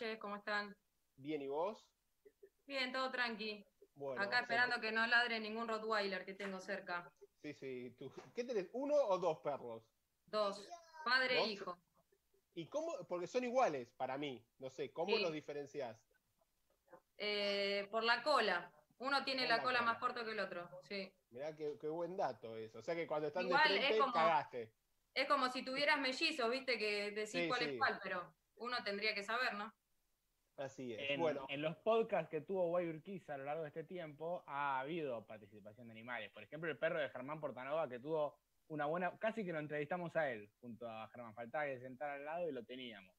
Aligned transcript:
noches, 0.00 0.18
¿cómo 0.18 0.36
están? 0.36 0.74
Bien, 1.16 1.42
¿y 1.42 1.48
vos? 1.48 1.86
Bien, 2.66 2.90
todo 2.92 3.10
tranqui. 3.10 3.64
Bueno, 3.94 4.22
Acá 4.22 4.40
esperando 4.40 4.80
que 4.80 4.92
no 4.92 5.06
ladre 5.06 5.38
ningún 5.40 5.68
Rottweiler 5.68 6.24
que 6.24 6.32
tengo 6.34 6.58
cerca. 6.60 7.12
Sí, 7.42 7.52
sí. 7.52 7.94
tú- 7.98 8.10
¿Qué 8.34 8.44
tenés? 8.44 8.68
¿Uno 8.72 8.94
o 8.94 9.18
dos 9.18 9.40
perros? 9.40 9.82
Dos, 10.26 10.66
padre 11.04 11.36
¿Dos? 11.36 11.44
e 11.48 11.50
hijo. 11.50 11.78
¿Y 12.54 12.66
cómo? 12.68 12.92
Porque 13.08 13.26
son 13.26 13.44
iguales 13.44 13.90
para 13.90 14.16
mí. 14.16 14.42
No 14.58 14.70
sé, 14.70 14.90
¿cómo 14.90 15.16
Sí. 15.16 15.22
los 15.22 15.32
diferenciás? 15.32 16.00
Eh, 17.18 17.86
por 17.90 18.02
la 18.02 18.22
cola. 18.22 18.72
Uno 18.98 19.22
tiene 19.24 19.46
la 19.46 19.58
la 19.58 19.62
cola 19.62 19.82
más 19.82 19.98
corto 19.98 20.24
que 20.24 20.32
el 20.32 20.40
otro, 20.40 20.68
sí. 20.82 21.12
Mirá 21.30 21.54
qué, 21.56 21.76
qué 21.80 21.88
buen 21.88 22.16
dato 22.16 22.56
eso. 22.56 22.78
O 22.78 22.82
sea 22.82 22.94
que 22.94 23.06
cuando 23.06 23.28
están 23.28 23.46
Igual 23.46 23.68
de 23.68 23.74
es 23.76 23.80
frente, 23.82 23.98
como- 23.98 24.12
cagaste. 24.12 24.72
Es 25.14 25.26
como 25.28 25.50
si 25.50 25.62
tuvieras 25.64 25.98
mellizos, 26.00 26.50
viste, 26.50 26.78
que 26.78 27.10
decís 27.10 27.30
Sí, 27.32 27.48
cuál 27.48 27.60
sí. 27.60 27.66
es 27.70 27.78
cuál, 27.78 28.00
pero 28.02 28.34
uno 28.56 28.82
tendría 28.84 29.14
que 29.14 29.22
saber, 29.24 29.54
¿no? 29.54 29.72
Así 30.60 30.92
es. 30.92 31.10
En, 31.10 31.20
bueno, 31.20 31.46
en 31.48 31.62
los 31.62 31.76
podcasts 31.78 32.28
que 32.30 32.42
tuvo 32.42 32.68
Guay 32.68 32.88
Urquiza 32.88 33.34
a 33.34 33.38
lo 33.38 33.44
largo 33.44 33.62
de 33.62 33.68
este 33.68 33.84
tiempo 33.84 34.44
ha 34.46 34.80
habido 34.80 35.26
participación 35.26 35.86
de 35.88 35.92
animales. 35.92 36.30
Por 36.32 36.42
ejemplo, 36.42 36.70
el 36.70 36.76
perro 36.78 36.98
de 37.00 37.08
Germán 37.08 37.40
Portanova 37.40 37.88
que 37.88 37.98
tuvo 37.98 38.38
una 38.68 38.84
buena, 38.86 39.16
casi 39.18 39.44
que 39.44 39.52
lo 39.52 39.58
entrevistamos 39.58 40.14
a 40.16 40.30
él 40.30 40.50
junto 40.60 40.88
a 40.88 41.08
Germán. 41.08 41.34
Faltaba 41.34 41.64
que 41.64 41.80
sentar 41.80 42.10
al 42.10 42.24
lado 42.24 42.48
y 42.48 42.52
lo 42.52 42.62
teníamos. 42.64 43.16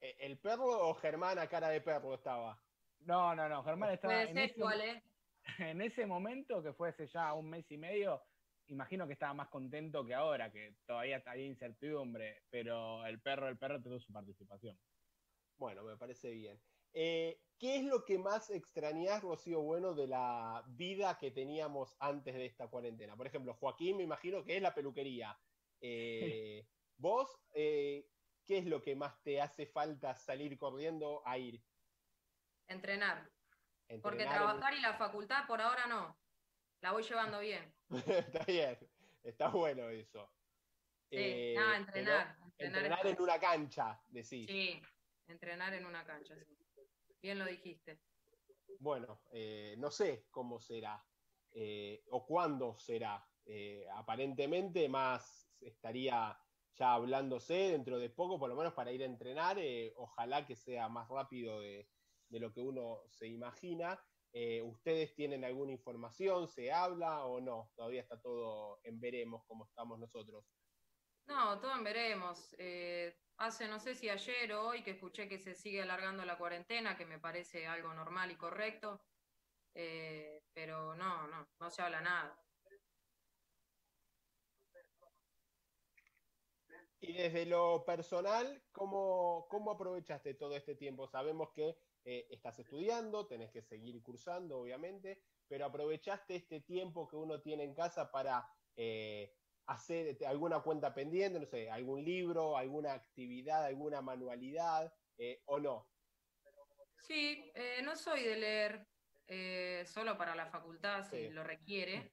eh, 0.00 0.16
¿el 0.20 0.38
perro 0.38 0.88
o 0.88 0.94
Germán 0.94 1.38
a 1.38 1.46
cara 1.48 1.68
de 1.70 1.80
perro 1.80 2.14
estaba? 2.14 2.60
No, 3.00 3.34
no, 3.34 3.48
no, 3.48 3.64
Germán 3.64 3.92
estaba 3.92 4.12
Puede 4.14 4.28
en 4.28 4.34
ser 4.34 4.44
ese, 4.50 4.58
igual, 4.60 4.80
¿eh? 4.82 5.02
en 5.58 5.80
ese 5.80 6.06
momento, 6.06 6.62
que 6.62 6.72
fue 6.74 6.90
hace 6.90 7.06
ya 7.06 7.32
un 7.32 7.48
mes 7.48 7.70
y 7.70 7.78
medio, 7.78 8.22
imagino 8.68 9.06
que 9.06 9.12
estaba 9.14 9.34
más 9.34 9.48
contento 9.48 10.04
que 10.04 10.14
ahora, 10.14 10.50
que 10.52 10.76
todavía 10.86 11.22
había 11.26 11.46
incertidumbre, 11.46 12.44
pero 12.50 13.04
el 13.06 13.20
perro, 13.20 13.48
el 13.48 13.58
perro 13.58 13.82
tuvo 13.82 13.98
su 14.00 14.12
participación. 14.12 14.80
Bueno, 15.56 15.84
me 15.84 15.96
parece 15.96 16.30
bien. 16.30 16.62
Eh, 16.92 17.42
¿Qué 17.58 17.76
es 17.76 17.84
lo 17.84 18.04
que 18.04 18.18
más 18.18 18.50
extrañás, 18.50 19.22
Rocío 19.22 19.62
Bueno, 19.62 19.94
de 19.94 20.06
la 20.08 20.64
vida 20.68 21.18
que 21.18 21.30
teníamos 21.30 21.96
antes 22.00 22.34
de 22.34 22.46
esta 22.46 22.68
cuarentena? 22.68 23.16
Por 23.16 23.26
ejemplo, 23.26 23.54
Joaquín, 23.54 23.96
me 23.96 24.02
imagino 24.04 24.44
que 24.44 24.56
es 24.56 24.62
la 24.62 24.74
peluquería. 24.74 25.38
Eh, 25.80 26.68
¿Vos, 26.96 27.40
eh, 27.52 28.10
qué 28.44 28.58
es 28.58 28.66
lo 28.66 28.82
que 28.82 28.96
más 28.96 29.22
te 29.22 29.40
hace 29.40 29.66
falta 29.66 30.14
salir 30.14 30.58
corriendo 30.58 31.22
a 31.26 31.38
ir? 31.38 31.64
Entrenar. 32.68 33.30
Porque 34.02 34.22
en- 34.22 34.28
trabajar 34.28 34.74
y 34.74 34.80
la 34.80 34.94
facultad 34.96 35.46
por 35.46 35.60
ahora 35.60 35.86
no. 35.86 36.20
La 36.80 36.92
voy 36.92 37.02
llevando 37.02 37.40
bien. 37.40 37.73
está 38.06 38.44
bien, 38.44 38.78
está 39.22 39.48
bueno 39.48 39.88
eso. 39.88 40.32
Sí, 41.10 41.16
Eh, 41.16 41.54
pero 41.56 41.74
entrenar. 41.74 42.36
Entrenar, 42.58 42.92
entrenar 42.92 43.06
en 43.06 43.22
una 43.22 43.38
cancha, 43.40 44.02
decís. 44.08 44.46
Sí, 44.46 44.82
entrenar 45.26 45.74
en 45.74 45.86
una 45.86 46.04
cancha, 46.04 46.34
sí. 46.36 46.56
Bien 47.22 47.38
lo 47.38 47.44
dijiste. 47.46 48.00
Bueno, 48.80 49.22
eh, 49.32 49.76
no 49.78 49.90
sé 49.90 50.26
cómo 50.30 50.60
será 50.60 51.04
eh, 51.52 52.04
o 52.10 52.26
cuándo 52.26 52.78
será. 52.78 53.24
Aparentemente 53.92 54.88
más 54.88 55.54
estaría 55.60 56.38
ya 56.72 56.94
hablándose 56.94 57.54
dentro 57.54 57.98
de 57.98 58.10
poco, 58.10 58.38
por 58.38 58.48
lo 58.48 58.56
menos 58.56 58.72
para 58.72 58.90
ir 58.92 59.02
a 59.02 59.06
entrenar. 59.06 59.58
ojalá 59.96 60.46
que 60.46 60.56
sea 60.56 60.88
más 60.88 61.08
rápido 61.08 61.60
de, 61.60 61.90
de 62.28 62.40
lo 62.40 62.52
que 62.52 62.60
uno 62.60 63.02
se 63.08 63.28
imagina. 63.28 64.02
Eh, 64.36 64.60
¿Ustedes 64.62 65.14
tienen 65.14 65.44
alguna 65.44 65.70
información? 65.70 66.48
¿Se 66.48 66.72
habla 66.72 67.24
o 67.24 67.40
no? 67.40 67.70
Todavía 67.76 68.02
está 68.02 68.20
todo 68.20 68.80
en 68.82 68.98
veremos 68.98 69.44
como 69.46 69.64
estamos 69.64 69.96
nosotros. 70.00 70.44
No, 71.28 71.60
todo 71.60 71.72
en 71.72 71.84
veremos. 71.84 72.52
Eh, 72.58 73.16
hace, 73.36 73.68
no 73.68 73.78
sé 73.78 73.94
si 73.94 74.08
ayer 74.08 74.52
o 74.54 74.66
hoy, 74.66 74.82
que 74.82 74.90
escuché 74.90 75.28
que 75.28 75.38
se 75.38 75.54
sigue 75.54 75.82
alargando 75.82 76.24
la 76.24 76.36
cuarentena, 76.36 76.96
que 76.96 77.06
me 77.06 77.20
parece 77.20 77.68
algo 77.68 77.94
normal 77.94 78.32
y 78.32 78.36
correcto. 78.36 79.00
Eh, 79.72 80.42
pero 80.52 80.96
no, 80.96 81.28
no, 81.28 81.46
no 81.60 81.70
se 81.70 81.82
habla 81.82 82.00
nada. 82.00 82.36
Y 86.98 87.12
desde 87.12 87.46
lo 87.46 87.84
personal, 87.84 88.64
¿cómo, 88.72 89.46
cómo 89.48 89.70
aprovechaste 89.70 90.34
todo 90.34 90.56
este 90.56 90.74
tiempo? 90.74 91.06
Sabemos 91.06 91.52
que 91.54 91.76
eh, 92.04 92.26
estás 92.30 92.58
estudiando, 92.58 93.26
tenés 93.26 93.50
que 93.50 93.62
seguir 93.62 94.02
cursando, 94.02 94.58
obviamente, 94.58 95.22
pero 95.48 95.66
aprovechaste 95.66 96.36
este 96.36 96.60
tiempo 96.60 97.08
que 97.08 97.16
uno 97.16 97.40
tiene 97.40 97.64
en 97.64 97.74
casa 97.74 98.10
para 98.10 98.46
eh, 98.76 99.34
hacer 99.66 100.18
alguna 100.26 100.60
cuenta 100.60 100.94
pendiente, 100.94 101.40
no 101.40 101.46
sé, 101.46 101.70
algún 101.70 102.04
libro, 102.04 102.56
alguna 102.56 102.92
actividad, 102.92 103.64
alguna 103.64 104.02
manualidad, 104.02 104.92
eh, 105.16 105.42
o 105.46 105.58
no. 105.58 105.90
Sí, 107.06 107.52
no 107.82 107.96
soy 107.96 108.22
de 108.24 108.36
leer 108.36 109.86
solo 109.86 110.16
para 110.18 110.34
la 110.34 110.46
facultad 110.46 111.04
si 111.08 111.28
Sí. 111.28 111.28
lo 111.30 111.44
requiere, 111.44 112.12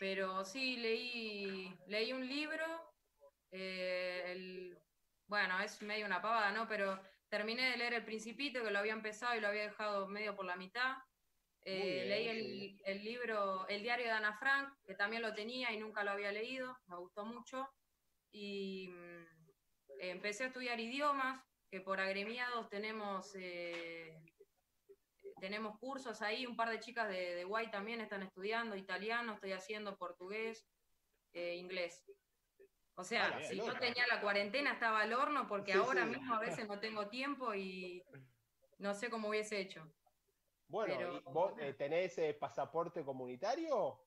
pero 0.00 0.44
sí 0.44 0.76
leí, 0.76 1.74
leí 1.86 2.12
un 2.12 2.26
libro, 2.26 2.64
el- 3.50 4.78
bueno, 5.26 5.60
es 5.60 5.80
medio 5.82 6.06
una 6.06 6.20
pavada, 6.20 6.52
¿no? 6.52 6.68
Pero 6.68 7.00
terminé 7.32 7.70
de 7.70 7.78
leer 7.78 7.94
El 7.94 8.04
Principito, 8.04 8.62
que 8.62 8.70
lo 8.70 8.78
había 8.78 8.92
empezado 8.92 9.34
y 9.34 9.40
lo 9.40 9.48
había 9.48 9.62
dejado 9.62 10.06
medio 10.06 10.36
por 10.36 10.44
la 10.44 10.54
mitad. 10.54 10.98
Eh, 11.64 12.04
bien, 12.04 12.08
leí 12.10 12.78
el, 12.84 13.02
libro 13.02 13.66
El 13.68 13.82
diario 13.82 14.04
de 14.04 14.12
Ana 14.12 14.36
Frank, 14.36 14.68
que 14.84 14.94
también 14.94 15.22
lo 15.22 15.32
tenía 15.32 15.72
y 15.72 15.78
nunca 15.78 16.04
lo 16.04 16.10
había 16.10 16.30
leído, 16.30 16.76
me 16.88 16.96
gustó 16.98 17.24
mucho. 17.24 17.70
Y 18.32 18.88
mm, 18.90 19.24
empecé 20.00 20.44
a 20.44 20.46
estudiar 20.48 20.78
idiomas, 20.78 21.42
que 21.70 21.80
por 21.80 22.00
agremiados 22.00 22.68
tenemos, 22.68 23.34
eh, 23.34 24.14
tenemos 25.40 25.78
cursos 25.78 26.20
ahí, 26.20 26.44
un 26.44 26.54
par 26.54 26.68
de 26.68 26.80
chicas 26.80 27.08
de, 27.08 27.34
de 27.34 27.44
Guay 27.44 27.70
también 27.70 28.02
están 28.02 28.22
estudiando 28.22 28.76
italiano, 28.76 29.32
estoy 29.32 29.52
haciendo 29.52 29.96
portugués, 29.96 30.66
eh, 31.32 31.54
inglés. 31.54 32.04
O 33.02 33.04
sea, 33.04 33.40
si 33.42 33.58
no 33.58 33.76
tenía 33.80 34.06
la 34.06 34.20
cuarentena 34.20 34.74
estaba 34.74 35.00
al 35.00 35.12
horno 35.12 35.48
porque 35.48 35.72
Sí, 35.72 35.78
ahora 35.78 36.04
sí. 36.04 36.10
mismo 36.10 36.34
a 36.34 36.38
veces 36.38 36.68
no 36.68 36.78
tengo 36.78 37.08
tiempo 37.08 37.52
y 37.52 38.04
no 38.78 38.94
sé 38.94 39.10
cómo 39.10 39.28
hubiese 39.28 39.58
hecho. 39.58 39.92
Bueno, 40.68 40.94
Pero- 40.96 41.16
¿y 41.16 41.20
vos 41.24 41.54
eh, 41.58 41.74
tenés 41.74 42.16
eh, 42.18 42.32
pasaporte 42.34 43.04
comunitario? 43.04 44.06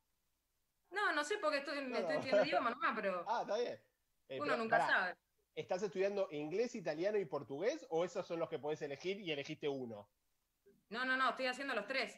No, 0.92 1.12
no 1.12 1.24
sé 1.26 1.40
porque 1.40 1.58
estoy, 1.58 1.86
No, 1.88 1.98
estoy 1.98 2.14
no. 2.16 2.20
estudiando 2.22 2.46
idioma 2.46 2.70
nomás, 2.70 2.94
pero 2.96 3.26
Ah, 3.28 3.42
está 3.42 3.58
bien. 3.58 3.84
Eh, 4.30 4.38
uno 4.40 4.46
pero, 4.46 4.58
nunca 4.58 4.78
pará, 4.80 4.88
sabe. 4.90 5.16
¿Estás 5.56 5.84
estudiando 5.84 6.30
inglés, 6.32 6.74
italiano 6.76 7.18
y 7.18 7.26
portugués 7.26 7.86
o 7.90 8.06
esos 8.06 8.26
son 8.26 8.40
los 8.40 8.50
que 8.50 8.60
podés 8.60 8.82
elegir 8.82 9.20
y 9.20 9.30
elegiste 9.30 9.68
uno? 9.68 10.10
No, 10.88 11.04
no, 11.04 11.18
no, 11.18 11.32
estoy 11.32 11.48
haciendo 11.48 11.76
los 11.76 11.86
tres. 11.86 12.18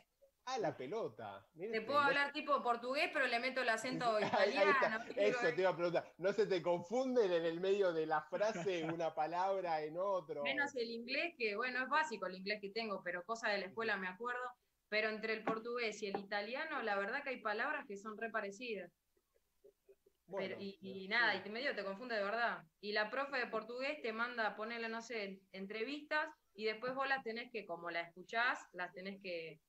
Ah, 0.49 0.57
la 0.59 0.77
pelota. 0.77 1.45
Te 1.57 1.65
este 1.65 1.81
puedo 1.81 1.99
hablar 1.99 2.31
tipo 2.31 2.63
portugués, 2.63 3.09
pero 3.11 3.27
le 3.27 3.37
meto 3.37 3.61
el 3.63 3.69
acento 3.69 4.17
italiano. 4.21 4.73
Eso 5.17 5.53
te 5.53 5.61
iba 5.61 5.71
a 5.71 5.75
preguntar. 5.75 6.13
¿No 6.17 6.31
se 6.31 6.47
te 6.47 6.61
confunden 6.61 7.33
en 7.33 7.43
el 7.45 7.59
medio 7.59 7.91
de 7.91 8.05
la 8.05 8.21
frase 8.21 8.85
una 8.93 9.13
palabra 9.13 9.81
en 9.81 9.97
otro? 9.97 10.43
Menos 10.43 10.73
el 10.77 10.89
inglés, 10.89 11.35
que 11.37 11.57
bueno, 11.57 11.83
es 11.83 11.89
básico 11.89 12.27
el 12.27 12.35
inglés 12.35 12.59
que 12.61 12.69
tengo, 12.69 13.01
pero 13.03 13.25
cosas 13.25 13.51
de 13.51 13.57
la 13.57 13.65
escuela 13.65 13.97
me 13.97 14.07
acuerdo. 14.07 14.39
Pero 14.87 15.09
entre 15.09 15.33
el 15.33 15.43
portugués 15.43 16.01
y 16.01 16.07
el 16.07 16.17
italiano, 16.17 16.81
la 16.81 16.95
verdad 16.95 17.23
que 17.23 17.31
hay 17.31 17.41
palabras 17.41 17.85
que 17.85 17.97
son 17.97 18.17
re 18.17 18.29
parecidas. 18.29 18.89
Bueno, 20.27 20.55
Pero- 20.57 20.61
y, 20.61 21.07
nada, 21.09 21.35
y 21.35 21.41
te 21.43 21.49
medio 21.49 21.75
te 21.75 21.83
confunde 21.83 22.15
de 22.15 22.23
verdad. 22.23 22.63
Y 22.79 22.93
la 22.93 23.09
profe 23.09 23.37
de 23.37 23.47
portugués 23.47 24.01
te 24.01 24.13
manda 24.13 24.47
a 24.47 24.55
ponerle, 24.55 24.87
no 24.87 25.01
sé, 25.01 25.41
entrevistas 25.51 26.29
y 26.53 26.63
después 26.63 26.95
vos 26.95 27.07
las 27.09 27.21
tenés 27.21 27.51
que, 27.51 27.65
como 27.65 27.91
la 27.91 27.99
escuchás, 27.99 28.59
las 28.71 28.93
tenés 28.93 29.21
que, 29.21 29.59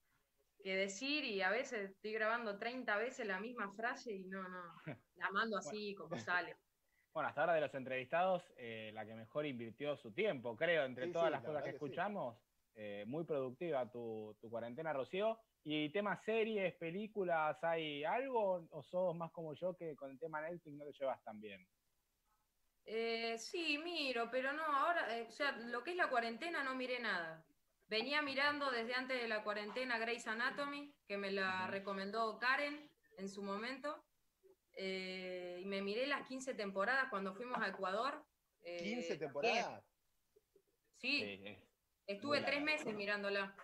que 0.62 0.76
decir 0.76 1.24
y 1.24 1.42
a 1.42 1.50
veces 1.50 1.90
estoy 1.90 2.12
grabando 2.12 2.58
30 2.58 2.96
veces 2.98 3.26
la 3.26 3.40
misma 3.40 3.72
frase 3.74 4.14
y 4.14 4.24
no, 4.24 4.42
no, 4.48 4.74
la 5.14 5.30
mando 5.30 5.58
así 5.58 5.94
como 5.94 6.16
sale. 6.18 6.56
Bueno, 7.14 7.28
hasta 7.30 7.40
ahora 7.40 7.54
de 7.54 7.60
los 7.62 7.74
entrevistados, 7.74 8.52
eh, 8.56 8.90
la 8.94 9.04
que 9.06 9.14
mejor 9.14 9.46
invirtió 9.46 9.96
su 9.96 10.12
tiempo, 10.12 10.56
creo, 10.56 10.84
entre 10.84 11.06
Sí, 11.06 11.12
todas 11.12 11.30
sí, 11.30 11.32
las 11.32 11.42
la 11.42 11.48
cosas 11.48 11.62
que 11.64 11.70
verdad 11.70 11.72
que 11.72 11.80
sí. 11.80 11.92
escuchamos. 11.92 12.38
Eh, 12.74 13.04
muy 13.08 13.24
productiva 13.24 13.90
tu, 13.90 14.36
tu 14.40 14.48
cuarentena, 14.50 14.92
Rocío. 14.92 15.40
¿Y 15.64 15.90
temas 15.90 16.22
series, 16.24 16.76
películas, 16.76 17.62
hay 17.64 18.04
algo? 18.04 18.68
¿O 18.70 18.82
sos 18.84 19.16
más 19.16 19.32
como 19.32 19.54
yo 19.54 19.74
que 19.76 19.96
con 19.96 20.12
el 20.12 20.18
tema 20.20 20.40
Netflix 20.42 20.76
no 20.76 20.84
te 20.86 20.92
llevas 20.92 21.22
tan 21.24 21.40
bien? 21.40 21.68
Eh, 22.84 23.38
sí, 23.38 23.78
miro, 23.78 24.30
pero 24.30 24.52
no, 24.52 24.62
ahora, 24.64 25.16
eh, 25.18 25.26
o 25.28 25.30
sea, 25.30 25.52
lo 25.58 25.82
que 25.84 25.90
es 25.92 25.96
la 25.96 26.08
cuarentena 26.08 26.62
no 26.64 26.74
miré 26.74 26.98
nada. 27.00 27.46
Venía 27.88 28.20
mirando 28.20 28.70
desde 28.70 28.94
antes 28.94 29.20
de 29.20 29.28
la 29.28 29.42
cuarentena 29.42 29.98
Grey's 29.98 30.26
Anatomy, 30.26 30.94
que 31.06 31.16
me 31.16 31.30
la 31.30 31.66
recomendó 31.68 32.38
Karen 32.38 32.90
en 33.16 33.28
su 33.30 33.42
momento. 33.42 34.04
Eh, 34.74 35.60
y 35.62 35.64
me 35.64 35.80
miré 35.80 36.06
las 36.06 36.28
15 36.28 36.54
temporadas 36.54 37.06
cuando 37.08 37.34
fuimos 37.34 37.58
a 37.58 37.68
Ecuador. 37.68 38.22
Eh, 38.60 38.98
¿15 38.98 39.18
temporadas? 39.18 39.82
Sí, 40.98 41.20
Sí, 41.20 41.42
es 41.44 41.58
estuve 42.06 42.42
tres 42.42 42.60
meses 42.62 42.94
mirándola. 42.94 43.56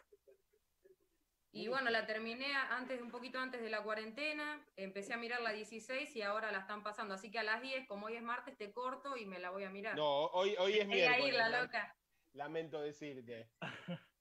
Y 1.53 1.69
bueno, 1.69 1.91
la 1.91 2.07
terminé 2.07 2.53
antes, 2.53 3.01
un 3.01 3.11
poquito 3.11 3.39
antes 3.39 3.61
de 3.61 3.71
la 3.71 3.83
cuarentena, 3.83 4.67
empecé 4.75 5.13
a 5.13 5.19
mirar 5.19 5.41
la 5.41 5.53
16 5.53 6.17
y 6.17 6.23
ahora 6.23 6.51
la 6.51 6.61
están 6.61 6.83
pasando. 6.83 7.15
Así 7.15 7.31
que 7.31 7.39
a 7.39 7.45
las 7.45 7.63
10, 7.63 7.87
como 7.87 8.07
hoy 8.07 8.17
es 8.17 8.23
martes, 8.23 8.57
te 8.57 8.73
corto 8.73 9.17
y 9.17 9.27
me 9.27 9.39
la 9.39 9.51
voy 9.51 9.65
a 9.65 9.71
mirar. 9.71 9.97
No, 9.97 10.27
hoy, 10.27 10.57
hoy 10.59 10.79
es 10.79 10.87
miércoles. 10.87 11.29
Ir, 11.29 11.35
la 11.35 11.61
loca. 11.61 11.95
Lamento 12.33 12.81
decirte. 12.81 13.51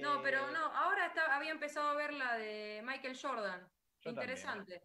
no, 0.00 0.22
pero 0.22 0.48
eh, 0.48 0.52
no, 0.52 0.64
ahora 0.76 1.12
había 1.30 1.50
empezado 1.50 1.88
a 1.88 1.94
ver 1.94 2.12
la 2.12 2.36
de 2.36 2.82
Michael 2.84 3.18
Jordan. 3.20 3.68
Interesante. 4.04 4.82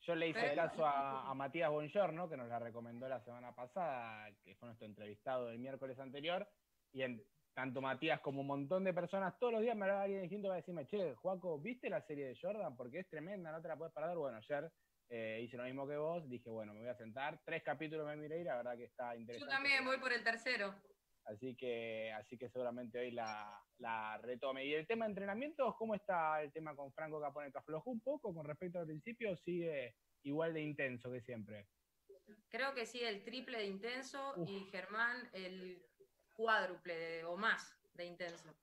Yo 0.00 0.14
le 0.16 0.28
hice 0.28 0.54
caso 0.54 0.84
a, 0.84 1.30
a 1.30 1.34
Matías 1.34 1.70
Bongiorno, 1.70 2.28
que 2.28 2.36
nos 2.36 2.48
la 2.48 2.58
recomendó 2.58 3.08
la 3.08 3.20
semana 3.20 3.54
pasada, 3.54 4.28
que 4.42 4.56
fue 4.56 4.66
nuestro 4.66 4.86
entrevistado 4.86 5.46
del 5.46 5.60
miércoles 5.60 5.98
anterior, 6.00 6.48
y 6.92 7.02
en, 7.02 7.24
tanto 7.54 7.80
Matías 7.80 8.20
como 8.20 8.40
un 8.40 8.46
montón 8.46 8.84
de 8.84 8.94
personas, 8.94 9.38
todos 9.38 9.52
los 9.52 9.62
días 9.62 9.76
me 9.76 9.84
hablaba 9.84 10.02
alguien 10.02 10.22
distinto 10.22 10.48
para 10.48 10.60
decirme, 10.60 10.86
che, 10.86 11.14
Juaco, 11.14 11.58
¿viste 11.58 11.90
la 11.90 12.00
serie 12.02 12.26
de 12.26 12.38
Jordan? 12.40 12.76
Porque 12.76 13.00
es 13.00 13.08
tremenda, 13.08 13.52
no 13.52 13.60
te 13.60 13.68
la 13.68 13.76
puedes 13.76 13.92
parar. 13.92 14.16
Bueno, 14.16 14.38
ayer 14.38 14.72
eh, 15.08 15.40
hice 15.44 15.56
lo 15.56 15.64
mismo 15.64 15.86
que 15.86 15.96
vos, 15.96 16.28
dije, 16.28 16.48
bueno, 16.48 16.72
me 16.72 16.80
voy 16.80 16.88
a 16.88 16.96
sentar, 16.96 17.40
tres 17.44 17.62
capítulos 17.62 18.06
me 18.06 18.16
miré 18.16 18.40
y 18.40 18.44
la 18.44 18.56
verdad 18.56 18.76
que 18.76 18.84
está 18.84 19.14
interesante. 19.14 19.50
Yo 19.50 19.56
también 19.56 19.84
voy 19.84 19.98
por 19.98 20.12
el 20.12 20.24
tercero. 20.24 20.74
Así 21.24 21.54
que, 21.54 22.12
así 22.12 22.36
que 22.36 22.48
seguramente 22.48 22.98
hoy 22.98 23.12
la, 23.12 23.62
la 23.78 24.18
retome. 24.18 24.66
¿Y 24.66 24.74
el 24.74 24.86
tema 24.86 25.04
de 25.04 25.10
entrenamientos, 25.10 25.76
cómo 25.76 25.94
está 25.94 26.42
el 26.42 26.52
tema 26.52 26.74
con 26.74 26.92
Franco 26.92 27.20
Capone? 27.20 27.50
¿Te 27.50 27.58
aflojó 27.58 27.90
un 27.90 28.00
poco 28.00 28.34
con 28.34 28.44
respecto 28.44 28.78
al 28.80 28.86
principio 28.86 29.32
o 29.32 29.36
sigue 29.36 29.94
igual 30.24 30.54
de 30.54 30.62
intenso 30.62 31.10
que 31.12 31.20
siempre? 31.20 31.68
Creo 32.48 32.74
que 32.74 32.86
sí, 32.86 33.02
el 33.02 33.22
triple 33.24 33.58
de 33.58 33.66
intenso 33.66 34.34
y 34.46 34.60
Germán 34.70 35.30
el 35.32 35.82
cuádruple 36.34 37.24
o 37.24 37.36
más 37.36 37.76
de 37.94 38.04
intenso. 38.04 38.54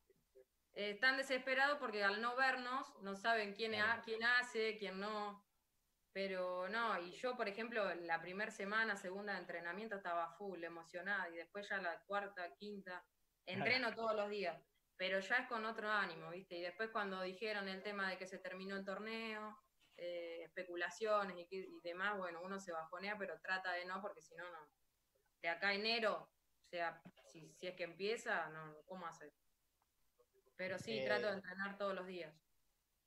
están 0.74 1.18
desesperados 1.18 1.78
porque 1.80 2.04
al 2.04 2.22
no 2.22 2.36
vernos 2.36 2.94
no 3.02 3.16
saben 3.16 3.54
quién, 3.54 3.74
quién 4.06 4.24
hace, 4.24 4.78
quién 4.78 5.00
no. 5.00 5.44
Pero 6.12 6.68
no, 6.70 7.00
y 7.02 7.12
yo, 7.12 7.38
por 7.38 7.48
ejemplo, 7.48 7.94
la 7.94 8.20
primera 8.20 8.52
semana, 8.52 8.96
segunda 8.96 9.34
de 9.34 9.40
entrenamiento 9.40 9.96
estaba 9.96 10.32
full, 10.38 10.64
emocionada, 10.64 11.30
y 11.30 11.36
después 11.36 11.70
ya 11.70 11.78
la 11.78 12.00
cuarta, 12.02 12.54
quinta, 12.56 13.06
entreno 13.46 13.94
todos 13.94 14.16
los 14.16 14.30
días, 14.30 14.60
pero 14.98 15.20
ya 15.20 15.38
es 15.38 15.48
con 15.48 15.66
otro 15.66 15.90
ánimo, 15.90 16.32
¿viste? 16.32 16.58
Y 16.58 16.62
después 16.62 16.90
cuando 16.90 17.22
dijeron 17.22 17.68
el 17.68 17.84
tema 17.84 18.10
de 18.10 18.18
que 18.18 18.28
se 18.28 18.40
terminó 18.40 18.76
el 18.76 18.86
torneo, 18.86 19.58
eh, 19.98 20.44
especulaciones 20.44 21.38
y, 21.38 21.58
y, 21.58 21.80
demás, 21.84 22.18
bueno, 22.18 22.42
uno 22.42 22.60
se 22.60 22.72
bajonea, 22.72 23.18
pero 23.18 23.40
trata 23.40 23.74
de 23.74 23.86
no, 23.86 24.02
porque 24.02 24.22
si 24.22 24.36
no, 24.36 24.50
no. 24.50 24.70
De 25.42 25.50
acá 25.50 25.70
a 25.70 25.74
enero, 25.74 26.30
o 26.66 26.68
sea, 26.70 27.02
si, 27.26 27.54
si 27.54 27.68
es 27.68 27.76
que 27.76 27.84
empieza, 27.84 28.50
no, 28.50 28.82
¿cómo 28.86 29.06
hacer? 29.08 29.32
Pero 30.56 30.78
sí, 30.78 31.04
trato 31.06 31.28
de 31.28 31.34
eh, 31.34 31.36
entrenar 31.36 31.78
todos 31.78 31.96
los 31.96 32.06
días. 32.08 32.34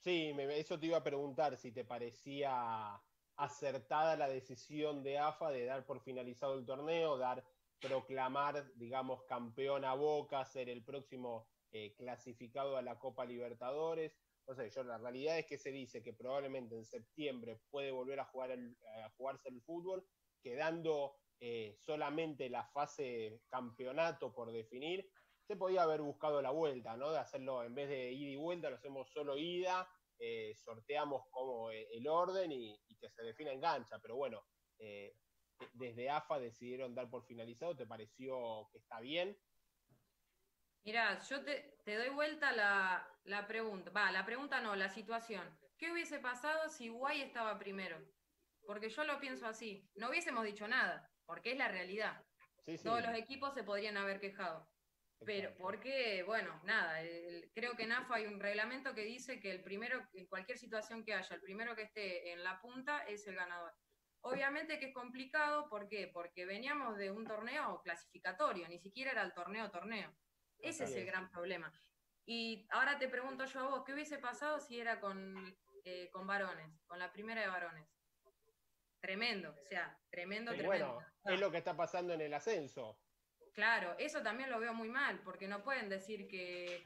Sí, 0.03 0.35
eso 0.37 0.81
te 0.81 0.87
iba 0.87 0.99
a 0.99 1.05
preguntar, 1.05 1.57
si 1.57 1.71
te 1.71 1.85
parecía 1.85 3.01
acertada 3.37 4.17
la 4.17 4.29
decisión 4.29 5.05
de 5.05 5.19
AFA 5.19 5.53
de 5.53 5.65
dar 5.65 5.87
por 5.87 6.01
finalizado 6.01 6.59
el 6.59 6.67
torneo, 6.67 7.17
dar, 7.19 7.45
proclamar, 7.81 8.69
digamos, 8.75 9.23
campeón 9.29 9.85
a 9.85 9.95
Boca, 9.95 10.45
ser 10.45 10.69
el 10.69 10.83
próximo 10.83 11.47
eh, 11.71 11.95
clasificado 11.95 12.77
a 12.77 12.83
la 12.83 12.99
Copa 12.99 13.25
Libertadores. 13.25 14.19
No 14.49 14.57
sé, 14.57 14.71
yo 14.71 14.83
la 14.83 14.99
realidad 14.99 15.39
es 15.39 15.47
que 15.47 15.57
se 15.57 15.71
dice 15.71 16.03
que 16.03 16.13
probablemente 16.13 16.75
en 16.75 16.85
septiembre 16.85 17.61
puede 17.71 17.93
volver 17.93 18.19
a, 18.19 18.25
jugar 18.25 18.51
a 18.51 19.11
jugarse 19.11 19.51
el 19.51 19.63
fútbol, 19.63 20.05
quedando 20.43 21.15
eh, 21.39 21.77
solamente 21.79 22.51
la 22.51 22.65
fase 22.65 23.41
campeonato 23.49 24.35
por 24.35 24.51
definir, 24.51 25.09
se 25.47 25.57
podía 25.57 25.83
haber 25.83 26.03
buscado 26.03 26.41
la 26.41 26.51
vuelta, 26.51 26.97
¿no? 26.97 27.11
De 27.11 27.19
hacerlo 27.19 27.65
en 27.65 27.75
vez 27.75 27.89
de 27.89 28.13
ida 28.13 28.31
y 28.31 28.37
vuelta, 28.37 28.71
lo 28.71 28.77
hacemos 28.77 29.11
solo 29.11 29.37
ida, 29.37 29.89
eh, 30.19 30.55
sorteamos 30.57 31.25
como 31.31 31.71
eh, 31.71 31.89
el 31.93 32.07
orden 32.09 32.53
y, 32.53 32.79
que 33.01 33.11
se 33.11 33.23
defina 33.23 33.53
en 33.53 33.61
cancha. 33.61 33.99
Pero 34.01 34.15
bueno, 34.15 34.45
desde 35.73 36.11
AFA 36.11 36.39
decidieron 36.39 36.95
dar 36.95 37.11
por 37.11 37.25
finalizado, 37.25 37.77
¿te 37.77 37.87
pareció 37.87 38.69
que 38.71 38.79
está 38.79 39.01
bien? 39.01 39.37
Mira, 40.85 41.21
yo 41.21 41.43
te, 41.45 41.77
doy 41.85 42.11
vuelta 42.11 42.53
la, 42.53 43.09
la 43.25 43.47
pregunta, 43.47 43.91
va, 43.91 44.11
la 44.11 44.25
pregunta 44.25 44.61
no, 44.61 44.77
la 44.77 44.89
situación. 44.89 45.59
¿Qué 45.77 45.91
hubiese 45.91 46.19
pasado 46.21 46.69
si 46.69 46.89
Guay 46.89 47.23
estaba 47.23 47.59
primero? 47.59 47.99
Porque 48.67 48.89
yo 48.89 49.05
lo 49.05 49.19
pienso 49.19 49.47
así, 49.47 49.89
no 49.97 50.11
hubiésemos 50.11 50.45
dicho 50.45 50.67
nada 50.69 51.13
porque 51.27 51.53
es 51.53 51.59
la 51.59 51.69
realidad. 51.69 52.23
Todos 52.83 53.03
los 53.03 53.15
equipos 53.17 53.55
se 53.55 53.65
podrían 53.65 53.97
haber 53.97 54.21
quejado. 54.21 54.69
Pero 55.25 55.55
porque, 55.57 56.23
bueno, 56.25 56.61
nada, 56.65 57.01
creo 57.55 57.75
que 57.77 57.85
en 57.85 57.93
AFA 57.93 58.17
hay 58.17 58.27
un 58.27 58.41
reglamento 58.41 58.95
que 58.95 59.05
dice 59.05 59.41
que 59.41 59.51
el 59.51 59.63
primero, 59.63 60.07
en 60.15 60.27
cualquier 60.27 60.59
situación 60.59 61.05
que 61.05 61.15
haya, 61.15 61.35
el 61.35 61.43
primero 61.43 61.75
que 61.77 61.83
esté 61.83 62.33
en 62.33 62.43
la 62.43 62.61
punta 62.61 63.05
es 63.05 63.27
el 63.27 63.37
ganador. 63.37 63.73
Obviamente 64.23 64.79
que 64.79 64.87
es 64.87 64.95
complicado, 64.95 65.69
¿por 65.69 65.89
qué? 65.89 66.09
Porque 66.13 66.47
veníamos 66.47 66.97
de 66.97 67.11
un 67.11 67.27
torneo 67.27 67.81
clasificatorio, 67.83 68.69
ni 68.69 68.79
siquiera 68.79 69.11
era 69.11 69.23
el 69.23 69.35
torneo-torneo. 69.35 70.15
Ese 70.59 70.85
es 70.85 70.95
el 70.95 71.07
gran 71.07 71.29
problema. 71.29 71.73
Y 72.25 72.67
ahora 72.71 72.99
te 72.99 73.09
pregunto 73.09 73.45
yo 73.47 73.61
a 73.61 73.69
vos, 73.69 73.85
¿qué 73.85 73.95
hubiese 73.95 74.19
pasado 74.19 74.61
si 74.61 74.79
era 74.79 75.01
con, 75.01 75.57
eh, 75.85 76.09
con 76.13 76.27
varones, 76.27 76.71
con 76.87 77.01
la 77.01 77.13
primera 77.13 77.41
de 77.41 77.49
varones? 77.49 77.89
Tremendo, 79.01 79.51
o 79.51 79.65
sea, 79.67 79.99
tremendo, 80.09 80.53
tremendo. 80.53 80.95
Bueno, 80.95 81.07
es 81.25 81.41
lo 81.41 81.51
que 81.51 81.59
está 81.59 81.77
pasando 81.77 82.13
en 82.13 82.21
el 82.21 82.33
ascenso. 82.33 83.02
Claro, 83.53 83.95
eso 83.99 84.23
también 84.23 84.51
lo 84.51 84.59
veo 84.59 84.73
muy 84.73 84.89
mal, 84.89 85.21
porque 85.21 85.47
no 85.47 85.63
pueden 85.63 85.89
decir 85.89 86.27
que, 86.29 86.85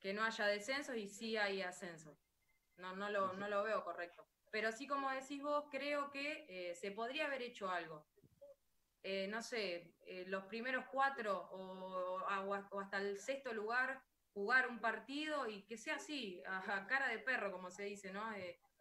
que 0.00 0.12
no 0.14 0.24
haya 0.24 0.46
descensos 0.46 0.96
y 0.96 1.08
sí 1.08 1.36
hay 1.36 1.62
ascenso. 1.62 2.16
No, 2.76 2.96
no, 2.96 3.10
lo, 3.10 3.34
no 3.34 3.48
lo 3.48 3.62
veo 3.62 3.84
correcto. 3.84 4.26
Pero 4.50 4.72
sí, 4.72 4.86
como 4.86 5.10
decís 5.10 5.42
vos, 5.42 5.64
creo 5.70 6.10
que 6.10 6.46
eh, 6.48 6.74
se 6.74 6.90
podría 6.92 7.26
haber 7.26 7.42
hecho 7.42 7.70
algo. 7.70 8.06
Eh, 9.02 9.26
no 9.28 9.42
sé, 9.42 9.94
eh, 10.06 10.24
los 10.28 10.44
primeros 10.44 10.84
cuatro 10.90 11.48
o, 11.50 12.22
o, 12.22 12.80
hasta 12.80 12.98
el 12.98 13.18
sexto 13.18 13.52
lugar, 13.52 14.00
jugar 14.32 14.68
un 14.68 14.80
partido 14.80 15.48
y 15.48 15.62
que 15.62 15.76
sea 15.76 15.96
así, 15.96 16.42
a, 16.46 16.86
cara 16.86 17.08
de 17.08 17.18
perro, 17.18 17.50
como 17.52 17.70
se 17.70 17.84
dice, 17.84 18.12
¿no? 18.12 18.32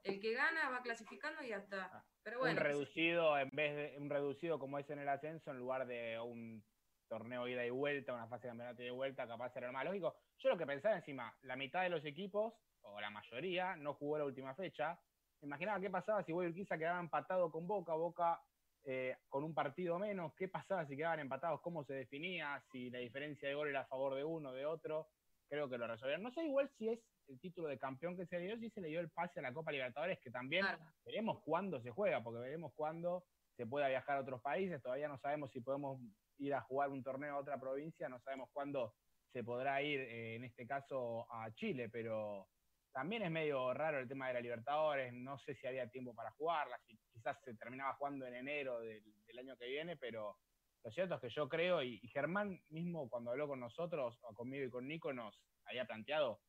el 0.03 0.19
que 0.19 0.33
gana 0.33 0.69
va 0.69 0.81
clasificando 0.81 1.43
y 1.43 1.51
hasta 1.51 1.85
ah 1.93 2.05
un 2.39 2.55
reducido, 2.55 3.37
en 3.37 3.49
vez 3.51 3.75
de 3.75 3.97
un 3.97 4.09
reducido 4.09 4.59
como 4.59 4.77
es 4.77 4.89
en 4.89 4.99
el 4.99 5.09
ascenso, 5.09 5.51
en 5.51 5.57
lugar 5.57 5.87
de 5.87 6.19
un 6.19 6.63
torneo 7.11 7.45
ida 7.45 7.65
y 7.65 7.69
vuelta, 7.69 8.13
una 8.13 8.27
fase 8.27 8.47
de 8.47 8.51
campeonato 8.51 8.81
ida 8.81 8.91
y 8.91 8.95
vuelta, 8.95 9.27
capaz 9.27 9.53
era 9.57 9.67
lo 9.67 9.73
más 9.73 9.83
lógico. 9.83 10.15
Yo 10.39 10.49
lo 10.49 10.57
que 10.57 10.65
pensaba 10.65 10.95
encima, 10.95 11.35
la 11.41 11.57
mitad 11.57 11.81
de 11.81 11.89
los 11.89 12.05
equipos, 12.05 12.53
o 12.83 13.01
la 13.01 13.09
mayoría, 13.09 13.75
no 13.75 13.95
jugó 13.95 14.17
la 14.17 14.23
última 14.23 14.55
fecha. 14.55 14.97
Imaginaba 15.41 15.81
qué 15.81 15.89
pasaba 15.89 16.23
si 16.23 16.31
Urquiza 16.31 16.77
quedaba 16.77 17.01
empatado 17.01 17.51
con 17.51 17.67
Boca, 17.67 17.93
Boca 17.95 18.41
eh, 18.85 19.17
con 19.27 19.43
un 19.43 19.53
partido 19.53 19.99
menos, 19.99 20.33
qué 20.35 20.47
pasaba 20.47 20.85
si 20.87 20.95
quedaban 20.95 21.19
empatados, 21.19 21.59
cómo 21.59 21.83
se 21.83 21.93
definía, 21.93 22.63
si 22.71 22.89
la 22.89 22.99
diferencia 22.99 23.49
de 23.49 23.55
gol 23.55 23.67
era 23.67 23.81
a 23.81 23.85
favor 23.87 24.15
de 24.15 24.23
uno, 24.23 24.53
de 24.53 24.65
otro. 24.65 25.09
Creo 25.49 25.69
que 25.69 25.77
lo 25.77 25.87
resolvieron. 25.87 26.23
No 26.23 26.31
sé 26.31 26.45
igual 26.45 26.71
si 26.77 26.87
es 26.87 26.99
el 27.27 27.41
título 27.41 27.67
de 27.67 27.77
campeón 27.77 28.15
que 28.15 28.25
se 28.25 28.39
dio, 28.39 28.57
sí 28.57 28.69
se 28.69 28.79
le 28.79 28.87
dio 28.87 29.01
el 29.01 29.09
pase 29.09 29.39
a 29.39 29.43
la 29.43 29.53
Copa 29.53 29.73
Libertadores, 29.73 30.17
que 30.21 30.31
también 30.31 30.65
veremos 31.03 31.41
cuándo 31.43 31.81
se 31.81 31.91
juega, 31.91 32.23
porque 32.23 32.39
veremos 32.39 32.71
cuándo 32.73 33.25
se 33.57 33.65
pueda 33.65 33.89
viajar 33.89 34.17
a 34.17 34.21
otros 34.21 34.41
países, 34.41 34.81
todavía 34.81 35.09
no 35.09 35.19
sabemos 35.19 35.51
si 35.51 35.59
podemos 35.59 35.99
ir 36.41 36.53
a 36.53 36.61
jugar 36.61 36.89
un 36.89 37.03
torneo 37.03 37.35
a 37.35 37.39
otra 37.39 37.59
provincia, 37.59 38.09
no 38.09 38.19
sabemos 38.19 38.49
cuándo 38.51 38.95
se 39.31 39.43
podrá 39.43 39.81
ir, 39.81 40.01
eh, 40.01 40.35
en 40.35 40.43
este 40.43 40.67
caso, 40.67 41.25
a 41.31 41.51
Chile, 41.53 41.89
pero 41.89 42.49
también 42.91 43.23
es 43.23 43.31
medio 43.31 43.73
raro 43.73 43.99
el 43.99 44.07
tema 44.07 44.27
de 44.27 44.33
la 44.33 44.41
Libertadores, 44.41 45.13
no 45.13 45.37
sé 45.39 45.55
si 45.55 45.67
había 45.67 45.89
tiempo 45.89 46.13
para 46.13 46.31
jugarla, 46.31 46.77
quizás 47.13 47.37
se 47.43 47.55
terminaba 47.55 47.93
jugando 47.93 48.25
en 48.25 48.35
enero 48.35 48.79
del, 48.79 49.01
año 49.39 49.55
que 49.57 49.67
viene, 49.67 49.95
pero 49.95 50.37
lo 50.83 50.91
cierto 50.91 51.15
es 51.15 51.21
que 51.21 51.29
yo 51.29 51.47
creo, 51.47 51.81
y, 51.81 51.99
Germán 52.09 52.61
mismo 52.69 53.09
cuando 53.09 53.31
habló 53.31 53.47
con 53.47 53.59
nosotros, 53.59 54.19
o 54.23 54.35
conmigo 54.35 54.65
y 54.65 54.69
con 54.69 54.87
Nico, 54.87 55.13
nos 55.13 55.41
había 55.65 55.85
planteado, 55.85 56.41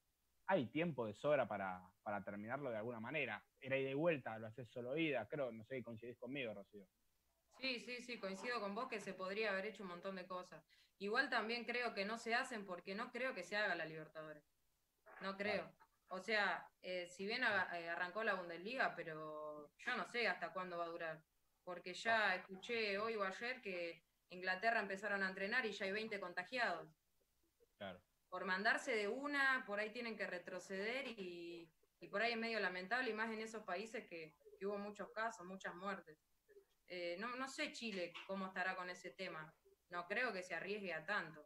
hay 0.46 0.66
tiempo 0.66 1.06
de 1.06 1.14
sobra 1.14 1.46
para, 1.46 1.80
terminarlo 2.24 2.70
de 2.70 2.76
alguna 2.76 3.00
manera. 3.00 3.42
Era 3.60 3.78
ida 3.78 3.90
y 3.90 3.94
vuelta, 3.94 4.38
lo 4.38 4.48
haces 4.48 4.68
solo 4.70 4.96
ida, 4.96 5.26
creo, 5.28 5.52
no 5.52 5.64
sé 5.64 5.76
si 5.76 5.82
coincidís 5.82 6.18
conmigo, 6.18 6.52
Rocío. 6.52 6.86
Sí, 7.58 7.80
sí, 7.80 8.02
sí, 8.02 8.18
coincido 8.18 8.60
con 8.60 8.74
vos 8.74 8.88
que 8.88 9.00
se 9.00 9.14
podría 9.14 9.50
haber 9.50 9.66
hecho 9.66 9.82
un 9.82 9.90
montón 9.90 10.16
de 10.16 10.26
cosas. 10.26 10.64
Igual 10.98 11.30
también 11.30 11.64
creo 11.64 11.94
que 11.94 12.04
no 12.04 12.18
se 12.18 12.34
hacen 12.34 12.64
porque 12.66 12.94
no 12.94 13.10
creo 13.10 13.34
que 13.34 13.44
se 13.44 13.56
haga 13.56 13.74
la 13.74 13.86
Libertadores. 13.86 14.44
No 15.20 15.36
creo. 15.36 15.70
O 16.08 16.18
sea, 16.18 16.68
eh, 16.82 17.06
si 17.08 17.26
bien 17.26 17.42
eh, 17.42 17.88
arrancó 17.88 18.22
la 18.24 18.34
Bundesliga, 18.34 18.94
pero 18.94 19.72
yo 19.78 19.96
no 19.96 20.06
sé 20.06 20.28
hasta 20.28 20.52
cuándo 20.52 20.78
va 20.78 20.84
a 20.84 20.88
durar. 20.88 21.24
Porque 21.64 21.94
ya 21.94 22.34
escuché 22.34 22.98
hoy 22.98 23.14
o 23.16 23.22
ayer 23.22 23.60
que 23.62 24.04
Inglaterra 24.30 24.80
empezaron 24.80 25.22
a 25.22 25.28
entrenar 25.28 25.64
y 25.64 25.72
ya 25.72 25.86
hay 25.86 25.92
20 25.92 26.20
contagiados. 26.20 26.88
Claro 27.76 28.02
por 28.32 28.46
mandarse 28.46 28.96
de 28.96 29.08
una, 29.08 29.62
por 29.66 29.78
ahí 29.78 29.90
tienen 29.90 30.16
que 30.16 30.26
retroceder 30.26 31.06
y, 31.06 31.70
por 32.10 32.22
ahí 32.22 32.32
es 32.32 32.38
medio 32.38 32.60
lamentable, 32.60 33.10
y 33.10 33.12
más 33.12 33.30
en 33.30 33.40
esos 33.40 33.62
países 33.62 34.08
que, 34.08 34.34
hubo 34.62 34.78
muchos 34.78 35.10
casos, 35.10 35.44
muchas 35.44 35.74
muertes. 35.74 36.16
Eh, 36.94 37.16
no, 37.18 37.34
no 37.36 37.48
sé 37.48 37.72
Chile 37.72 38.12
cómo 38.26 38.48
estará 38.48 38.76
con 38.76 38.90
ese 38.90 39.12
tema. 39.12 39.50
No 39.88 40.06
creo 40.06 40.30
que 40.30 40.42
se 40.42 40.54
arriesgue 40.54 40.92
a 40.92 41.06
tanto. 41.06 41.42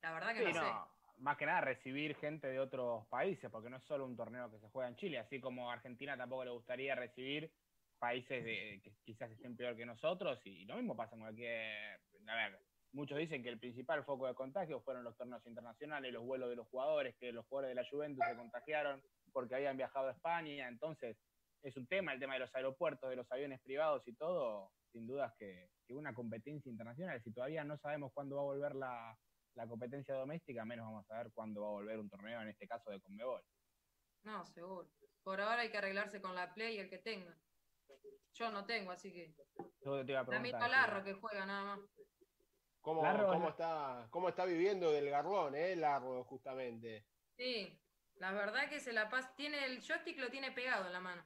La 0.00 0.12
verdad 0.12 0.32
que 0.32 0.50
no, 0.50 0.54
sé. 0.54 0.70
más 1.18 1.36
que 1.36 1.44
nada 1.44 1.60
recibir 1.60 2.16
gente 2.16 2.46
de 2.46 2.58
otros 2.58 3.06
países, 3.08 3.50
porque 3.50 3.68
no 3.68 3.76
es 3.76 3.84
solo 3.84 4.06
un 4.06 4.16
torneo 4.16 4.50
que 4.50 4.58
se 4.58 4.70
juega 4.70 4.88
en 4.88 4.96
Chile, 4.96 5.18
así 5.18 5.40
como 5.40 5.70
a 5.70 5.74
Argentina 5.74 6.16
tampoco 6.16 6.46
le 6.46 6.52
gustaría 6.52 6.94
recibir 6.94 7.52
países 7.98 8.42
de, 8.42 8.80
que 8.82 8.94
quizás 9.04 9.30
estén 9.30 9.58
peor 9.58 9.76
que 9.76 9.84
nosotros, 9.84 10.40
y 10.46 10.64
lo 10.64 10.76
mismo 10.76 10.96
pasa 10.96 11.16
en 11.16 11.20
cualquier... 11.20 12.00
A 12.26 12.34
ver, 12.34 12.58
muchos 12.92 13.18
dicen 13.18 13.42
que 13.42 13.50
el 13.50 13.58
principal 13.58 14.02
foco 14.04 14.26
de 14.26 14.34
contagio 14.34 14.80
fueron 14.80 15.04
los 15.04 15.18
torneos 15.18 15.46
internacionales, 15.46 16.14
los 16.14 16.24
vuelos 16.24 16.48
de 16.48 16.56
los 16.56 16.66
jugadores, 16.68 17.14
que 17.16 17.30
los 17.30 17.44
jugadores 17.46 17.76
de 17.76 17.82
la 17.82 17.88
Juventus 17.90 18.24
se 18.26 18.36
contagiaron 18.36 19.02
porque 19.34 19.54
habían 19.54 19.76
viajado 19.76 20.08
a 20.08 20.12
España, 20.12 20.66
entonces 20.66 21.18
es 21.62 21.76
un 21.76 21.86
tema, 21.86 22.12
el 22.12 22.20
tema 22.20 22.34
de 22.34 22.40
los 22.40 22.54
aeropuertos, 22.54 23.08
de 23.08 23.16
los 23.16 23.30
aviones 23.30 23.60
privados 23.60 24.06
y 24.06 24.14
todo, 24.14 24.72
sin 24.90 25.06
dudas 25.06 25.32
que, 25.38 25.70
que 25.86 25.94
una 25.94 26.12
competencia 26.12 26.70
internacional, 26.70 27.22
si 27.22 27.32
todavía 27.32 27.64
no 27.64 27.78
sabemos 27.78 28.12
cuándo 28.12 28.36
va 28.36 28.42
a 28.42 28.46
volver 28.46 28.74
la, 28.74 29.16
la 29.54 29.66
competencia 29.66 30.14
doméstica, 30.14 30.64
menos 30.64 30.86
vamos 30.86 31.10
a 31.10 31.18
ver 31.18 31.32
cuándo 31.32 31.62
va 31.62 31.68
a 31.68 31.72
volver 31.72 31.98
un 31.98 32.08
torneo, 32.08 32.40
en 32.40 32.48
este 32.48 32.66
caso 32.66 32.90
de 32.90 33.00
Conmebol. 33.00 33.42
No, 34.24 34.44
seguro. 34.46 34.88
Por 35.22 35.40
ahora 35.40 35.62
hay 35.62 35.70
que 35.70 35.78
arreglarse 35.78 36.20
con 36.20 36.34
la 36.34 36.52
Play 36.54 36.78
el 36.78 36.88
que 36.88 36.98
tenga. 36.98 37.36
Yo 38.34 38.50
no 38.50 38.64
tengo, 38.64 38.90
así 38.90 39.12
que. 39.12 39.34
Yo 39.84 40.04
te 40.04 40.12
iba 40.12 40.20
a 40.20 40.24
La 40.24 40.28
preguntar, 40.28 40.70
Larro 40.70 41.04
que 41.04 41.14
juega 41.14 41.44
nada 41.44 41.76
más. 41.76 41.80
¿Cómo, 42.80 43.02
Larro, 43.02 43.28
cómo 43.28 43.48
está, 43.50 44.08
¿Cómo 44.10 44.28
está 44.28 44.44
viviendo 44.44 44.90
del 44.90 45.08
garrón, 45.10 45.54
eh, 45.54 45.76
Larro, 45.76 46.24
justamente? 46.24 47.06
Sí, 47.36 47.80
la 48.16 48.32
verdad 48.32 48.68
que 48.68 48.80
se 48.80 48.92
la 48.92 49.08
pasa. 49.08 49.34
Tiene 49.36 49.64
el 49.66 49.80
joystick 49.80 50.18
lo 50.18 50.30
tiene 50.30 50.50
pegado 50.50 50.86
en 50.86 50.92
la 50.92 51.00
mano. 51.00 51.22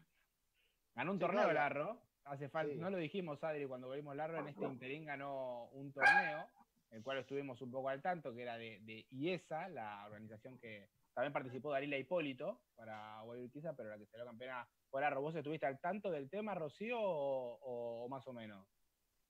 Ganó 0.96 1.12
un 1.12 1.18
Sí, 1.18 1.20
torneo 1.20 1.42
claro. 1.50 1.54
Larro. 1.54 2.02
Hace 2.24 2.48
falta, 2.48 2.72
Sí. 2.72 2.80
no 2.80 2.90
lo 2.90 2.96
dijimos, 2.96 3.44
Adri, 3.44 3.66
cuando 3.66 3.86
volvimos 3.86 4.16
Larro, 4.16 4.38
en 4.40 4.48
este 4.48 4.64
interín 4.64 5.04
ganó 5.04 5.66
un 5.66 5.92
torneo, 5.92 6.48
el 6.90 7.02
cual 7.04 7.18
estuvimos 7.18 7.62
un 7.62 7.70
poco 7.70 7.88
al 7.88 8.02
tanto, 8.02 8.34
que 8.34 8.42
era 8.42 8.58
de, 8.58 8.80
de 8.80 9.06
IESA, 9.12 9.68
la 9.68 10.04
organización 10.06 10.58
que 10.58 10.88
también 11.14 11.32
participó 11.32 11.70
Darila 11.70 11.96
Hipólito 11.98 12.62
para 12.74 13.20
Guayurquiza, 13.20 13.76
pero 13.76 13.90
la 13.90 13.96
que 13.98 14.06
salió 14.06 14.26
campeona 14.26 14.68
fue 14.90 15.00
Larro. 15.02 15.20
¿Vos 15.20 15.36
estuviste 15.36 15.66
al 15.66 15.78
tanto 15.78 16.10
del 16.10 16.28
tema, 16.28 16.54
Rocío, 16.56 16.98
o, 17.00 17.58
o- 17.60 18.04
o 18.04 18.08
más 18.08 18.26
o 18.26 18.32
menos? 18.32 18.66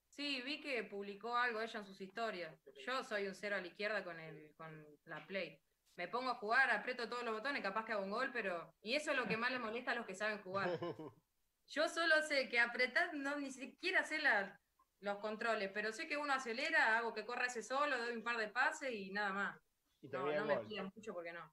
Sí, 0.08 0.40
vi 0.40 0.62
que 0.62 0.82
publicó 0.84 1.36
algo 1.36 1.60
ella 1.60 1.80
en 1.80 1.84
sus 1.84 2.00
historias. 2.00 2.64
Yo 2.86 3.04
soy 3.04 3.26
un 3.28 3.34
cero 3.34 3.56
a 3.56 3.60
la 3.60 3.66
izquierda 3.66 4.02
con 4.04 4.18
el, 4.18 4.54
con 4.56 4.86
la 5.04 5.26
Play. 5.26 5.60
Me 5.96 6.08
pongo 6.08 6.30
a 6.30 6.34
jugar, 6.36 6.70
aprieto 6.70 7.08
todos 7.10 7.24
los 7.24 7.34
botones, 7.34 7.62
capaz 7.62 7.84
que 7.84 7.92
hago 7.92 8.04
un 8.04 8.10
gol, 8.10 8.30
pero. 8.32 8.72
Y 8.82 8.94
eso 8.94 9.10
es 9.10 9.16
lo 9.18 9.26
que 9.26 9.36
más 9.36 9.50
le 9.50 9.58
molesta 9.58 9.92
a 9.92 9.94
los 9.94 10.06
que 10.06 10.14
saben 10.14 10.38
jugar. 10.42 10.70
Yo 11.68 11.88
solo 11.88 12.22
sé 12.22 12.48
que 12.48 12.60
apretar, 12.60 13.14
no 13.14 13.36
ni 13.38 13.50
siquiera 13.50 14.04
sé 14.04 14.18
la- 14.18 14.60
los 15.00 15.18
controles, 15.18 15.70
pero 15.74 15.92
sé 15.92 16.06
que 16.08 16.16
uno 16.16 16.32
acelera, 16.32 16.96
hago 16.98 17.12
que 17.12 17.26
corra 17.26 17.46
ese 17.46 17.62
solo, 17.62 17.98
doy 17.98 18.16
un 18.16 18.22
par 18.24 18.36
de 18.36 18.48
pases 18.48 18.92
y 18.92 19.10
nada 19.10 19.32
más. 19.32 19.60
Y 20.00 20.08
No, 20.08 20.24
me 20.46 20.58
pidan 20.58 20.90
mucho 20.94 21.12
porque 21.12 21.32
no. 21.32 21.50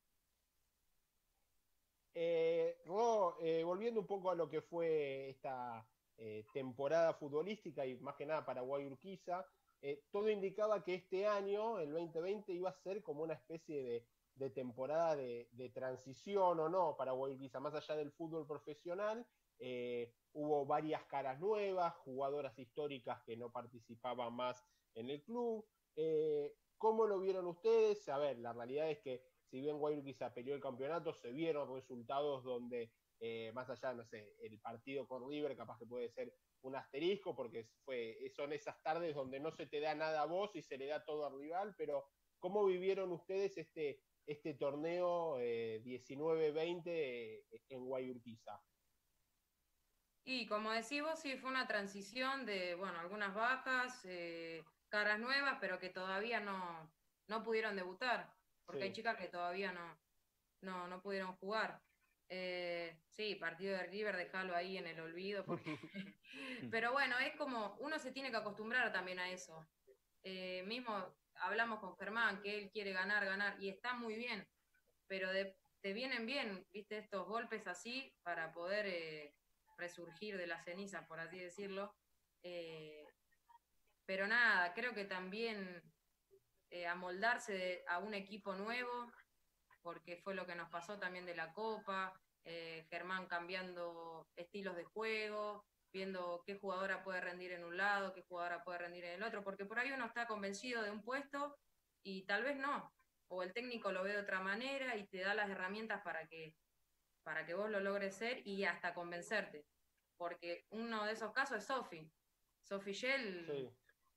Eh, 2.16 2.78
Ro, 2.86 3.38
eh, 3.42 3.64
volviendo 3.64 4.00
un 4.02 4.08
poco 4.08 4.30
a 4.30 4.36
lo 4.36 4.48
que 4.50 4.62
fue 4.62 5.30
esta 5.30 5.90
eh, 6.18 6.46
temporada 6.54 7.14
futbolística 7.16 7.86
y 7.86 7.98
más 7.98 8.16
que 8.16 8.26
nada 8.26 8.46
para 8.46 8.62
Guayurquiza, 8.62 9.46
eh, 9.82 10.06
todo 10.12 10.30
indicaba 10.30 10.84
que 10.84 10.94
este 10.96 11.26
año, 11.28 11.80
el 11.80 11.92
2020, 11.92 12.54
iba 12.54 12.70
a 12.70 12.74
ser 12.74 13.02
como 13.02 13.24
una 13.24 13.34
especie 13.34 13.84
de, 13.84 14.08
de 14.36 14.50
temporada 14.52 15.16
de, 15.16 15.50
de 15.52 15.70
transición 15.70 16.60
o 16.60 16.70
no 16.70 16.96
para 16.96 17.14
Guayurquiza, 17.14 17.60
más 17.60 17.74
allá 17.74 17.96
del 17.96 18.12
fútbol 18.12 18.46
profesional. 18.48 19.28
Eh, 19.60 20.14
hubo 20.34 20.66
varias 20.66 21.04
caras 21.06 21.40
nuevas, 21.40 21.94
jugadoras 21.98 22.58
históricas 22.58 23.22
que 23.26 23.38
no 23.38 23.52
participaban 23.52 24.34
más 24.34 24.64
en 24.96 25.10
el 25.10 25.24
club. 25.24 25.66
Eh, 25.96 26.56
¿Cómo 26.78 27.06
lo 27.06 27.20
vieron 27.20 27.48
ustedes? 27.48 28.08
A 28.10 28.18
ver, 28.18 28.40
la 28.40 28.54
realidad 28.54 28.90
es 28.90 29.00
que 29.00 29.24
si 29.50 29.62
bien 29.62 29.78
Guayurquiza 29.78 30.34
peleó 30.34 30.56
el 30.56 30.62
campeonato, 30.62 31.14
se 31.14 31.32
vieron 31.32 31.74
resultados 31.74 32.44
donde, 32.44 32.92
eh, 33.20 33.52
más 33.54 33.70
allá, 33.70 33.94
no 33.94 34.04
sé, 34.04 34.36
el 34.42 34.60
partido 34.60 35.08
con 35.08 35.30
River 35.30 35.56
capaz 35.56 35.78
que 35.78 35.86
puede 35.86 36.10
ser 36.10 36.34
un 36.64 36.76
asterisco, 36.76 37.36
porque 37.36 37.70
fue, 37.86 38.18
son 38.36 38.52
esas 38.52 38.82
tardes 38.82 39.14
donde 39.14 39.40
no 39.40 39.52
se 39.52 39.68
te 39.68 39.80
da 39.80 39.94
nada 39.94 40.24
a 40.24 40.26
vos 40.26 40.56
y 40.56 40.64
se 40.64 40.78
le 40.78 40.88
da 40.88 41.06
todo 41.06 41.26
al 41.26 41.40
rival, 41.40 41.76
pero 41.78 42.06
¿cómo 42.40 42.66
vivieron 42.66 43.12
ustedes 43.12 43.58
este, 43.58 44.02
este 44.26 44.56
torneo 44.56 45.40
eh, 45.40 45.82
19-20 45.86 46.82
eh, 46.86 47.46
en 47.70 47.86
Guayurquiza? 47.86 48.60
Y 50.26 50.48
como 50.48 50.72
decís 50.72 51.02
vos, 51.02 51.20
sí, 51.20 51.38
fue 51.38 51.50
una 51.50 51.68
transición 51.68 52.46
de, 52.46 52.76
bueno, 52.76 53.00
algunas 53.00 53.34
bajas, 53.34 54.02
eh, 54.06 54.64
caras 54.90 55.20
nuevas, 55.20 55.58
pero 55.60 55.80
que 55.80 55.90
todavía 55.90 56.40
no, 56.40 56.94
no 57.28 57.44
pudieron 57.44 57.76
debutar, 57.76 58.34
porque 58.66 58.82
Sí. 58.82 58.88
hay 58.88 58.94
chicas 58.94 59.18
que 59.18 59.28
todavía 59.28 59.74
no, 59.74 60.02
no, 60.62 60.88
no 60.88 61.02
pudieron 61.02 61.36
jugar. 61.36 61.82
Eh, 62.30 63.04
sí, 63.10 63.36
partido 63.36 63.78
de 63.78 63.84
River, 63.88 64.16
dejarlo 64.16 64.56
ahí 64.56 64.78
en 64.78 64.88
el 64.88 65.00
olvido, 65.02 65.44
porque... 65.46 65.76
pero 66.72 66.94
bueno, 66.94 67.20
es 67.20 67.36
como, 67.36 67.76
uno 67.80 68.00
se 68.00 68.12
tiene 68.14 68.32
que 68.32 68.38
acostumbrar 68.38 68.94
también 68.94 69.20
a 69.20 69.30
eso. 69.30 69.68
Eh, 70.24 70.64
mismo 70.64 71.18
hablamos 71.36 71.80
con 71.80 71.98
Germán, 71.98 72.42
que 72.42 72.58
él 72.58 72.72
quiere 72.72 72.94
ganar, 72.94 73.26
ganar, 73.26 73.62
y 73.62 73.70
está 73.70 73.94
muy 73.94 74.16
bien, 74.16 74.48
pero 75.08 75.32
de- 75.34 75.58
te 75.82 75.92
vienen 75.92 76.26
bien, 76.26 76.66
viste, 76.72 76.98
estos 76.98 77.28
golpes 77.28 77.68
así 77.68 78.16
para 78.24 78.54
poder... 78.54 79.36
resurgir 79.78 80.38
de 80.38 80.48
las 80.48 80.64
cenizas, 80.64 81.06
por 81.08 81.20
así 81.20 81.40
decirlo. 81.40 81.94
Eh, 82.44 83.06
pero 84.06 84.28
nada, 84.28 84.74
creo 84.74 84.94
que 84.94 85.06
también 85.06 85.82
eh, 86.70 86.88
amoldarse 86.88 87.84
a 87.88 88.00
un 88.00 88.14
equipo 88.14 88.56
nuevo, 88.56 89.12
porque 89.82 90.18
fue 90.18 90.36
lo 90.36 90.46
que 90.46 90.56
nos 90.56 90.70
pasó 90.70 91.00
también 91.00 91.26
de 91.26 91.36
la 91.36 91.54
Copa, 91.54 92.20
eh, 92.46 92.86
Germán 92.90 93.28
cambiando 93.28 94.28
estilos 94.36 94.76
de 94.76 94.84
juego, 94.84 95.66
viendo 95.94 96.44
qué 96.46 96.56
jugadora 96.56 97.04
puede 97.04 97.22
rendir 97.22 97.52
en 97.52 97.64
un 97.64 97.78
lado, 97.78 98.14
qué 98.14 98.24
jugadora 98.24 98.64
puede 98.64 98.80
rendir 98.80 99.06
en 99.06 99.14
el 99.14 99.24
otro, 99.24 99.44
porque 99.44 99.66
por 99.66 99.80
ahí 99.80 99.92
uno 99.92 100.06
está 100.06 100.28
convencido 100.28 100.82
de 100.82 100.92
un 100.92 101.04
puesto 101.04 101.56
y 102.02 102.26
tal 102.26 102.44
vez 102.44 102.58
no, 102.58 102.92
o 103.28 103.44
el 103.44 103.54
técnico 103.54 103.92
lo 103.92 104.04
ve 104.04 104.14
de 104.14 104.22
otra 104.22 104.42
manera 104.42 104.98
y 104.98 105.08
te 105.08 105.20
da 105.20 105.34
las 105.34 105.50
herramientas 105.50 106.02
para 106.04 106.28
que 106.28 106.56
para 107.24 107.46
que 107.46 107.54
vos 107.54 107.70
lo 107.70 107.80
logres 107.80 108.16
ser 108.16 108.46
y 108.48 108.66
hasta 108.66 108.94
convencerte. 108.94 109.66
Porque 110.18 110.66
uno 110.70 111.06
de 111.06 111.14
esos 111.14 111.32
casos 111.32 111.58
es 111.58 111.66
Sofi. 111.66 112.12
Sofi 112.62 112.94
Shell, 112.94 113.46
Sí. 113.46 113.70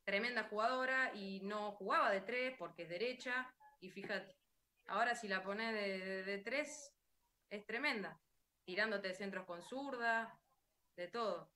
tremenda 0.05 0.45
jugadora 0.45 1.13
y 1.15 1.41
no 1.41 1.73
jugaba 1.73 2.11
de 2.11 2.21
tres 2.21 2.55
porque 2.59 2.83
es 2.83 2.89
derecha. 2.89 3.53
Y 3.81 3.91
fíjate, 3.91 4.37
ahora 4.87 5.15
si 5.15 5.29
la 5.29 5.43
pones 5.43 5.73
de, 5.73 5.99
de- 5.99 6.23
de 6.25 6.39
tres, 6.39 6.95
es 7.51 7.65
tremenda. 7.67 8.21
Tirándote 8.65 9.15
centros 9.15 9.47
con 9.47 9.63
zurda, 9.63 10.39
de 10.97 11.09
todo. 11.09 11.53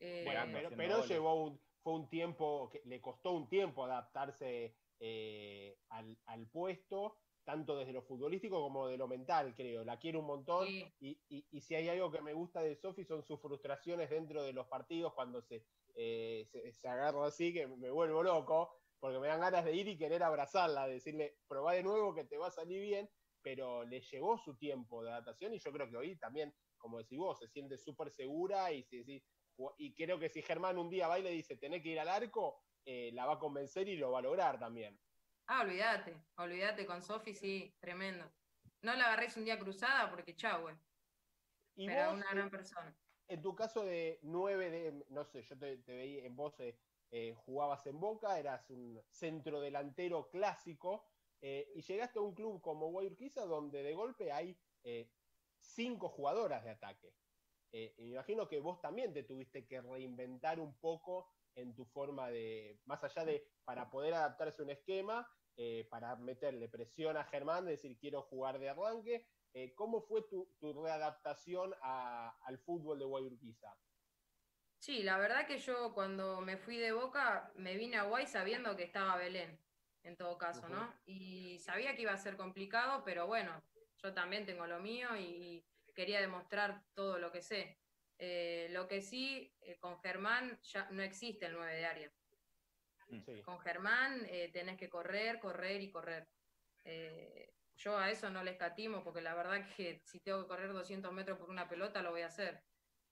Eh, 0.00 0.22
Bueno, 0.24 0.70
pero, 0.76 1.04
llevó 1.04 1.44
un, 1.44 1.60
fue 1.82 1.92
un 1.94 2.08
tiempo, 2.08 2.68
que 2.70 2.80
le 2.84 3.00
costó 3.00 3.32
un 3.32 3.48
tiempo 3.48 3.84
adaptarse 3.84 4.76
eh, 5.00 5.78
al, 5.90 6.18
al 6.26 6.46
puesto, 6.48 7.18
tanto 7.44 7.76
desde 7.76 7.92
lo 7.92 8.02
futbolístico 8.02 8.60
como 8.60 8.88
de 8.88 8.96
lo 8.96 9.06
mental, 9.06 9.54
creo. 9.54 9.84
La 9.84 9.98
quiero 9.98 10.20
un 10.20 10.26
montón. 10.26 10.66
Sí. 10.66 10.94
Y, 11.00 11.22
y- 11.28 11.46
y 11.50 11.60
si 11.60 11.74
hay 11.74 11.88
algo 11.88 12.10
que 12.10 12.20
me 12.22 12.32
gusta 12.32 12.62
de 12.62 12.74
Sofi 12.76 13.04
son 13.04 13.22
sus 13.22 13.40
frustraciones 13.40 14.10
dentro 14.10 14.42
de 14.42 14.52
los 14.52 14.66
partidos 14.68 15.12
cuando 15.14 15.42
se, 15.42 15.66
eh, 15.94 16.44
se, 16.50 16.72
se 16.72 16.88
agarra 16.88 17.26
así, 17.26 17.52
que 17.52 17.66
me 17.66 17.90
vuelvo 17.90 18.22
loco, 18.22 18.72
porque 18.98 19.18
me 19.18 19.28
dan 19.28 19.40
ganas 19.40 19.64
de 19.64 19.74
ir 19.74 19.86
y 19.88 19.98
querer 19.98 20.22
abrazarla, 20.22 20.86
decirle, 20.88 21.38
probá 21.46 21.74
de 21.74 21.82
nuevo 21.82 22.14
que 22.14 22.24
te 22.24 22.38
va 22.38 22.46
a 22.48 22.50
salir 22.50 22.80
bien, 22.80 23.10
pero 23.42 23.84
le 23.84 24.00
llevó 24.00 24.38
su 24.38 24.56
tiempo 24.56 25.02
de 25.04 25.10
adaptación 25.10 25.52
y 25.52 25.58
yo 25.58 25.70
creo 25.72 25.90
que 25.90 25.96
hoy 25.96 26.18
también, 26.18 26.54
como 26.78 26.98
decís 26.98 27.18
vos, 27.18 27.38
se 27.38 27.48
siente 27.48 27.76
súper 27.76 28.10
segura 28.10 28.72
y, 28.72 28.82
si, 28.82 29.04
si- 29.04 29.22
y 29.78 29.94
creo 29.94 30.18
que 30.18 30.30
si 30.30 30.40
Germán 30.42 30.78
un 30.78 30.88
día 30.88 31.08
va 31.08 31.18
y 31.18 31.22
le 31.22 31.30
dice, 31.30 31.56
tenés 31.58 31.82
que 31.82 31.90
ir 31.90 32.00
al 32.00 32.08
arco, 32.08 32.56
eh, 32.86 33.10
la 33.12 33.26
va 33.26 33.34
a 33.34 33.38
convencer 33.38 33.88
y 33.88 33.96
lo 33.96 34.10
va 34.10 34.20
a 34.20 34.22
lograr 34.22 34.58
también. 34.58 34.98
Ah, 35.46 35.62
olvídate, 35.62 36.26
olvídate 36.36 36.86
con 36.86 37.02
Sofi, 37.02 37.34
sí, 37.34 37.76
tremendo. 37.80 38.32
No 38.82 38.94
la 38.94 39.06
agarréis 39.06 39.36
un 39.36 39.44
día 39.44 39.58
cruzada 39.58 40.10
porque 40.10 40.36
chau, 40.36 40.62
güey. 40.62 40.76
Y 41.76 41.88
Pero 41.88 42.12
vos, 42.12 42.14
una 42.14 42.30
gran 42.32 42.50
persona. 42.50 42.98
en 43.28 43.42
tu 43.42 43.54
caso 43.54 43.84
de 43.84 44.20
nueve 44.22 44.70
de, 44.70 45.04
no 45.08 45.24
sé, 45.24 45.42
yo 45.42 45.58
te, 45.58 45.78
te 45.78 45.96
veía 45.96 46.24
en 46.26 46.36
vos, 46.36 46.58
eh, 46.60 46.78
eh, 47.10 47.34
jugabas 47.34 47.86
en 47.86 48.00
Boca, 48.00 48.38
eras 48.38 48.70
un 48.70 49.02
centro 49.08 49.60
delantero 49.60 50.30
clásico, 50.30 51.06
eh, 51.40 51.72
y 51.74 51.82
llegaste 51.82 52.18
a 52.18 52.22
un 52.22 52.34
club 52.34 52.60
como 52.62 52.90
Guayurquiza 52.90 53.46
donde 53.46 53.82
de 53.82 53.94
golpe 53.94 54.32
hay 54.32 54.58
eh, 54.82 55.12
cinco 55.58 56.08
jugadoras 56.08 56.64
de 56.64 56.70
ataque. 56.70 57.16
Y 57.72 58.04
me 58.04 58.10
imagino 58.12 58.46
que 58.48 58.60
vos 58.60 58.80
también 58.80 59.12
te 59.12 59.24
tuviste 59.24 59.66
que 59.66 59.82
reinventar 59.82 60.60
un 60.60 60.78
poco 60.78 61.33
en 61.54 61.74
tu 61.74 61.84
forma 61.86 62.30
de, 62.30 62.80
más 62.84 63.02
allá 63.04 63.24
de, 63.24 63.46
para 63.64 63.90
poder 63.90 64.14
adaptarse 64.14 64.62
a 64.62 64.64
un 64.64 64.70
esquema, 64.70 65.28
eh, 65.56 65.86
para 65.90 66.16
meterle 66.16 66.68
presión 66.68 67.16
a 67.16 67.24
Germán, 67.24 67.66
decir 67.66 67.96
quiero 67.98 68.22
jugar 68.22 68.58
de 68.58 68.68
arranque. 68.70 69.28
Eh, 69.52 69.72
¿Cómo 69.74 70.02
fue 70.02 70.22
tu, 70.28 70.56
tu 70.58 70.72
readaptación 70.82 71.74
a- 71.80 72.36
al 72.44 72.58
fútbol 72.58 72.98
de 72.98 73.04
Guayurquiza? 73.04 73.78
Sí, 74.80 75.02
la 75.02 75.16
verdad 75.18 75.46
que 75.46 75.58
yo 75.58 75.94
cuando 75.94 76.40
me 76.42 76.58
fui 76.58 76.76
de 76.76 76.92
Boca 76.92 77.52
me 77.56 77.76
vine 77.76 77.96
a 77.96 78.02
Guay 78.04 78.26
sabiendo 78.26 78.76
que 78.76 78.82
estaba 78.84 79.16
Belén. 79.16 79.58
en 80.02 80.16
todo 80.18 80.36
caso, 80.36 80.68
¿no? 80.68 80.92
Y 81.06 81.58
sabía 81.60 81.96
que 81.96 82.02
iba 82.02 82.12
a 82.12 82.18
ser 82.18 82.36
complicado, 82.36 83.02
pero 83.04 83.26
bueno, 83.26 83.62
yo 83.96 84.12
también 84.12 84.44
tengo 84.44 84.66
lo 84.66 84.78
mío 84.80 85.16
y 85.16 85.66
quería 85.94 86.20
demostrar 86.20 86.84
todo 86.94 87.18
lo 87.18 87.32
que 87.32 87.40
sé. 87.40 87.83
Eh, 88.18 88.68
lo 88.70 88.86
que 88.86 89.02
sí, 89.02 89.52
eh, 89.60 89.76
con 89.78 89.98
Germán 90.00 90.58
ya 90.62 90.88
no 90.90 91.02
existe 91.02 91.46
el 91.46 91.54
9 91.54 91.74
de 91.74 91.86
área. 91.86 92.12
Mm. 93.08 93.40
Con 93.42 93.60
Germán 93.60 94.24
eh, 94.28 94.50
tenés 94.52 94.78
que 94.78 94.88
correr, 94.88 95.40
correr 95.40 95.80
y 95.82 95.90
correr. 95.90 96.28
yo 97.76 97.98
a 97.98 98.10
eso 98.10 98.30
no 98.30 98.44
le 98.44 98.52
escatimo 98.52 99.02
porque 99.02 99.20
la 99.20 99.34
verdad 99.34 99.66
que 99.76 100.00
si 100.04 100.20
tengo 100.20 100.42
que 100.42 100.48
correr 100.48 100.72
200 100.72 101.12
metros 101.12 101.38
por 101.38 101.50
una 101.50 101.68
pelota 101.68 102.02
lo 102.02 102.12
voy 102.12 102.22
a 102.22 102.28
hacer. 102.28 102.62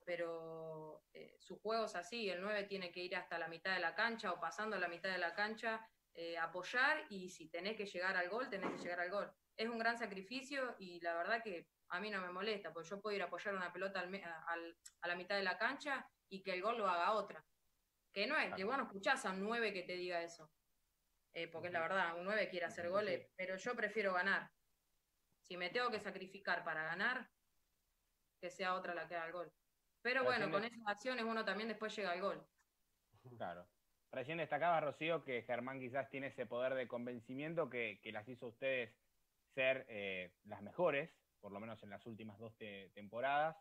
Pero 0.04 1.04
su 1.38 1.60
juego 1.60 1.84
es 1.86 1.94
así, 1.94 2.28
el 2.28 2.40
9 2.40 2.64
tiene 2.64 2.90
que 2.90 3.00
ir 3.00 3.14
hasta 3.14 3.38
la 3.38 3.48
mitad 3.48 3.74
de 3.74 3.80
la 3.80 3.94
cancha 3.94 4.32
o 4.32 4.40
pasando 4.40 4.76
la 4.78 4.88
mitad 4.88 5.10
de 5.10 5.18
la 5.18 5.32
cancha, 5.34 5.88
apoyar 6.40 7.06
y 7.08 7.28
si 7.28 7.48
tenés 7.48 7.76
que 7.76 7.86
llegar 7.86 8.16
al 8.16 8.28
gol, 8.28 8.48
tenés 8.50 8.70
que 8.72 8.82
llegar 8.82 9.00
al 9.00 9.10
gol. 9.10 9.32
Es 9.56 9.68
un 9.68 9.78
gran 9.78 9.96
sacrificio 9.98 10.74
y 10.78 11.00
la 11.00 11.14
verdad 11.14 11.42
que 11.42 11.68
a 11.92 12.00
mí 12.00 12.10
no 12.10 12.22
me 12.22 12.32
molesta, 12.32 12.72
porque 12.72 12.88
yo 12.88 13.00
puedo 13.00 13.14
ir 13.14 13.22
a 13.22 13.26
apoyar 13.26 13.54
una 13.54 13.70
pelota 13.70 14.00
a 14.00 15.06
la 15.06 15.14
mitad 15.14 15.36
de 15.36 15.42
la 15.42 15.58
cancha 15.58 16.08
y 16.30 16.42
que 16.42 16.54
el 16.54 16.62
gol 16.62 16.78
lo 16.78 16.88
haga 16.88 17.12
otra. 17.12 17.44
Que 18.12 18.26
no 18.26 18.36
es, 18.36 18.54
que 18.54 18.64
vos 18.64 18.78
no 18.78 18.84
escuchás 18.84 19.24
a 19.26 19.32
un 19.32 19.40
9 19.40 19.74
que 19.74 19.82
te 19.82 19.92
diga 19.92 20.22
eso. 20.22 20.50
Eh, 21.34 21.48
porque 21.48 21.68
es 21.68 21.72
la 21.74 21.80
verdad, 21.80 22.18
un 22.18 22.24
9 22.24 22.48
quiere 22.48 22.64
hacer 22.64 22.88
goles, 22.88 23.30
pero 23.36 23.56
yo 23.56 23.76
prefiero 23.76 24.14
ganar. 24.14 24.50
Si 25.42 25.58
me 25.58 25.68
tengo 25.68 25.90
que 25.90 26.00
sacrificar 26.00 26.64
para 26.64 26.82
ganar, 26.84 27.28
que 28.40 28.50
sea 28.50 28.74
otra 28.74 28.94
la 28.94 29.06
que 29.06 29.16
haga 29.16 29.26
el 29.26 29.32
gol. 29.32 29.52
Pero 30.00 30.24
bueno, 30.24 30.50
con 30.50 30.64
esas 30.64 30.86
acciones 30.86 31.24
uno 31.24 31.44
también 31.44 31.68
después 31.68 31.94
llega 31.94 32.12
al 32.12 32.22
gol. 32.22 32.46
Claro. 33.36 33.68
Recién 34.10 34.38
destacaba 34.38 34.80
Rocío 34.80 35.24
que 35.24 35.42
Germán 35.42 35.78
quizás 35.78 36.08
tiene 36.08 36.28
ese 36.28 36.46
poder 36.46 36.74
de 36.74 36.88
convencimiento 36.88 37.68
que, 37.68 38.00
las 38.12 38.26
hizo 38.28 38.46
a 38.46 38.48
ustedes 38.48 38.94
ser 39.54 39.84
eh, 39.88 40.32
las 40.44 40.62
mejores 40.62 41.21
por 41.42 41.52
lo 41.52 41.60
menos 41.60 41.82
en 41.82 41.90
las 41.90 42.06
últimas 42.06 42.38
dos 42.38 42.56
temporadas. 42.94 43.56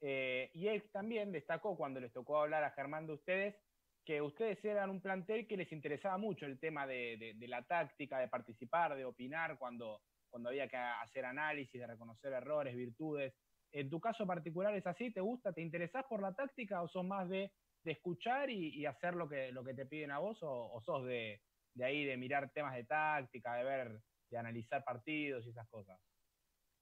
Eh, 0.00 0.50
y 0.54 0.68
él 0.68 0.88
también 0.92 1.32
destacó 1.32 1.76
cuando 1.76 1.98
les 1.98 2.12
tocó 2.12 2.40
hablar 2.40 2.62
a 2.62 2.72
Germán 2.72 3.06
de 3.06 3.14
ustedes 3.14 3.56
que 4.04 4.20
ustedes 4.20 4.62
eran 4.64 4.90
un 4.90 5.00
plantel 5.00 5.46
que 5.46 5.56
les 5.56 5.70
interesaba 5.70 6.18
mucho 6.18 6.44
el 6.44 6.58
tema 6.58 6.86
de, 6.86 7.36
la 7.46 7.62
táctica, 7.62 8.18
de 8.18 8.28
participar, 8.28 8.96
de 8.96 9.04
opinar 9.04 9.56
cuando, 9.58 10.02
cuando 10.28 10.48
había 10.48 10.68
que 10.68 10.76
hacer 10.76 11.24
análisis, 11.24 11.80
de 11.80 11.86
reconocer 11.86 12.32
errores, 12.32 12.74
virtudes. 12.74 13.32
¿En 13.70 13.88
tu 13.88 14.00
caso 14.00 14.26
particular 14.26 14.74
es 14.74 14.86
así? 14.86 15.12
¿Te 15.12 15.20
gusta? 15.20 15.52
¿Te 15.52 15.62
interesás 15.62 16.04
por 16.08 16.20
la 16.20 16.34
táctica 16.34 16.82
o 16.82 16.88
sos 16.88 17.04
más 17.04 17.28
de, 17.28 17.52
escuchar 17.84 18.50
y, 18.50 18.84
hacer 18.86 19.14
lo 19.14 19.28
que, 19.28 19.52
lo 19.52 19.64
que 19.64 19.74
te 19.74 19.86
piden 19.86 20.10
a 20.10 20.18
vos 20.18 20.38
o, 20.42 20.80
sos 20.84 21.04
de, 21.04 21.40
de 21.74 21.84
ahí 21.84 22.04
de 22.04 22.16
mirar 22.16 22.50
temas 22.52 22.74
de 22.74 22.84
táctica, 22.84 23.54
de 23.54 23.64
ver, 23.64 24.00
de 24.30 24.38
analizar 24.38 24.82
partidos 24.84 25.46
y 25.46 25.50
esas 25.50 25.68
cosas? 25.68 26.00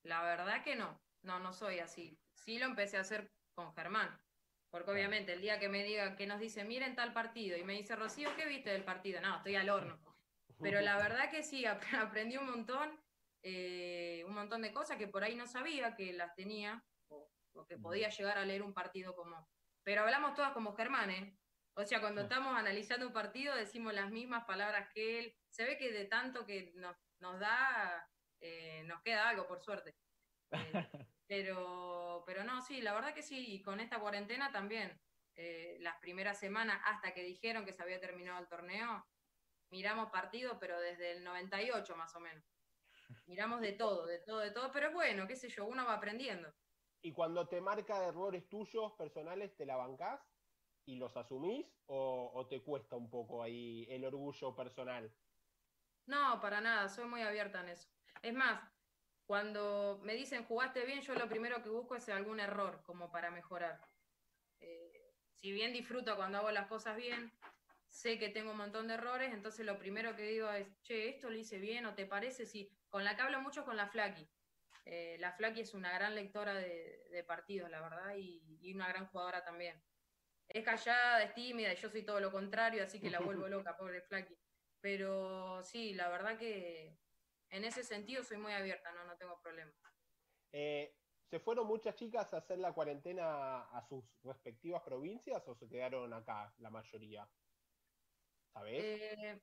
La 0.02 0.22
verdad 0.22 0.62
que 0.62 0.76
no, 0.76 1.00
no, 1.22 1.38
no 1.38 1.52
soy 1.52 1.78
así. 1.78 2.18
Sí 2.34 2.58
lo 2.58 2.66
empecé 2.66 2.96
a 2.96 3.02
hacer 3.02 3.30
con 3.54 3.74
Germán, 3.74 4.18
porque 4.70 4.90
obviamente 4.90 5.32
el 5.32 5.40
día 5.40 5.58
que 5.58 5.68
me 5.68 5.84
diga, 5.84 6.16
que 6.16 6.26
nos 6.26 6.40
dice, 6.40 6.64
miren 6.64 6.94
tal 6.94 7.12
partido, 7.12 7.56
y 7.56 7.64
me 7.64 7.74
dice, 7.74 7.96
Rocío, 7.96 8.34
¿qué 8.36 8.46
viste 8.46 8.70
del 8.70 8.84
partido? 8.84 9.20
No, 9.20 9.36
estoy 9.36 9.56
al 9.56 9.68
horno. 9.68 9.98
Pero 10.60 10.80
la 10.80 10.96
verdad 11.08 11.30
que 11.30 11.42
sí, 11.42 11.64
aprendí 12.00 12.36
un 12.36 12.46
montón, 12.46 12.98
eh, 13.42 14.24
un 14.26 14.34
montón 14.34 14.62
de 14.62 14.72
cosas 14.72 14.96
que 14.96 15.08
por 15.08 15.24
ahí 15.24 15.34
no 15.34 15.46
sabía 15.46 15.94
que 15.94 16.12
las 16.12 16.34
tenía, 16.34 16.84
o, 17.08 17.30
que 17.68 17.76
podía 17.76 18.08
llegar 18.08 18.38
a 18.38 18.44
leer 18.44 18.62
un 18.62 18.72
partido 18.72 19.14
como... 19.14 19.48
Pero 19.82 20.02
hablamos 20.02 20.34
todas 20.34 20.52
como 20.52 20.74
Germán, 20.74 21.10
¿eh? 21.10 21.36
O 21.74 21.84
sea, 21.84 22.00
cuando 22.00 22.22
estamos 22.22 22.56
analizando 22.56 23.06
un 23.06 23.12
partido 23.12 23.54
decimos 23.54 23.94
las 23.94 24.10
mismas 24.10 24.44
palabras 24.44 24.88
que 24.92 25.18
él. 25.18 25.36
Se 25.50 25.64
ve 25.64 25.76
que 25.76 25.92
de 25.92 26.04
tanto 26.04 26.44
que 26.44 26.72
nos, 26.76 26.96
nos 27.18 27.40
da, 27.40 28.09
eh, 28.40 28.82
nos 28.84 29.02
queda 29.02 29.28
algo, 29.28 29.46
por 29.46 29.60
suerte. 29.60 29.96
Eh, 30.52 30.90
pero, 31.26 32.24
pero 32.26 32.44
no, 32.44 32.60
sí, 32.60 32.80
la 32.82 32.92
verdad 32.92 33.14
que 33.14 33.22
sí, 33.22 33.54
y 33.54 33.62
con 33.62 33.80
esta 33.80 34.00
cuarentena 34.00 34.50
también, 34.52 35.00
eh, 35.36 35.78
las 35.80 35.98
primeras 36.00 36.38
semanas, 36.40 36.82
hasta 36.84 37.14
que 37.14 37.22
dijeron 37.22 37.64
que 37.64 37.72
se 37.72 37.82
había 37.82 38.00
terminado 38.00 38.40
el 38.40 38.48
torneo, 38.48 39.06
miramos 39.70 40.10
partidos, 40.10 40.58
pero 40.60 40.80
desde 40.80 41.12
el 41.12 41.24
98 41.24 41.96
más 41.96 42.14
o 42.16 42.20
menos. 42.20 42.44
Miramos 43.26 43.60
de 43.60 43.72
todo, 43.72 44.06
de 44.06 44.20
todo, 44.20 44.40
de 44.40 44.50
todo, 44.52 44.72
pero 44.72 44.88
es 44.88 44.94
bueno, 44.94 45.26
qué 45.26 45.36
sé 45.36 45.48
yo, 45.48 45.66
uno 45.66 45.86
va 45.86 45.94
aprendiendo. 45.94 46.52
¿Y 47.02 47.12
cuando 47.12 47.48
te 47.48 47.60
marca 47.60 48.06
errores 48.06 48.48
tuyos 48.48 48.92
personales, 48.94 49.54
te 49.56 49.66
la 49.66 49.76
bancás 49.76 50.20
y 50.84 50.96
los 50.96 51.16
asumís 51.16 51.82
o, 51.86 52.30
o 52.34 52.48
te 52.48 52.62
cuesta 52.62 52.96
un 52.96 53.10
poco 53.10 53.42
ahí 53.42 53.86
el 53.90 54.04
orgullo 54.04 54.54
personal? 54.54 55.16
No, 56.06 56.40
para 56.40 56.60
nada, 56.60 56.88
soy 56.90 57.06
muy 57.06 57.22
abierta 57.22 57.60
en 57.62 57.70
eso. 57.70 57.88
Es 58.22 58.34
más, 58.34 58.60
cuando 59.24 60.00
me 60.02 60.14
dicen 60.14 60.44
jugaste 60.44 60.84
bien, 60.84 61.00
yo 61.02 61.14
lo 61.14 61.28
primero 61.28 61.62
que 61.62 61.70
busco 61.70 61.94
es 61.94 62.08
algún 62.08 62.40
error 62.40 62.82
como 62.84 63.10
para 63.10 63.30
mejorar. 63.30 63.80
Eh, 64.58 65.14
si 65.32 65.52
bien 65.52 65.72
disfruto 65.72 66.16
cuando 66.16 66.38
hago 66.38 66.50
las 66.50 66.66
cosas 66.66 66.96
bien, 66.96 67.32
sé 67.86 68.18
que 68.18 68.28
tengo 68.28 68.50
un 68.50 68.58
montón 68.58 68.88
de 68.88 68.94
errores, 68.94 69.32
entonces 69.32 69.64
lo 69.64 69.78
primero 69.78 70.14
que 70.16 70.22
digo 70.22 70.50
es, 70.50 70.68
che, 70.82 71.08
esto 71.08 71.30
lo 71.30 71.36
hice 71.36 71.58
bien, 71.58 71.86
o 71.86 71.94
te 71.94 72.06
parece 72.06 72.44
si, 72.44 72.76
con 72.88 73.04
la 73.04 73.16
que 73.16 73.22
hablo 73.22 73.40
mucho 73.40 73.64
con 73.64 73.76
la 73.76 73.88
Flaky. 73.88 74.28
Eh, 74.84 75.16
la 75.18 75.32
Flaky 75.32 75.60
es 75.60 75.74
una 75.74 75.92
gran 75.92 76.14
lectora 76.14 76.54
de, 76.54 77.24
partidos, 77.26 77.70
la 77.70 77.80
verdad, 77.80 78.14
y, 78.16 78.58
y, 78.60 78.74
una 78.74 78.88
gran 78.88 79.06
jugadora 79.06 79.44
también. 79.44 79.80
Es 80.48 80.64
callada, 80.64 81.22
es 81.22 81.34
tímida, 81.34 81.72
y 81.72 81.76
yo 81.76 81.88
soy 81.88 82.04
todo 82.04 82.18
lo 82.18 82.32
contrario, 82.32 82.82
así 82.82 83.00
que 83.00 83.10
la 83.10 83.20
vuelvo 83.20 83.46
loca, 83.48 83.76
pobre 83.76 84.02
Flaky. 84.02 84.36
Pero 84.80 85.62
sí, 85.62 85.94
la 85.94 86.08
verdad 86.08 86.38
que 86.38 86.98
en 87.50 87.64
ese 87.64 87.82
sentido 87.82 88.24
soy 88.24 88.38
muy 88.38 88.52
abierta, 88.52 88.92
no, 88.92 89.04
no 89.04 89.16
tengo 89.16 89.40
problema. 89.40 89.72
Eh, 90.52 90.96
¿Se 91.30 91.38
fueron 91.38 91.66
muchas 91.66 91.94
chicas 91.94 92.32
a 92.34 92.38
hacer 92.38 92.58
la 92.58 92.72
cuarentena 92.72 93.62
a 93.70 93.82
sus 93.88 94.04
respectivas 94.22 94.82
provincias 94.82 95.46
o 95.46 95.54
se 95.54 95.68
quedaron 95.68 96.12
acá 96.12 96.52
la 96.58 96.70
mayoría? 96.70 97.28
¿Sabes? 98.52 98.82
Eh, 98.82 99.40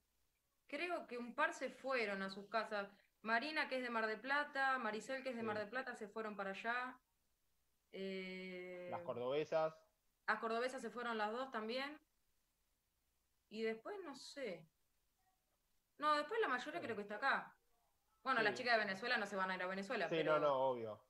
creo 0.68 1.08
que 1.08 1.18
un 1.18 1.34
par 1.34 1.54
se 1.54 1.70
fueron 1.70 2.22
a 2.24 2.30
sus 2.30 2.50
casas. 2.50 2.90
Marina, 3.22 3.70
que 3.70 3.78
es 3.78 3.84
de 3.84 3.90
Mar 3.90 4.06
de 4.06 4.18
Plata, 4.18 4.78
Maricel, 4.80 5.24
que 5.24 5.30
es 5.30 5.36
de 5.36 5.44
Mar 5.44 5.58
de 5.58 5.68
Plata, 5.68 5.96
se 5.96 6.10
fueron 6.10 6.36
para 6.36 6.50
allá. 6.50 7.00
Eh, 7.94 8.90
las 8.92 9.02
cordobesas. 9.02 9.74
Las 10.28 10.40
cordobesas 10.40 10.82
se 10.82 10.90
fueron 10.90 11.18
las 11.18 11.32
dos 11.32 11.52
también. 11.52 11.98
Y 13.50 13.64
después 13.64 13.98
no 14.04 14.14
sé. 14.14 14.70
No, 16.00 16.16
después 16.16 16.40
la 16.42 16.50
mayoría 16.50 16.82
creo 16.82 16.96
que 16.96 17.02
está 17.04 17.16
acá. 17.16 17.57
Bueno, 18.24 18.42
las 18.42 18.56
chicas 18.56 18.74
de 18.78 18.86
Venezuela 18.86 19.18
no 19.18 19.26
se 19.26 19.36
van 19.36 19.52
a 19.52 19.56
ir 19.56 19.64
a 19.64 19.68
Venezuela. 19.68 20.10
Sí, 20.10 20.24
no, 20.24 20.40
no, 20.40 20.54
obvio. 20.54 21.02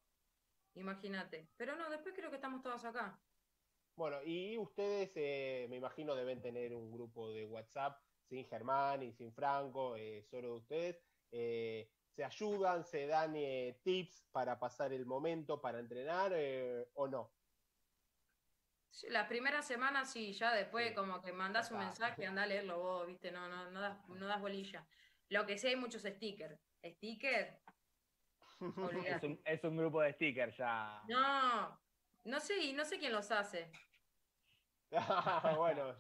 Imagínate. 0.76 1.50
Pero 1.58 1.76
no, 1.76 1.90
después 1.90 2.14
creo 2.16 2.30
que 2.30 2.36
estamos 2.36 2.62
todos 2.62 2.86
acá. 2.86 3.20
Bueno, 3.96 4.22
y 4.24 4.60
ustedes, 4.60 5.12
eh, 5.16 5.66
me 5.70 5.78
imagino, 5.78 6.14
deben 6.14 6.40
tener 6.40 6.76
un 6.76 6.92
grupo 6.92 7.32
de 7.32 7.46
WhatsApp 7.46 8.00
sin 8.30 8.46
Germán 8.46 9.02
y 9.02 9.12
sin 9.12 9.34
Franco, 9.34 9.96
eh, 9.96 10.24
solo 10.30 10.50
de 10.50 10.54
ustedes. 10.54 11.04
Eh, 11.32 11.92
¿Se 12.16 12.24
ayudan, 12.24 12.84
se 12.84 13.08
dan 13.08 13.34
tips 13.84 14.28
para 14.32 14.60
pasar 14.60 14.94
el 14.94 15.06
momento, 15.06 15.62
para 15.62 15.80
entrenar 15.80 16.34
o 16.94 17.08
no? 17.08 17.34
las 19.10 19.28
primeras 19.28 19.68
semanas 19.68 20.12
sí, 20.12 20.34
ya 20.34 20.52
después 20.52 20.94
como 20.94 21.22
que 21.22 21.32
mandás 21.32 21.70
un 21.70 21.78
mensaje, 21.78 22.26
anda 22.26 22.44
a 22.44 22.48
leerlo 22.48 22.80
vos, 22.80 23.06
viste, 23.06 23.32
no, 23.32 23.48
no, 23.48 23.70
no, 23.70 23.80
das, 23.80 24.08
no 24.10 24.26
das 24.26 24.42
bolilla. 24.42 24.88
Lo 25.30 25.46
que 25.46 25.60
sí 25.60 25.68
hay 25.68 25.76
muchos 25.76 26.02
stickers. 26.02 26.67
¿Sticker? 26.86 27.60
es, 29.46 29.64
un, 29.64 29.78
grupo 29.78 30.02
de 30.02 30.14
stickers 30.14 30.58
ya. 30.58 31.04
No, 31.08 31.80
no 32.24 32.40
sé, 32.40 32.74
no 32.74 32.86
sé 32.86 32.98
quién 32.98 33.14
los 33.14 33.30
hace. 33.32 33.72
bueno, 35.58 35.96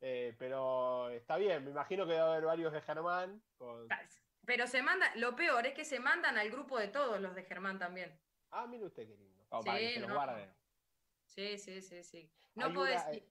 eh, 0.00 0.36
pero 0.38 1.08
está 1.10 1.36
bien, 1.36 1.64
me 1.64 1.70
imagino 1.70 2.04
que 2.04 2.12
debe 2.12 2.24
haber 2.24 2.44
varios 2.44 2.72
de 2.72 2.80
Germán. 2.82 3.42
Pero 4.44 4.66
se 4.66 4.82
manda, 4.82 5.12
lo 5.16 5.34
peor 5.34 5.66
es 5.66 5.74
que 5.74 5.84
se 5.84 5.98
mandan 5.98 6.38
al 6.38 6.50
grupo 6.50 6.78
de 6.78 6.88
todos 6.88 7.20
los 7.20 7.34
de 7.34 7.42
Germán 7.42 7.78
también. 7.78 8.18
Ah, 8.50 8.66
mire 8.66 8.84
usted 8.84 9.06
qué 9.06 9.16
lindo. 9.16 9.44
sí, 11.26 11.58
Sí, 11.58 11.82
sí, 11.82 12.02
sí, 12.02 12.32
No 12.54 12.72
podés. 12.72 13.02
Eh, 13.08 13.28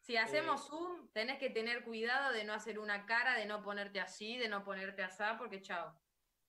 si 0.00 0.16
hacemos 0.16 0.62
eh, 0.62 0.64
Zoom, 0.68 1.08
tenés 1.12 1.38
que 1.38 1.50
tener 1.50 1.84
cuidado 1.84 2.32
de 2.32 2.44
no 2.44 2.52
hacer 2.52 2.78
una 2.78 3.06
cara, 3.06 3.34
de 3.36 3.46
no 3.46 3.62
ponerte 3.62 4.00
así, 4.00 4.36
de 4.36 4.48
no 4.48 4.64
ponerte 4.64 5.02
así, 5.02 5.22
porque 5.38 5.62
chao. 5.62 5.94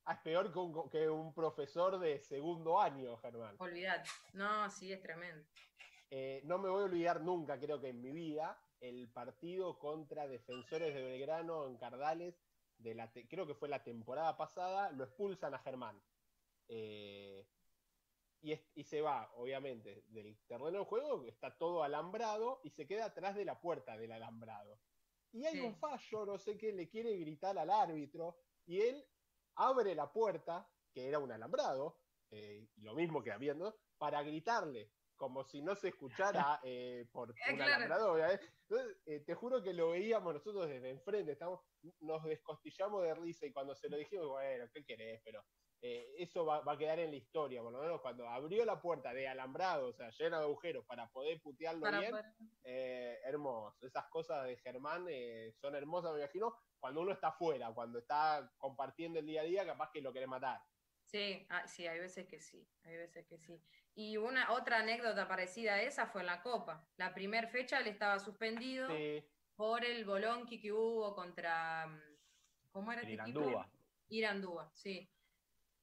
Ah, 0.05 0.13
es 0.13 0.19
peor 0.19 0.51
que 0.89 1.09
un, 1.09 1.33
profesor 1.33 1.99
de 1.99 2.19
segundo 2.19 2.79
año, 2.79 3.17
Germán. 3.17 3.55
Olvidate. 3.59 4.09
No, 4.33 4.69
sí, 4.69 4.91
es 4.91 5.01
tremendo. 5.01 5.45
Eh, 6.09 6.41
no 6.43 6.57
me 6.57 6.69
voy 6.69 6.81
a 6.81 6.85
olvidar 6.85 7.21
nunca, 7.21 7.59
creo 7.59 7.79
que 7.79 7.89
en 7.89 8.01
mi 8.01 8.11
vida, 8.11 8.61
el 8.79 9.09
partido 9.09 9.77
contra 9.77 10.27
Defensores 10.27 10.93
de 10.93 11.03
Belgrano 11.03 11.67
en 11.67 11.77
Cardales, 11.77 12.35
de 12.77 12.95
la 12.95 13.11
creo 13.11 13.45
que 13.45 13.53
fue 13.53 13.69
la 13.69 13.83
temporada 13.83 14.35
pasada, 14.35 14.91
lo 14.91 15.03
expulsan 15.03 15.53
a 15.53 15.59
Germán. 15.59 16.01
Eh, 16.67 17.47
y, 18.41 18.53
y, 18.73 18.83
se 18.83 19.01
va, 19.01 19.31
obviamente, 19.35 20.03
del 20.07 20.35
terreno 20.47 20.79
de 20.79 20.85
juego, 20.85 21.25
está 21.27 21.55
todo 21.55 21.83
alambrado, 21.83 22.59
y 22.63 22.71
se 22.71 22.87
queda 22.87 23.05
atrás 23.05 23.35
de 23.35 23.45
la 23.45 23.61
puerta 23.61 23.95
del 23.97 24.11
alambrado. 24.11 24.79
Y 25.31 25.45
hay 25.45 25.59
un 25.59 25.75
fallo, 25.75 26.25
no 26.25 26.39
sé 26.39 26.57
qué, 26.57 26.73
le 26.73 26.89
quiere 26.89 27.15
gritar 27.17 27.57
al 27.57 27.69
árbitro, 27.69 28.37
y 28.65 28.81
él 28.81 29.05
abre 29.69 29.95
la 29.95 30.11
puerta, 30.11 30.67
que 30.93 31.07
era 31.07 31.19
un 31.19 31.31
alambrado, 31.31 32.01
eh, 32.31 32.67
lo 32.77 32.93
mismo 32.95 33.21
que 33.23 33.31
habiendo, 33.31 33.77
para 33.97 34.23
gritarle, 34.23 34.91
como 35.15 35.43
si 35.43 35.61
no 35.61 35.75
se 35.75 35.89
escuchara 35.89 36.59
eh, 36.63 37.07
por 37.11 37.29
Eh, 37.31 37.53
un 37.53 37.57
claro. 37.57 37.75
alambrado. 37.75 38.17
Entonces, 38.17 39.25
te 39.25 39.33
juro 39.35 39.61
que 39.61 39.73
lo 39.73 39.91
veíamos 39.91 40.33
nosotros 40.33 40.67
desde 40.67 40.89
enfrente, 40.89 41.33
estamos, 41.33 41.61
nos 41.99 42.23
descostillamos 42.23 43.03
de 43.03 43.13
risa 43.15 43.45
y 43.45 43.53
cuando 43.53 43.75
se 43.75 43.89
lo 43.89 43.97
dijimos, 43.97 44.27
bueno, 44.29 44.65
¿qué 44.73 44.83
querés? 44.83 45.21
Pero 45.23 45.43
eh, 45.81 46.13
eso 46.19 46.45
va, 46.45 46.61
va 46.61 46.73
a 46.73 46.77
quedar 46.77 46.99
en 46.99 47.09
la 47.11 47.17
historia, 47.17 47.61
por 47.61 47.71
lo 47.73 47.79
menos 47.81 48.01
cuando 48.01 48.27
abrió 48.27 48.63
la 48.65 48.79
puerta 48.79 49.13
de 49.13 49.27
alambrado, 49.27 49.89
o 49.89 49.93
sea, 49.93 50.09
llena 50.11 50.37
de 50.37 50.43
agujeros 50.45 50.85
para 50.85 51.09
poder 51.09 51.41
putearlo 51.41 51.81
Para 51.81 51.99
bien, 51.99 52.11
poder- 52.11 52.25
eh, 52.63 53.17
hermoso. 53.23 53.87
Esas 53.87 54.05
cosas 54.09 54.45
de 54.45 54.57
Germán 54.57 55.07
eh, 55.09 55.51
son 55.59 55.75
hermosas, 55.75 56.13
me 56.13 56.19
imagino, 56.19 56.55
cuando 56.79 57.01
uno 57.01 57.11
está 57.11 57.29
afuera, 57.29 57.71
cuando 57.73 57.99
está 57.99 58.51
compartiendo 58.57 59.19
el 59.19 59.25
día 59.25 59.41
a 59.41 59.45
día, 59.45 59.65
capaz 59.65 59.89
que 59.91 60.01
lo 60.01 60.11
quiere 60.11 60.27
matar. 60.27 60.61
Sí, 61.03 61.45
ah, 61.49 61.67
sí, 61.67 61.87
hay 61.87 61.99
veces 61.99 62.27
que 62.27 62.39
sí, 62.39 62.65
hay 62.83 62.95
veces 62.97 63.25
que 63.27 63.37
sí. 63.39 63.59
Y 63.95 64.17
una 64.17 64.51
otra 64.53 64.79
anécdota 64.79 65.27
parecida 65.27 65.73
a 65.73 65.81
esa 65.81 66.05
fue 66.07 66.21
en 66.21 66.27
la 66.27 66.41
Copa. 66.41 66.87
La 66.95 67.13
primera 67.13 67.47
fecha 67.49 67.79
él 67.79 67.87
estaba 67.87 68.19
suspendido 68.19 68.87
Sí, 68.87 69.21
por 69.55 69.83
el 69.83 70.05
bolonqui 70.05 70.61
que 70.61 70.71
hubo 70.71 71.13
contra, 71.13 71.87
mm, 71.87 71.99
¿cómo 72.71 72.91
era? 72.91 73.01
El 73.01 73.09
este 73.09 73.21
equipo? 73.23 73.39
Irandúa. 73.41 73.71
Irandúa, 74.09 74.71
sí. 74.73 75.09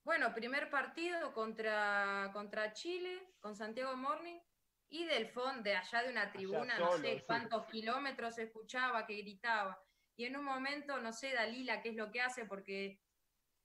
Bueno, 0.09 0.33
primer 0.33 0.71
partido 0.71 1.35
contra, 1.35 2.31
contra 2.33 2.73
Chile, 2.73 3.35
con 3.41 3.55
Santiago 3.55 3.95
Morning, 3.95 4.41
y 4.89 5.05
del 5.05 5.29
fondo, 5.29 5.63
de 5.63 5.77
allá 5.77 6.03
de 6.03 6.09
una 6.09 6.33
tribuna, 6.33 6.79
no 6.79 6.93
solo, 6.93 7.03
sé 7.03 7.19
sí. 7.19 7.25
cuántos 7.27 7.67
kilómetros 7.67 8.37
se 8.37 8.45
escuchaba 8.45 9.05
que 9.05 9.19
gritaba. 9.19 9.79
Y 10.17 10.25
en 10.25 10.39
un 10.39 10.47
momento, 10.47 10.99
no 10.99 11.13
sé, 11.13 11.35
Dalila, 11.35 11.83
qué 11.83 11.91
es 11.91 11.95
lo 11.95 12.11
que 12.11 12.23
hace, 12.23 12.47
porque 12.47 13.03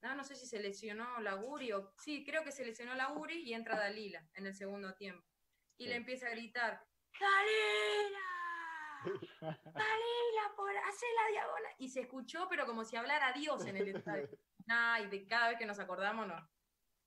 no, 0.02 0.16
no 0.16 0.26
sé 0.26 0.36
si 0.36 0.46
se 0.46 0.60
lesionó 0.60 1.18
Laguri 1.22 1.72
o 1.72 1.94
sí, 1.98 2.26
creo 2.26 2.44
que 2.44 2.52
se 2.52 2.66
lesionó 2.66 2.94
Laguri 2.94 3.42
y 3.42 3.54
entra 3.54 3.80
Dalila 3.80 4.28
en 4.34 4.46
el 4.46 4.54
segundo 4.54 4.94
tiempo. 4.96 5.26
Y 5.78 5.86
Sí. 5.86 5.90
le 5.92 5.96
empieza 5.96 6.28
a 6.28 6.32
gritar, 6.32 6.86
¡Dalila! 7.22 8.20
¡Dalila, 9.74 10.56
por 10.58 10.76
hacer 10.76 11.10
la 11.24 11.32
diagonal! 11.32 11.74
Y 11.78 11.88
se 11.88 12.02
escuchó, 12.02 12.48
pero 12.50 12.66
como 12.66 12.84
si 12.84 12.98
hablara 12.98 13.32
Dios 13.32 13.66
en 13.66 13.78
el 13.78 13.96
estadio. 13.96 14.28
Y 15.02 15.06
de 15.08 15.28
cada 15.28 15.50
vez 15.50 15.58
que 15.58 15.66
nos 15.66 15.80
acordamos 15.80 16.28
nos, 16.28 16.42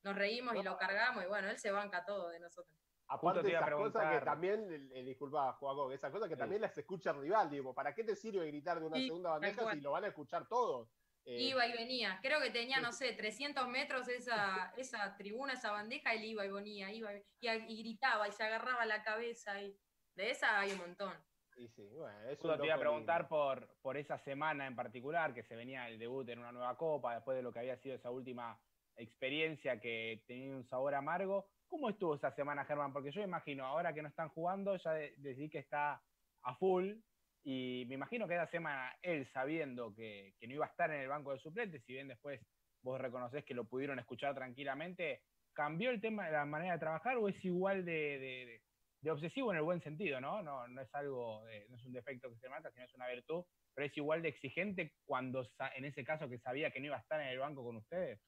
nos 0.03 0.15
reímos 0.17 0.55
y 0.57 0.63
lo 0.63 0.77
cargamos, 0.77 1.25
y 1.25 1.27
bueno, 1.27 1.49
él 1.49 1.59
se 1.59 1.71
banca 1.71 2.05
todo 2.05 2.29
de 2.29 2.41
nosotros. 2.41 2.75
Aparte 3.09 3.49
esas 3.49 3.71
cosas 3.71 3.71
que 3.71 3.75
preguntar. 3.77 4.25
también, 4.25 4.91
eh, 4.93 5.03
disculpa, 5.05 5.53
Juaco, 5.53 5.93
esas 5.93 6.11
cosas 6.11 6.29
que 6.29 6.35
Sí. 6.35 6.41
también 6.41 6.61
las 6.63 6.77
escucha 6.77 7.11
el 7.13 7.21
rival, 7.21 7.49
digo, 7.51 7.73
¿para 7.73 7.95
qué 7.95 8.03
te 8.03 8.17
sirve 8.17 8.47
gritar 8.49 8.81
de 8.81 8.87
una 8.87 8.97
Sí, 8.97 9.07
segunda 9.07 9.31
bandeja 9.31 9.73
si 9.73 9.81
lo 9.81 9.93
van 9.93 10.05
a 10.05 10.09
escuchar 10.09 10.49
todos? 10.49 10.89
Eh, 11.25 11.41
Iba 11.41 11.67
y 11.67 11.73
venía. 11.73 12.19
Creo 12.23 12.41
que 12.41 12.51
tenía, 12.51 12.81
no 12.81 12.93
sé, 12.93 13.13
300 13.13 13.69
metros 13.69 14.09
esa, 14.09 14.73
esa 14.77 15.17
tribuna, 15.17 15.55
esa 15.55 15.71
bandeja, 15.73 16.15
él 16.15 16.25
iba 16.25 16.45
y 16.45 16.51
venía, 16.51 16.91
iba 16.93 17.13
y, 17.15 17.25
y, 17.41 17.49
y 17.49 17.83
gritaba 17.83 18.29
y 18.29 18.33
se 18.33 18.45
agarraba 18.45 18.87
la 18.87 19.03
cabeza. 19.03 19.61
Y... 19.61 19.77
De 20.15 20.31
esa 20.31 20.59
hay 20.61 20.73
un 20.73 20.79
montón. 20.79 21.13
Y 21.57 21.69
sí, 21.69 21.83
bueno, 21.97 22.21
es 22.29 22.39
Justo 22.39 22.53
un 22.55 22.59
te 22.61 22.67
iba 22.67 22.75
a 22.75 22.81
preguntar 22.81 23.21
lindo. 23.23 23.29
por, 23.29 23.77
por 23.83 23.97
esa 23.97 24.19
semana 24.19 24.67
en 24.67 24.77
particular, 24.77 25.35
que 25.35 25.43
se 25.45 25.57
venía 25.57 25.89
el 25.89 25.99
debut 25.99 26.29
en 26.29 26.39
una 26.41 26.53
nueva 26.53 26.77
copa, 26.77 27.15
después 27.15 27.37
de 27.37 27.43
lo 27.43 27.53
que 27.53 27.61
había 27.61 27.77
sido 27.79 27.97
esa 27.97 28.11
última 28.11 28.61
experiencia 28.97 29.81
que 29.81 30.23
tenía 30.27 30.55
un 30.55 30.65
sabor 30.65 30.95
amargo. 30.95 31.49
¿Cómo 31.67 31.89
estuvo 31.91 32.15
esa 32.15 32.31
semana, 32.33 32.65
Germán? 32.65 32.93
Porque 32.93 33.11
yo 33.11 33.23
imagino, 33.23 33.65
ahora 33.67 33.93
que 33.95 34.03
no 34.03 34.09
están 34.09 34.29
jugando, 34.31 34.77
ya 34.77 34.93
de- 34.93 35.15
decidí 35.19 35.49
que 35.51 35.59
está 35.59 36.03
a 36.43 36.57
full, 36.57 37.01
y 37.43 37.85
me 37.89 37.95
imagino 37.95 38.29
que 38.29 38.35
esa 38.35 38.47
semana 38.49 38.97
él, 39.03 39.27
sabiendo 39.33 39.95
que, 39.95 40.35
que 40.39 40.47
no 40.49 40.55
iba 40.55 40.67
a 40.67 40.71
estar 40.71 40.91
en 40.91 41.01
el 41.01 41.09
banco 41.09 41.33
de 41.33 41.39
suplentes, 41.39 41.85
si 41.85 41.93
bien 41.93 42.09
después 42.09 42.41
vos 42.83 43.01
reconocés 43.01 43.45
que 43.45 43.55
lo 43.55 43.65
pudieron 43.69 43.99
escuchar 43.99 44.35
tranquilamente, 44.35 45.23
¿cambió 45.53 45.91
el 45.91 46.01
tema 46.01 46.27
de 46.27 46.33
la 46.33 46.45
manera 46.45 46.75
de 46.75 46.79
trabajar 46.81 47.17
o 47.17 47.29
es 47.29 47.45
igual 47.45 47.85
de, 47.85 47.93
de- 48.19 48.61
de- 49.01 49.11
obsesivo 49.11 49.51
en 49.53 49.59
el 49.59 49.63
buen 49.65 49.81
sentido, 49.83 50.21
¿no? 50.21 50.43
No, 50.43 50.67
no 50.69 50.81
es 50.83 50.95
algo, 50.95 51.45
de- 51.45 51.67
no 51.69 51.77
es 51.77 51.85
un 51.85 51.93
defecto 51.93 52.31
que 52.31 52.39
se 52.39 52.49
mata, 52.49 52.71
sino 52.71 52.85
es 52.85 52.95
una 52.95 53.09
virtud, 53.09 53.45
pero 53.75 53.87
es 53.87 53.97
igual 53.97 54.23
de 54.23 54.29
exigente 54.31 54.95
cuando 55.05 55.47
en 55.75 55.85
ese 55.85 56.05
caso 56.05 56.29
que 56.29 56.39
sabía 56.39 56.71
que 56.71 56.81
no 56.81 56.87
iba 56.87 56.97
a 56.97 57.01
estar 57.01 57.21
en 57.21 57.29
el 57.29 57.39
banco 57.39 57.63
con 57.65 57.77
ustedes. 57.77 58.21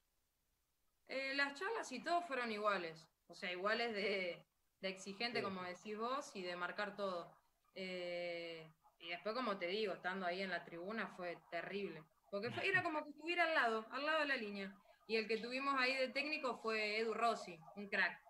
Eh, 1.09 1.35
las 1.35 1.55
charlas 1.59 1.91
y 1.93 2.03
todo 2.05 2.23
fueron 2.23 2.53
iguales. 2.53 3.09
O 3.29 3.35
sea, 3.35 3.51
iguales 3.53 3.95
de, 3.95 4.45
de 4.81 4.89
exigente, 4.89 5.39
Sí. 5.39 5.45
como 5.45 5.63
decís 5.63 5.97
vos, 5.99 6.35
y 6.37 6.43
de 6.43 6.57
marcar 6.57 6.97
todo. 6.97 7.35
Eh, 7.75 8.71
y 8.99 9.09
después, 9.09 9.35
como 9.35 9.59
te 9.59 9.67
digo, 9.69 9.95
estando 9.95 10.27
ahí 10.27 10.43
en 10.43 10.51
la 10.51 10.65
tribuna 10.65 11.09
fue 11.17 11.39
terrible. 11.51 12.03
Porque 12.31 12.51
fue- 12.51 12.69
era 12.69 12.83
como 12.83 13.03
que 13.03 13.11
estuviera 13.11 13.45
al 13.45 13.55
lado, 13.55 13.87
al 13.91 14.05
lado 14.05 14.21
de 14.21 14.27
la 14.27 14.37
línea. 14.37 14.75
Y 15.07 15.17
el 15.17 15.27
que 15.27 15.39
tuvimos 15.39 15.75
ahí 15.79 15.95
de 15.97 16.09
técnico 16.09 16.59
fue 16.59 16.99
Edu 16.99 17.15
Rossi, 17.15 17.59
un 17.77 17.89
crack. 17.89 18.21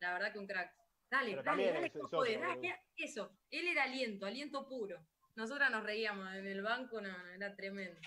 La 0.00 0.12
verdad 0.14 0.32
que 0.32 0.38
un 0.40 0.46
crack. 0.48 0.74
Dale, 1.10 1.36
dale, 1.36 1.72
dale, 1.72 1.86
es- 1.86 1.92
que 1.92 1.98
es 1.98 2.04
podés, 2.10 2.36
otro, 2.36 2.48
dale, 2.48 2.52
Edu. 2.52 2.60
que- 2.96 3.04
eso. 3.04 3.38
Él 3.50 3.68
era 3.68 3.84
aliento, 3.84 4.26
aliento 4.26 4.66
puro. 4.68 5.06
Nosotras 5.36 5.70
nos 5.70 5.84
reíamos 5.84 6.34
en 6.34 6.46
el 6.46 6.62
banco, 6.62 7.00
no, 7.00 7.26
era 7.28 7.54
tremendo. 7.54 8.00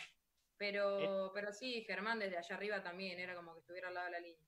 Pero, 0.57 1.31
pero 1.33 1.53
sí, 1.53 1.83
Germán 1.85 2.19
desde 2.19 2.38
allá 2.38 2.55
arriba 2.55 2.83
también, 2.83 3.17
era 3.19 3.35
como 3.35 3.53
que 3.53 3.59
estuviera 3.62 3.88
al 3.88 3.93
lado 3.93 4.05
de 4.07 4.12
la 4.12 4.19
línea. 4.19 4.45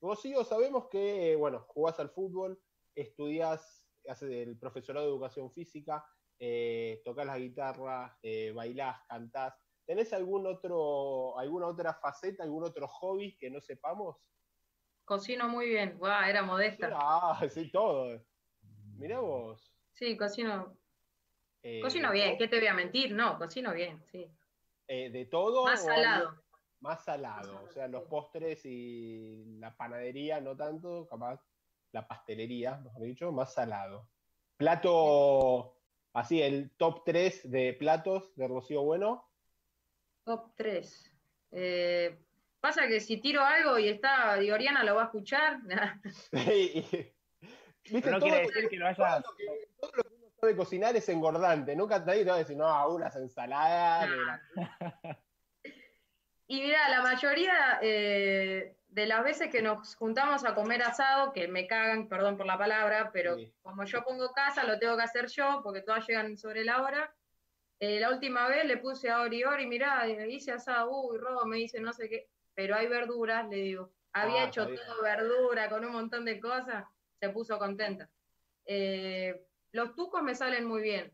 Rocío, 0.00 0.44
sabemos 0.44 0.88
que, 0.88 1.32
eh, 1.32 1.36
bueno, 1.36 1.66
jugás 1.68 2.00
al 2.00 2.10
fútbol, 2.10 2.62
estudiás, 2.94 3.92
haces 4.08 4.30
el 4.30 4.58
profesorado 4.58 5.04
de 5.06 5.12
educación 5.12 5.52
física, 5.52 6.06
eh, 6.38 7.02
tocas 7.04 7.26
la 7.26 7.38
guitarra, 7.38 8.18
eh, 8.22 8.52
bailás, 8.52 9.02
cantás. 9.06 9.54
¿Tenés 9.84 10.12
algún 10.14 10.46
otro, 10.46 11.38
alguna 11.38 11.66
otra 11.66 11.92
faceta, 11.92 12.44
algún 12.44 12.64
otro 12.64 12.88
hobby 12.88 13.36
que 13.36 13.50
no 13.50 13.60
sepamos? 13.60 14.16
Cocino 15.10 15.48
muy 15.48 15.68
bien, 15.70 15.98
guau, 15.98 16.22
era 16.22 16.40
modesta. 16.44 16.88
Ah, 16.94 17.42
sí, 17.50 17.68
todo. 17.72 18.24
Mirá 18.96 19.18
vos. 19.18 19.74
Sí, 19.92 20.16
cocino, 20.16 20.76
eh, 21.64 21.80
cocino 21.82 22.12
bien, 22.12 22.38
¿qué 22.38 22.46
te 22.46 22.60
voy 22.60 22.68
a 22.68 22.74
mentir? 22.74 23.12
No, 23.12 23.36
cocino 23.36 23.74
bien, 23.74 24.00
sí. 24.12 24.30
eh, 24.86 25.10
¿De 25.10 25.26
todo? 25.26 25.64
Más 25.64 25.80
algo- 25.84 25.94
salado. 25.96 26.44
Más 26.78 27.04
salado, 27.04 27.64
o 27.64 27.72
sea, 27.72 27.88
los 27.88 28.04
postres 28.04 28.64
y 28.64 29.58
la 29.58 29.76
panadería, 29.76 30.40
no 30.40 30.56
tanto, 30.56 31.08
capaz 31.08 31.44
la 31.90 32.06
pastelería, 32.06 32.76
mejor 32.76 33.02
dicho, 33.02 33.32
más 33.32 33.52
salado. 33.52 34.08
Plato, 34.56 35.76
así, 36.12 36.40
el 36.40 36.70
top 36.76 37.02
3 37.04 37.50
de 37.50 37.72
platos 37.72 38.32
de 38.36 38.46
Rocío 38.46 38.82
Bueno. 38.82 39.28
Top 40.22 40.52
3. 40.54 41.12
Pasa 42.60 42.86
que 42.86 43.00
si 43.00 43.20
tiro 43.20 43.42
algo 43.44 43.78
y 43.78 43.88
está 43.88 44.36
Dioriana 44.36 44.84
lo 44.84 44.94
va 44.96 45.02
a 45.02 45.04
escuchar. 45.06 45.58
¿Viste? 46.32 47.14
Pero 47.90 48.10
no 48.12 48.18
todo, 48.18 48.28
quiere 48.30 48.46
decir 48.46 48.68
que 48.68 48.76
lo 48.76 48.94
todo 48.94 49.04
hayas... 49.06 49.24
lo 49.24 49.36
que, 49.36 49.68
todo 49.80 49.92
lo 49.96 50.02
que 50.04 50.14
uno 50.14 50.30
sabe 50.38 50.56
cocinar 50.56 50.96
es 50.96 51.08
engordante. 51.08 51.74
Nunca 51.74 51.98
nadie 52.00 52.24
te 52.24 52.30
va 52.30 52.36
a 52.36 52.38
decir, 52.38 52.56
no, 52.56 52.88
unas 52.90 53.16
ensaladas. 53.16 54.10
Y 56.46 56.60
mira, 56.62 56.88
la 56.88 57.00
mayoría 57.02 57.78
eh, 57.80 58.74
de 58.88 59.06
las 59.06 59.22
veces 59.22 59.50
que 59.50 59.62
nos 59.62 59.94
juntamos 59.94 60.44
a 60.44 60.54
comer 60.54 60.82
asado, 60.82 61.32
que 61.32 61.46
me 61.48 61.66
cagan, 61.66 62.08
perdón 62.08 62.36
por 62.36 62.46
la 62.46 62.58
palabra, 62.58 63.10
pero 63.12 63.36
Sí. 63.36 63.52
como 63.62 63.84
yo 63.84 64.02
pongo 64.02 64.32
casa, 64.32 64.64
lo 64.64 64.78
tengo 64.78 64.96
que 64.96 65.04
hacer 65.04 65.26
yo, 65.28 65.60
porque 65.62 65.82
todas 65.82 66.06
llegan 66.08 66.36
sobre 66.36 66.64
la 66.64 66.82
hora. 66.82 67.14
Eh, 67.78 68.00
la 68.00 68.10
última 68.10 68.48
vez 68.48 68.64
le 68.66 68.76
puse 68.76 69.08
a 69.08 69.20
Ori, 69.20 69.44
Ori, 69.44 69.66
mirá, 69.66 70.06
hice 70.08 70.52
asado, 70.52 70.90
uy, 70.90 71.18
Robo 71.18 71.46
me 71.46 71.56
dice 71.56 71.80
no 71.80 71.92
sé 71.92 72.08
qué, 72.08 72.28
pero 72.54 72.74
hay 72.76 72.86
verduras, 72.88 73.48
le 73.48 73.56
digo. 73.56 73.90
Había 74.12 74.42
Ah, 74.44 74.46
hecho 74.48 74.66
todo 74.66 75.02
verdura, 75.02 75.68
con 75.68 75.84
un 75.84 75.92
montón 75.92 76.24
de 76.24 76.40
cosas, 76.40 76.84
se 77.20 77.28
puso 77.30 77.58
contenta. 77.58 78.08
Eh, 78.64 79.46
los 79.72 79.94
tucos 79.94 80.22
me 80.22 80.34
salen 80.34 80.64
muy 80.64 80.82
bien. 80.82 81.12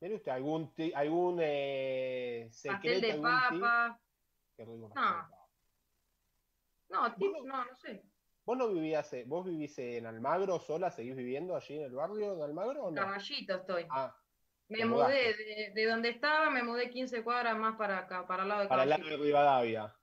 Mire 0.00 0.16
usted, 0.16 0.32
algún, 0.32 0.72
algún 0.94 1.38
eh, 1.40 2.48
secreto, 2.50 2.82
Pastel 2.82 3.00
de 3.00 3.12
algún 3.12 3.22
papa. 3.22 4.00
No. 4.94 5.28
No, 6.88 7.14
tips, 7.14 7.44
no, 7.44 7.64
no 7.64 7.76
sé. 7.76 8.02
¿Vos 8.44 8.56
no 8.56 8.68
vivías, 8.68 9.12
eh, 9.12 9.24
vos 9.26 9.44
vivís 9.44 9.76
en 9.78 10.06
Almagro 10.06 10.60
sola? 10.60 10.90
¿Seguís 10.90 11.16
viviendo 11.16 11.56
allí 11.56 11.76
en 11.76 11.82
el 11.82 11.92
barrio 11.92 12.36
de 12.36 12.44
Almagro 12.44 12.84
o 12.84 12.90
no? 12.90 13.00
Caballito 13.00 13.56
estoy. 13.56 13.86
Ah, 13.90 14.14
Me 14.68 14.84
mudé 14.84 15.34
de, 15.34 15.72
de 15.74 15.86
donde 15.86 16.10
estaba, 16.10 16.50
me 16.50 16.62
mudé 16.62 16.88
15 16.90 17.24
cuadras 17.24 17.56
más 17.58 17.76
para 17.76 17.98
acá, 17.98 18.26
para 18.26 18.44
el 18.44 18.48
lado 18.48 18.62
de 18.62 18.68
para 18.68 18.84
el 18.84 18.90
lado 18.90 19.04
de 19.04 19.16
Rivadavia. 19.16 19.94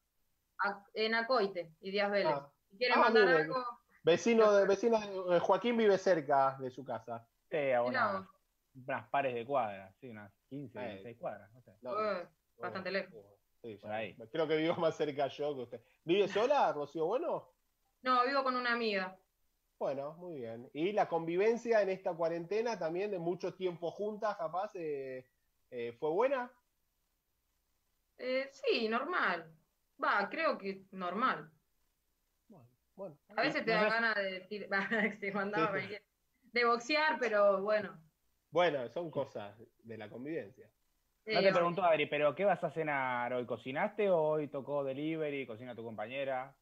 A- 0.60 0.86
en 0.94 1.16
Acoite 1.16 1.74
y 1.82 1.92
Díaz 1.92 2.12
Vélez. 2.12 2.34
Ah, 2.36 2.52
si 2.70 2.78
quieren 2.78 2.98
Ah, 2.98 3.02
mandar 3.02 3.28
algo, 3.28 3.56
vecino 4.04 4.52
de, 4.54 4.66
vecino 4.66 5.00
de- 5.00 5.38
eh, 5.38 5.40
Joaquín 5.40 5.78
vive 5.78 5.98
cerca 5.98 6.58
de 6.60 6.70
su 6.70 6.84
casa. 6.84 7.28
Sí, 7.50 7.72
a 7.72 7.84
mirá 7.84 8.28
unas, 8.74 9.08
pares 9.10 9.34
de 9.36 9.46
cuadras, 9.46 9.96
sí, 10.00 10.10
unas 10.10 10.32
15, 10.50 10.80
Eh. 10.80 10.88
16 10.94 11.18
cuadras, 11.18 11.52
no 11.54 11.62
sé. 11.62 11.72
No, 11.82 12.00
eh, 12.00 12.28
bastante 12.58 12.92
lejos. 12.92 13.14
sí, 13.62 13.76
Por 13.78 13.92
ahí. 13.92 14.16
Creo 14.32 14.48
que 14.48 14.58
vivo 14.58 14.76
más 14.76 14.96
cerca 14.96 15.28
yo 15.28 15.56
que 15.56 15.62
usted. 15.62 15.82
¿Vive 16.04 16.28
sola, 16.28 16.72
Rocío 16.74 17.06
Bueno? 17.06 17.54
No, 18.02 18.26
vivo 18.26 18.44
con 18.44 18.56
una 18.56 18.74
amiga. 18.74 19.18
Bueno, 19.80 20.14
muy 20.14 20.36
bien. 20.36 20.70
Y 20.74 20.92
la 20.94 21.08
convivencia 21.10 21.82
en 21.82 21.90
esta 21.90 22.14
cuarentena 22.14 22.80
también 22.80 23.12
de 23.12 23.20
mucho 23.20 23.54
tiempo 23.54 23.92
juntas, 23.92 24.38
capaz, 24.38 24.72
eh, 24.76 25.28
eh, 25.72 25.94
¿fue 26.00 26.10
buena? 26.10 26.52
Eh, 28.18 28.50
sí, 28.52 28.88
normal. 28.88 29.52
Va, 30.02 30.30
creo 30.30 30.58
que 30.58 30.86
normal. 30.92 31.52
Bueno, 32.96 33.18
A 33.30 33.42
veces 33.42 33.66
te 33.66 33.72
da 33.72 33.84
ganas 33.90 34.16
de 34.16 34.32
decir, 34.40 34.68
se 35.20 35.32
mandaba 35.32 35.72
de 35.76 36.66
boxear, 36.66 37.18
pero 37.20 37.62
bueno. 37.62 38.00
bueno, 38.52 38.88
son 38.90 39.10
cosas 39.10 39.58
de 39.80 39.98
la 39.98 40.10
convivencia. 40.10 40.68
No 41.32 41.40
Sí, 41.40 41.44
te 41.44 41.52
pregunto, 41.54 41.84
Adri, 41.84 42.06
pero 42.06 42.36
¿qué 42.36 42.46
vas 42.46 42.64
a 42.64 42.70
cenar 42.70 43.34
hoy? 43.34 43.46
¿Cocinaste 43.46 44.10
o 44.10 44.18
hoy 44.22 44.50
tocó 44.50 44.84
delivery? 44.84 45.48
¿Cocina 45.48 45.74
tu 45.76 45.84
compañera? 45.84 46.56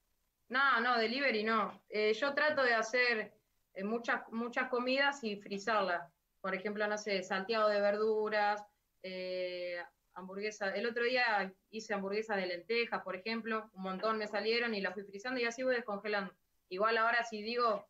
No, 0.49 0.79
no, 0.81 0.97
delivery 0.97 1.43
no. 1.43 1.83
Eh, 1.89 2.13
yo 2.13 2.33
trato 2.33 2.63
de 2.63 2.73
hacer 2.73 3.33
eh, 3.73 3.83
muchas, 3.83 4.23
muchas 4.31 4.69
comidas 4.69 5.23
y 5.23 5.41
frizarlas. 5.41 6.11
Por 6.41 6.55
ejemplo, 6.55 6.87
no 6.87 6.97
sé, 6.97 7.23
salteado 7.23 7.69
de 7.69 7.81
verduras, 7.81 8.65
eh, 9.01 9.77
hamburguesa. 10.13 10.73
El 10.75 10.85
otro 10.87 11.03
día 11.03 11.53
hice 11.69 11.93
hamburguesas 11.93 12.37
de 12.37 12.45
lentejas, 12.45 13.01
por 13.03 13.15
ejemplo, 13.15 13.69
un 13.73 13.83
montón 13.83 14.17
me 14.17 14.27
salieron 14.27 14.73
y 14.75 14.81
las 14.81 14.93
fui 14.93 15.03
frizando 15.03 15.39
y 15.39 15.45
así 15.45 15.63
voy 15.63 15.75
descongelando. 15.75 16.33
Igual 16.69 16.97
ahora 16.97 17.23
si 17.23 17.41
digo, 17.41 17.87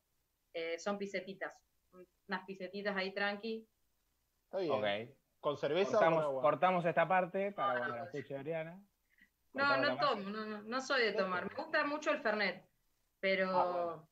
eh, 0.53 0.77
son 0.79 0.97
pisetitas, 0.97 1.53
unas 2.27 2.45
pisetitas 2.45 2.95
ahí 2.95 3.13
tranqui. 3.13 3.67
Está 4.45 4.57
bien. 4.59 4.71
Ok. 4.71 5.15
¿Con 5.39 5.57
cerveza 5.57 5.91
Cortamos, 5.93 6.23
agua? 6.23 6.41
cortamos 6.41 6.85
esta 6.85 7.07
parte 7.07 7.51
para 7.51 7.73
No, 7.73 7.79
cuando 7.79 7.95
no, 7.97 8.03
la 8.03 8.09
escuche 8.11 8.35
Oriana. 8.37 8.79
No, 9.53 9.77
no 9.77 9.97
tomo, 9.97 10.29
no, 10.29 10.45
no, 10.45 10.61
no 10.61 10.81
soy 10.81 11.01
de 11.03 11.13
tomar. 11.13 11.49
Me 11.49 11.55
gusta 11.55 11.83
mucho 11.85 12.11
el 12.11 12.21
Fernet, 12.21 12.63
pero 13.19 13.49
Ah, 13.49 13.65
bueno. 13.65 14.07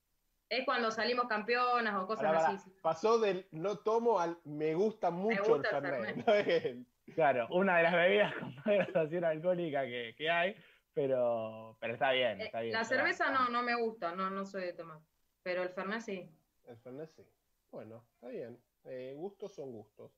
es 0.49 0.65
cuando 0.65 0.91
salimos 0.91 1.27
campeonas 1.27 1.95
o 2.01 2.07
cosas 2.07 2.43
así. 2.47 2.71
Pasó 2.81 3.19
del 3.19 3.47
no 3.51 3.77
tomo 3.77 4.19
al 4.19 4.39
me 4.43 4.73
gusta 4.73 5.11
mucho 5.11 5.43
gusta 5.55 5.77
el 5.77 5.85
el 5.85 6.23
Fernet. 6.25 6.87
Claro, 7.15 7.47
una 7.51 7.77
de 7.77 7.83
las 7.83 7.93
bebidas 7.93 8.33
con 8.39 8.55
más 8.55 8.65
graduación 8.65 9.23
alcohólica 9.25 9.85
que, 9.85 10.13
que 10.17 10.29
hay, 10.29 10.55
pero, 10.93 11.77
pero 11.79 11.93
está 11.93 12.11
bien, 12.11 12.41
Eh, 12.41 12.45
está 12.45 12.61
bien. 12.61 12.73
La 12.73 12.81
está 12.81 12.95
cerveza 12.95 13.29
bien. 13.29 13.41
no, 13.43 13.49
no 13.49 13.63
me 13.63 13.75
gusta, 13.75 14.15
no, 14.15 14.29
no 14.29 14.45
soy 14.45 14.63
de 14.63 14.73
tomar. 14.73 14.99
Pero 15.43 15.63
el 15.63 15.69
Fernet 15.69 16.01
sí. 16.01 16.29
El 16.67 16.77
Fernet 16.77 17.09
sí. 17.09 17.23
Bueno, 17.71 18.05
está 18.15 18.27
bien. 18.27 18.57
Eh, 18.85 19.13
gustos 19.15 19.53
son 19.53 19.71
gustos. 19.71 20.11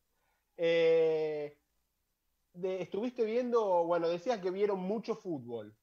Eh, 0.58 1.58
de- 2.54 2.82
estuviste 2.82 3.24
viendo, 3.26 3.84
bueno, 3.86 4.08
decías 4.10 4.40
que 4.40 4.52
vieron 4.52 4.80
mucho 4.80 5.16
fútbol. 5.16 5.76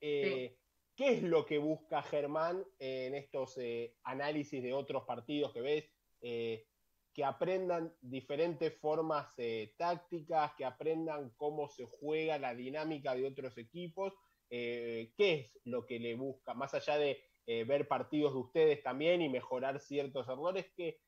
Eh, 0.00 0.56
¿Qué 0.96 1.08
es 1.14 1.22
lo 1.22 1.44
que 1.44 1.58
busca 1.58 2.02
Germán 2.02 2.64
en 2.78 3.14
estos 3.14 3.58
eh, 3.58 3.96
análisis 4.04 4.62
de 4.62 4.72
otros 4.72 5.04
partidos 5.04 5.52
que 5.52 5.60
ves? 5.60 5.84
Que 7.14 7.24
aprendan 7.24 7.94
diferentes 8.00 8.76
formas 8.80 9.32
eh, 9.38 9.72
tácticas, 9.78 10.52
que 10.56 10.64
aprendan 10.64 11.30
cómo 11.36 11.68
se 11.68 11.84
juega 11.86 12.38
la 12.38 12.56
dinámica 12.56 13.14
de 13.14 13.24
otros 13.24 13.56
equipos. 13.56 14.12
Eh, 14.50 15.12
¿Qué 15.16 15.34
es 15.34 15.60
lo 15.64 15.86
que 15.86 16.00
le 16.00 16.16
busca? 16.16 16.54
Más 16.54 16.74
allá 16.74 16.98
de 16.98 17.22
eh, 17.46 17.62
ver 17.62 17.86
partidos 17.86 18.32
de 18.32 18.40
ustedes 18.40 18.82
también 18.82 19.22
y 19.22 19.28
mejorar 19.28 19.78
ciertos 19.78 20.28
errores, 20.28 20.66
que, 20.76 20.98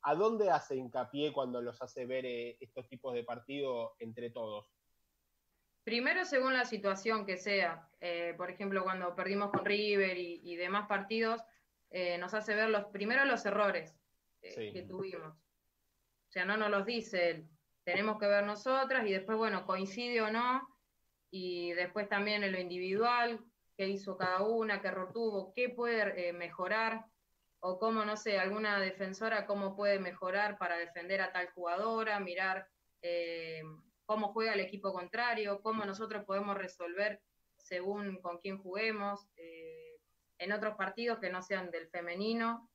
¿a 0.00 0.14
dónde 0.14 0.48
hace 0.50 0.74
hincapié 0.76 1.34
cuando 1.34 1.60
los 1.60 1.82
hace 1.82 2.06
ver 2.06 2.24
estos 2.58 2.88
tipos 2.88 3.12
de 3.12 3.22
partidos 3.22 3.92
entre 3.98 4.30
todos? 4.30 4.72
Primero, 5.84 6.24
según 6.24 6.54
la 6.54 6.64
situación 6.64 7.26
que 7.26 7.36
sea. 7.36 7.88
Por 8.38 8.50
ejemplo, 8.50 8.82
cuando 8.84 9.14
perdimos 9.14 9.50
con 9.50 9.66
River 9.66 10.16
y, 10.16 10.56
demás 10.56 10.88
partidos, 10.88 11.42
nos 12.18 12.32
hace 12.32 12.54
ver 12.54 12.70
los 12.70 12.86
primero 12.86 13.24
los 13.26 13.44
errores 13.46 13.94
eh, 14.42 14.50
Sí. 14.52 14.72
que 14.72 14.82
tuvimos. 14.82 15.34
O 15.34 16.30
sea, 16.30 16.44
no 16.44 16.56
nos 16.56 16.70
los 16.70 16.84
dice 16.86 17.30
él. 17.30 17.48
Tenemos 17.84 18.18
que 18.18 18.26
ver 18.26 18.44
nosotras 18.44 19.06
y 19.06 19.12
después, 19.12 19.38
bueno, 19.38 19.64
coincide 19.66 20.20
o 20.20 20.30
no. 20.30 20.66
Y 21.30 21.72
después 21.72 22.08
también 22.08 22.42
en 22.44 22.52
lo 22.52 22.58
individual, 22.60 23.40
qué 23.76 23.88
hizo 23.88 24.16
cada 24.16 24.42
una, 24.42 24.80
qué 24.80 24.88
error 24.88 25.12
tuvo, 25.12 25.52
qué 25.54 25.68
puede 25.68 26.28
eh, 26.28 26.32
mejorar, 26.32 27.06
o 27.60 27.78
cómo, 27.78 28.04
no 28.04 28.16
sé, 28.16 28.38
alguna 28.38 28.78
defensora, 28.80 29.46
cómo 29.46 29.74
puede 29.76 29.98
mejorar 29.98 30.56
para 30.58 30.76
defender 30.78 31.20
a 31.20 31.32
tal 31.32 31.48
jugadora, 31.50 32.20
mirar 32.20 32.68
eh, 33.02 33.62
cómo 34.04 34.32
juega 34.32 34.54
el 34.54 34.60
equipo 34.60 34.92
contrario, 34.92 35.60
cómo 35.62 35.84
nosotros 35.84 36.24
podemos 36.24 36.56
resolver 36.56 37.20
según 37.56 38.20
con 38.20 38.38
quién 38.38 38.58
juguemos. 38.58 39.28
eh, 39.36 39.82
en 40.38 40.52
otros 40.52 40.76
partidos 40.76 41.18
que 41.18 41.30
no 41.30 41.42
sean 41.42 41.70
del 41.70 41.88
femenino, 41.88 42.68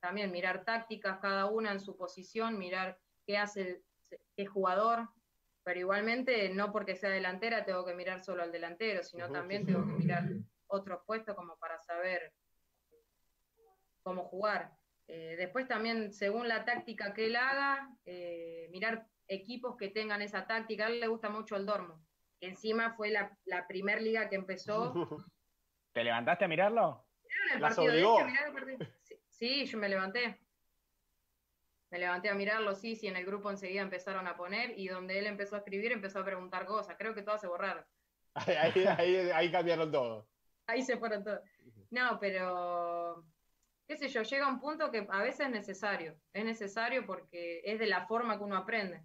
también 0.00 0.32
mirar 0.32 0.64
tácticas 0.64 1.18
cada 1.20 1.46
una 1.46 1.72
en 1.72 1.80
su 1.80 1.96
posición, 1.96 2.58
mirar 2.58 2.98
qué 3.26 3.38
hace 3.38 3.82
qué 4.36 4.46
jugador, 4.46 5.08
pero 5.62 5.80
igualmente 5.80 6.48
no 6.48 6.72
porque 6.72 6.96
sea 6.96 7.10
delantera 7.10 7.64
tengo 7.64 7.84
que 7.84 7.94
mirar 7.94 8.24
solo 8.24 8.42
al 8.42 8.50
delantero, 8.50 9.02
sino 9.04 9.30
también 9.30 9.66
tengo 9.66 9.86
que 9.86 9.92
mirar 9.92 10.24
otros 10.66 11.02
puestos 11.06 11.36
como 11.36 11.56
para 11.58 11.78
saber 11.80 12.32
cómo 14.02 14.24
jugar. 14.24 14.72
Eh, 15.06 15.36
después 15.36 15.66
también, 15.68 16.12
según 16.12 16.48
la 16.48 16.64
táctica 16.64 17.12
que 17.12 17.26
él 17.26 17.36
haga, 17.36 17.92
eh, 18.04 18.68
mirar 18.70 19.06
equipos 19.28 19.76
que 19.76 19.88
tengan 19.88 20.22
esa 20.22 20.46
táctica. 20.46 20.86
A 20.86 20.88
él 20.88 21.00
le 21.00 21.08
gusta 21.08 21.28
mucho 21.28 21.56
el 21.56 21.66
Dortmund, 21.66 22.04
que 22.40 22.48
encima 22.48 22.94
fue 22.94 23.10
la, 23.10 23.36
la 23.44 23.66
primer 23.66 24.02
liga 24.02 24.28
que 24.28 24.36
empezó. 24.36 24.92
¿Te 25.92 26.04
levantaste 26.04 26.44
a 26.44 26.48
mirarlo? 26.48 27.04
¿Vieron 27.24 27.56
el 27.56 27.60
Las 27.60 27.76
partido 27.76 27.92
de 27.92 28.04
obligó. 28.04 28.20
el 28.46 28.52
partido. 28.52 28.99
Sí, 29.40 29.64
yo 29.66 29.78
me 29.78 29.88
levanté. 29.88 30.38
Me 31.90 31.98
levanté 31.98 32.28
a 32.28 32.34
mirarlo, 32.34 32.74
sí, 32.76 32.94
sí, 32.94 33.08
en 33.08 33.16
el 33.16 33.26
grupo 33.26 33.50
enseguida 33.50 33.82
empezaron 33.82 34.26
a 34.28 34.36
poner 34.36 34.78
y 34.78 34.86
donde 34.86 35.18
él 35.18 35.26
empezó 35.26 35.56
a 35.56 35.58
escribir 35.58 35.90
empezó 35.90 36.20
a 36.20 36.24
preguntar 36.24 36.66
cosas. 36.66 36.94
Creo 36.98 37.14
que 37.14 37.22
todas 37.22 37.40
se 37.40 37.48
borraron. 37.48 37.84
ahí, 38.34 38.84
ahí- 38.86 39.30
ahí 39.34 39.50
cambiaron 39.50 39.90
todo. 39.90 40.28
Ahí 40.66 40.82
se 40.82 40.98
fueron 40.98 41.24
todos. 41.24 41.40
No, 41.90 42.18
pero 42.20 43.24
qué 43.88 43.96
sé 43.96 44.08
yo, 44.08 44.22
llega 44.22 44.46
un 44.46 44.60
punto 44.60 44.92
que 44.92 45.06
a 45.10 45.22
veces 45.22 45.46
es 45.46 45.50
necesario. 45.50 46.20
Es 46.32 46.44
necesario 46.44 47.04
porque 47.06 47.62
es 47.64 47.78
de 47.80 47.86
la 47.86 48.06
forma 48.06 48.38
que 48.38 48.44
uno 48.44 48.56
aprende. 48.56 49.02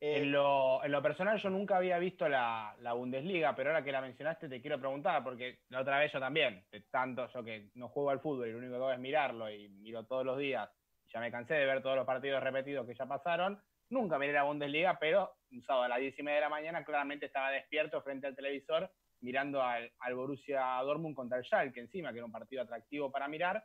Eh, 0.00 0.22
En 0.22 0.32
lo, 0.32 0.84
en 0.84 0.92
lo 0.92 1.02
personal 1.02 1.38
yo 1.38 1.50
nunca 1.50 1.76
había 1.76 1.98
visto 1.98 2.28
la, 2.28 2.76
la 2.80 2.92
Bundesliga, 2.92 3.54
pero 3.56 3.70
ahora 3.70 3.82
que 3.82 3.92
la 3.92 4.00
mencionaste 4.00 4.48
te 4.48 4.60
quiero 4.60 4.78
preguntar, 4.78 5.24
porque 5.24 5.60
la 5.70 5.80
otra 5.80 5.98
vez 5.98 6.12
yo 6.12 6.20
también, 6.20 6.64
de 6.70 6.82
tanto 6.82 7.28
yo 7.32 7.42
que 7.42 7.70
no 7.74 7.88
juego 7.88 8.10
al 8.10 8.20
fútbol 8.20 8.48
y 8.48 8.52
lo 8.52 8.58
único 8.58 8.72
que 8.72 8.76
hago 8.76 8.92
es 8.92 8.98
mirarlo 8.98 9.50
y 9.50 9.68
miro 9.68 10.04
todos 10.06 10.24
los 10.24 10.38
días, 10.38 10.70
ya 11.12 11.20
me 11.20 11.30
cansé 11.32 11.54
de 11.54 11.66
ver 11.66 11.82
todos 11.82 11.96
los 11.96 12.06
partidos 12.06 12.42
repetidos 12.42 12.86
que 12.86 12.94
ya 12.94 13.06
pasaron, 13.06 13.60
nunca 13.90 14.18
miré 14.18 14.34
la 14.34 14.44
Bundesliga, 14.44 14.98
pero 15.00 15.32
un 15.50 15.62
sábado 15.62 15.84
a 15.84 15.88
las 15.88 15.98
diez 15.98 16.18
y 16.18 16.22
media 16.22 16.36
de 16.36 16.42
la 16.42 16.48
mañana 16.50 16.84
claramente 16.84 17.26
estaba 17.26 17.50
despierto 17.50 18.00
frente 18.02 18.26
al 18.26 18.36
televisor 18.36 18.90
mirando 19.20 19.60
al, 19.62 19.90
al 19.98 20.14
Borussia 20.14 20.80
Dortmund 20.82 21.16
contra 21.16 21.38
el 21.38 21.44
Schalke 21.44 21.80
encima, 21.80 22.12
que 22.12 22.18
era 22.18 22.26
un 22.26 22.30
partido 22.30 22.62
atractivo 22.62 23.10
para 23.10 23.26
mirar, 23.26 23.64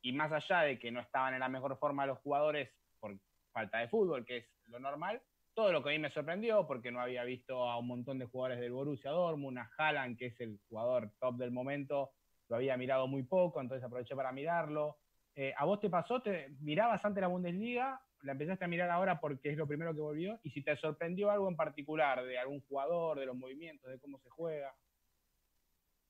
y 0.00 0.12
más 0.12 0.32
allá 0.32 0.62
de 0.62 0.78
que 0.78 0.90
no 0.90 1.00
estaban 1.00 1.34
en 1.34 1.40
la 1.40 1.48
mejor 1.48 1.76
forma 1.78 2.06
los 2.06 2.18
jugadores 2.20 2.70
por 2.98 3.14
falta 3.52 3.78
de 3.80 3.88
fútbol, 3.88 4.24
que 4.24 4.38
es 4.38 4.46
lo 4.68 4.78
normal, 4.78 5.20
todo 5.54 5.72
lo 5.72 5.82
que 5.82 5.90
a 5.90 5.92
mí 5.92 5.98
me 5.98 6.10
sorprendió, 6.10 6.66
porque 6.66 6.90
no 6.90 7.00
había 7.00 7.24
visto 7.24 7.68
a 7.68 7.78
un 7.78 7.86
montón 7.86 8.18
de 8.18 8.26
jugadores 8.26 8.60
del 8.60 8.72
Borussia 8.72 9.10
Dortmund, 9.10 9.58
a 9.58 9.70
Haaland, 9.76 10.18
que 10.18 10.26
es 10.26 10.40
el 10.40 10.58
jugador 10.68 11.12
top 11.20 11.36
del 11.36 11.52
momento, 11.52 12.10
lo 12.48 12.56
había 12.56 12.76
mirado 12.76 13.06
muy 13.06 13.22
poco, 13.22 13.60
entonces 13.60 13.84
aproveché 13.84 14.14
para 14.14 14.32
mirarlo. 14.32 14.98
Eh, 15.34 15.54
¿A 15.56 15.64
vos 15.64 15.80
te 15.80 15.90
pasó? 15.90 16.20
¿Te 16.22 16.50
mirabas 16.60 17.04
antes 17.04 17.20
la 17.20 17.28
Bundesliga? 17.28 18.00
¿La 18.22 18.32
empezaste 18.32 18.64
a 18.64 18.68
mirar 18.68 18.90
ahora 18.90 19.20
porque 19.20 19.50
es 19.50 19.56
lo 19.56 19.66
primero 19.66 19.94
que 19.94 20.00
volvió? 20.00 20.38
¿Y 20.42 20.50
si 20.50 20.62
te 20.62 20.76
sorprendió 20.76 21.30
algo 21.30 21.48
en 21.48 21.56
particular 21.56 22.24
de 22.24 22.38
algún 22.38 22.60
jugador, 22.62 23.18
de 23.18 23.26
los 23.26 23.36
movimientos, 23.36 23.90
de 23.90 23.98
cómo 23.98 24.18
se 24.18 24.30
juega? 24.30 24.74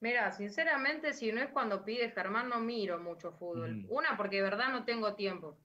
Mira, 0.00 0.30
sinceramente, 0.32 1.14
si 1.14 1.32
no 1.32 1.40
es 1.40 1.50
cuando 1.50 1.84
pide 1.84 2.10
Germán, 2.10 2.48
no 2.50 2.60
miro 2.60 2.98
mucho 3.00 3.32
fútbol. 3.32 3.78
Ujú. 3.84 3.98
Una, 3.98 4.16
porque 4.16 4.36
de 4.36 4.42
verdad 4.42 4.68
no 4.70 4.84
tengo 4.84 5.14
tiempo. 5.14 5.58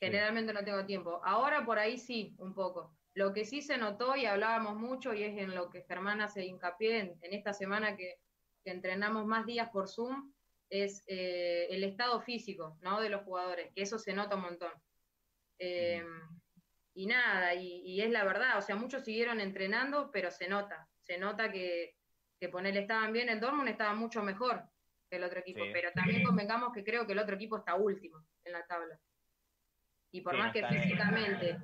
Generalmente 0.00 0.52
no 0.52 0.64
tengo 0.64 0.84
tiempo. 0.84 1.20
Ahora 1.24 1.64
por 1.64 1.78
ahí 1.78 1.96
sí, 1.96 2.34
un 2.38 2.52
poco. 2.52 2.95
Lo 3.16 3.32
que 3.32 3.46
sí 3.46 3.62
se 3.62 3.78
notó 3.78 4.14
y 4.14 4.26
hablábamos 4.26 4.76
mucho, 4.76 5.14
y 5.14 5.22
es 5.22 5.38
en 5.38 5.54
lo 5.54 5.70
que 5.70 5.84
Germán 5.84 6.20
hace 6.20 6.44
hincapié 6.44 6.98
en, 6.98 7.18
en 7.22 7.32
esta 7.32 7.54
semana 7.54 7.96
que, 7.96 8.16
que 8.62 8.70
entrenamos 8.70 9.24
más 9.24 9.46
días 9.46 9.70
por 9.70 9.88
Zoom, 9.88 10.34
es 10.68 11.02
eh, 11.06 11.66
el 11.70 11.82
estado 11.82 12.20
físico 12.20 12.76
¿no? 12.82 13.00
de 13.00 13.08
los 13.08 13.22
jugadores, 13.22 13.72
que 13.74 13.80
eso 13.80 13.98
se 13.98 14.12
nota 14.12 14.36
un 14.36 14.42
montón. 14.42 14.72
Eh, 15.58 16.04
y 16.92 17.06
nada, 17.06 17.54
y, 17.54 17.80
y 17.86 18.02
es 18.02 18.10
la 18.10 18.22
verdad, 18.24 18.58
o 18.58 18.60
sea, 18.60 18.76
muchos 18.76 19.02
siguieron 19.02 19.40
entrenando, 19.40 20.10
pero 20.12 20.30
se 20.30 20.46
nota, 20.46 20.86
se 21.00 21.16
nota 21.16 21.50
que, 21.50 21.96
que 22.38 22.50
ponerle 22.50 22.80
estaban 22.80 23.14
bien, 23.14 23.30
el 23.30 23.40
Dortmund 23.40 23.70
estaba 23.70 23.94
mucho 23.94 24.22
mejor 24.22 24.62
que 25.08 25.16
el 25.16 25.24
otro 25.24 25.40
equipo, 25.40 25.64
Sí. 25.64 25.70
pero 25.72 25.90
también 25.92 26.22
convengamos 26.22 26.70
que 26.74 26.84
creo 26.84 27.06
que 27.06 27.14
el 27.14 27.18
otro 27.18 27.36
equipo 27.36 27.56
está 27.56 27.76
último 27.76 28.26
en 28.44 28.52
la 28.52 28.66
tabla. 28.66 28.98
Y 30.10 30.20
por 30.20 30.32
Sí, 30.32 30.38
más 30.38 30.46
no 30.48 30.52
que 30.52 30.60
bien. 30.60 31.58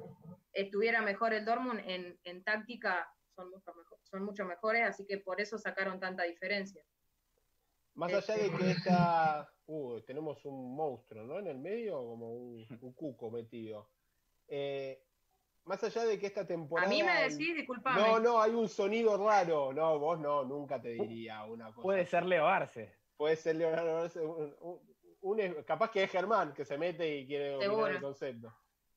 Estuviera 0.53 1.03
mejor 1.03 1.33
el 1.33 1.45
Dortmund, 1.45 1.81
en, 1.87 2.19
en 2.25 2.45
táctica 2.45 3.09
son 3.35 3.51
mucho, 3.51 3.75
mejor, 3.75 3.99
son 4.05 4.25
mucho 4.25 4.45
mejores, 4.45 4.83
así 4.83 5.07
que 5.07 5.19
por 5.19 5.41
eso 5.41 5.59
sacaron 5.59 5.99
tanta 5.99 6.25
diferencia. 6.25 6.85
Más 7.95 8.13
allá 8.13 8.37
de 8.37 8.51
que 8.51 8.71
esta. 8.71 9.49
Uh, 9.67 10.01
tenemos 10.01 10.45
un 10.45 10.75
monstruo, 10.75 11.25
¿no? 11.25 11.39
En 11.39 11.47
el 11.47 11.59
medio, 11.59 11.97
como 11.97 12.33
un, 12.33 12.67
un 12.81 12.93
cuco 12.93 13.31
metido. 13.31 13.91
Eh, 14.49 15.03
más 15.65 15.83
allá 15.85 16.05
de 16.05 16.19
que 16.19 16.27
esta 16.27 16.47
temporada. 16.47 16.87
A 16.87 16.91
mí 16.91 17.03
me 17.03 17.23
decís, 17.23 17.55
disculpame. 17.55 18.01
No, 18.01 18.19
no, 18.19 18.41
hay 18.41 18.53
un 18.53 18.69
sonido 18.69 19.17
raro. 19.17 19.73
No, 19.73 19.99
vos 19.99 20.19
no, 20.19 20.45
nunca 20.45 20.81
te 20.81 20.91
diría 20.91 21.45
una 21.45 21.67
cosa. 21.67 21.83
Puede 21.83 22.07
ser 22.07 22.25
Leo 22.27 22.47
Arce. 22.47 22.93
Puede 23.17 23.37
ser 23.37 23.57
Leo 23.57 23.75
Arce. 23.75 24.21
capaz 25.65 25.91
que 25.91 26.03
es 26.03 26.11
Germán 26.11 26.53
que 26.53 26.65
se 26.65 26.77
mete 26.77 27.19
y 27.19 27.27
quiere 27.27 27.53
dominar 27.53 27.93
el 27.93 28.01
concepto. 28.01 28.53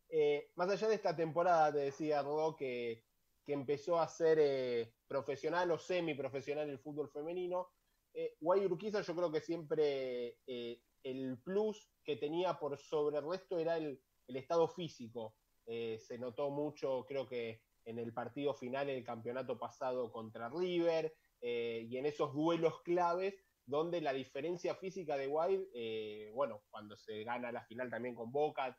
Eh, 0.10 0.52
más 0.56 0.70
allá 0.70 0.88
de 0.88 0.96
esta 0.96 1.16
temporada, 1.16 1.74
te 1.74 1.80
decía 1.80 2.22
Rodó 2.22 2.56
que, 2.56 3.06
que 3.46 3.54
empezó 3.54 4.00
a 4.00 4.08
ser 4.08 4.40
eh, 4.42 4.96
profesional 5.08 5.72
o 5.72 5.78
semiprofesional 5.78 6.70
el 6.70 6.80
fútbol 6.80 7.10
femenino. 7.10 7.70
Eh, 8.14 8.36
Guay 8.40 8.66
Urquiza, 8.66 9.02
yo 9.02 9.16
creo 9.16 9.32
que 9.32 9.42
siempre 9.42 10.40
eh, 10.48 10.82
el 11.04 11.42
plus 11.44 11.94
que 12.04 12.16
tenía 12.16 12.58
por 12.58 12.78
sobre 12.78 13.18
el 13.18 13.30
resto 13.30 13.60
era 13.60 13.78
el, 13.78 14.02
el 14.28 14.36
estado 14.36 14.68
físico. 14.68 15.38
Se 15.68 16.20
notó 16.20 16.52
mucho, 16.52 17.06
creo 17.08 17.28
que 17.28 17.64
en 17.86 17.98
el 17.98 18.14
partido 18.14 18.54
final 18.54 18.86
del 18.86 19.04
campeonato 19.04 19.58
pasado 19.58 20.12
contra 20.12 20.48
River 20.48 21.12
y 21.42 21.98
en 21.98 22.06
esos 22.06 22.36
duelos 22.36 22.84
claves 22.84 23.34
donde 23.66 24.00
la 24.00 24.14
diferencia 24.14 24.76
física 24.76 25.18
de 25.18 25.28
Wild, 25.28 26.34
bueno, 26.36 26.62
cuando 26.70 26.96
se 26.96 27.24
gana 27.24 27.52
la 27.52 27.66
final 27.66 27.90
también 27.90 28.14
con 28.14 28.32
Boca, 28.32 28.78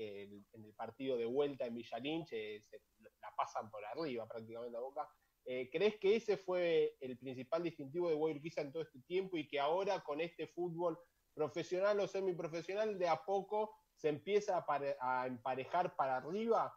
en 0.00 0.64
el 0.64 0.74
partido 0.74 1.16
de 1.16 1.26
vuelta 1.26 1.66
en 1.66 1.74
Villalinch, 1.74 2.32
la 2.32 3.34
pasan 3.36 3.70
por 3.70 3.84
arriba 3.84 4.26
prácticamente 4.26 4.76
a 4.76 4.80
Boca. 4.80 5.08
¿Crees 5.44 5.96
que 5.98 6.16
ese 6.16 6.36
fue 6.36 6.96
el 7.00 7.18
principal 7.18 7.62
distintivo 7.62 8.08
de 8.08 8.14
Wild 8.14 8.36
Urquiza 8.36 8.60
en 8.60 8.72
todo 8.72 8.82
este 8.82 9.00
tiempo 9.02 9.36
y 9.36 9.48
que 9.48 9.58
ahora 9.58 10.00
con 10.00 10.20
este 10.20 10.46
fútbol 10.46 10.98
profesional 11.34 12.00
o 12.00 12.06
semiprofesional 12.06 12.98
de 12.98 13.08
a 13.08 13.24
poco 13.24 13.74
se 13.94 14.08
empieza 14.08 14.64
a, 15.00 15.26
emparejar 15.26 15.94
para 15.94 16.16
arriba. 16.16 16.74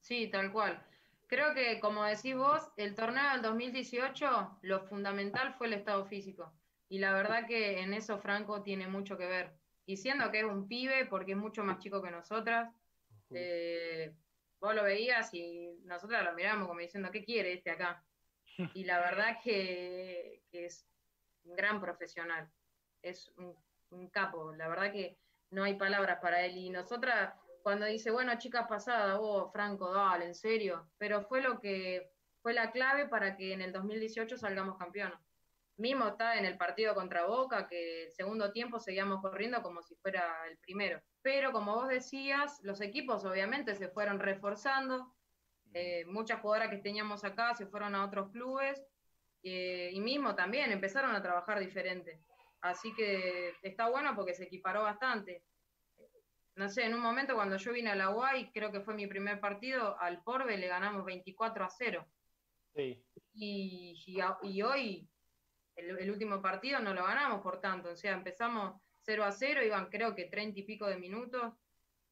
Sí, 0.00 0.28
tal 0.28 0.52
cual. 0.52 0.84
Creo 1.26 1.54
que, 1.54 1.80
como 1.80 2.04
decís 2.04 2.36
vos, 2.36 2.70
el 2.76 2.94
torneo 2.94 3.32
del 3.32 3.42
2018, 3.42 4.58
lo 4.62 4.80
fundamental 4.86 5.54
fue 5.54 5.66
el 5.68 5.74
estado 5.74 6.06
físico. 6.06 6.52
Y 6.88 6.98
la 6.98 7.12
verdad 7.12 7.46
que 7.46 7.80
en 7.80 7.94
eso 7.94 8.18
Franco 8.18 8.62
tiene 8.62 8.88
mucho 8.88 9.16
que 9.16 9.26
ver. 9.26 9.59
Y 9.90 9.96
siendo 9.96 10.30
que 10.30 10.38
es 10.38 10.44
un 10.44 10.68
pibe, 10.68 11.04
porque 11.06 11.32
es 11.32 11.36
mucho 11.36 11.64
más 11.64 11.80
chico 11.80 12.00
que 12.00 12.12
nosotras, 12.12 12.72
eh, 13.30 14.14
vos 14.60 14.72
lo 14.72 14.84
veías 14.84 15.34
y 15.34 15.80
nosotras 15.82 16.24
lo 16.24 16.32
miramos 16.34 16.68
como 16.68 16.78
diciendo, 16.78 17.10
¿qué 17.10 17.24
quiere 17.24 17.54
este 17.54 17.72
acá? 17.72 18.04
Y 18.74 18.84
la 18.84 19.00
verdad 19.00 19.38
que, 19.42 20.44
es 20.52 20.86
un 21.42 21.56
gran 21.56 21.80
profesional, 21.80 22.48
es 23.02 23.32
un 23.36 24.08
capo. 24.10 24.52
La 24.52 24.68
verdad 24.68 24.92
que 24.92 25.18
no 25.50 25.64
hay 25.64 25.74
palabras 25.74 26.20
para 26.20 26.44
él. 26.46 26.56
Y 26.56 26.70
nosotras, 26.70 27.34
cuando 27.64 27.86
dice, 27.86 28.12
bueno, 28.12 28.38
chicas 28.38 28.68
pasadas, 28.68 29.18
vos, 29.18 29.50
Franco, 29.52 29.92
dale, 29.92 30.26
en 30.26 30.36
serio, 30.36 30.88
pero 30.98 31.22
fue 31.22 31.42
lo 31.42 31.58
que 31.58 32.12
fue 32.42 32.54
la 32.54 32.70
clave 32.70 33.08
para 33.08 33.36
que 33.36 33.52
en 33.52 33.60
el 33.60 33.72
2018 33.72 34.36
salgamos 34.36 34.78
campeones. 34.78 35.18
Mismo 35.80 36.08
está 36.08 36.38
en 36.38 36.44
el 36.44 36.58
partido 36.58 36.94
contra 36.94 37.24
Boca, 37.24 37.66
que 37.66 38.04
el 38.04 38.12
segundo 38.12 38.52
tiempo 38.52 38.78
seguíamos 38.78 39.22
corriendo 39.22 39.62
como 39.62 39.82
si 39.82 39.94
fuera 39.96 40.46
el 40.50 40.58
primero. 40.58 41.00
Pero 41.22 41.52
como 41.52 41.74
vos 41.74 41.88
decías, 41.88 42.60
los 42.62 42.82
equipos 42.82 43.24
obviamente 43.24 43.74
se 43.74 43.88
fueron 43.88 44.20
reforzando. 44.20 45.14
Eh, 45.72 46.04
muchas 46.04 46.40
jugadoras 46.40 46.70
que 46.70 46.82
teníamos 46.82 47.24
acá 47.24 47.54
se 47.54 47.66
fueron 47.66 47.94
a 47.94 48.04
otros 48.04 48.30
clubes 48.30 48.84
eh, 49.42 49.90
y 49.92 50.00
mismo 50.00 50.34
también 50.34 50.70
empezaron 50.70 51.14
a 51.14 51.22
trabajar 51.22 51.58
diferente. 51.60 52.20
Así 52.60 52.92
que 52.94 53.54
está 53.62 53.88
bueno 53.88 54.14
porque 54.14 54.34
se 54.34 54.44
equiparó 54.44 54.82
bastante. 54.82 55.44
No 56.56 56.68
sé, 56.68 56.84
en 56.84 56.94
un 56.94 57.00
momento 57.00 57.34
cuando 57.34 57.56
yo 57.56 57.72
vine 57.72 57.88
a 57.88 57.94
la 57.94 58.10
UAI, 58.10 58.52
creo 58.52 58.70
que 58.70 58.82
fue 58.82 58.92
mi 58.92 59.06
primer 59.06 59.40
partido, 59.40 59.98
al 59.98 60.22
Porbe 60.22 60.58
le 60.58 60.68
ganamos 60.68 61.06
24 61.06 61.64
a 61.64 61.70
0. 61.70 62.06
Sí. 62.74 63.02
Y, 63.32 64.20
hoy, 64.62 65.08
el, 65.80 66.10
último 66.10 66.40
partido, 66.40 66.80
no 66.80 66.94
lo 66.94 67.04
ganamos 67.04 67.40
por 67.42 67.60
tanto. 67.60 67.90
O 67.90 67.96
sea, 67.96 68.12
empezamos 68.12 68.80
0 69.02 69.24
a 69.24 69.32
0, 69.32 69.64
iban 69.64 69.88
creo 69.88 70.14
que 70.14 70.26
30 70.26 70.60
y 70.60 70.62
pico 70.62 70.86
de 70.86 70.96
minutos, 70.96 71.54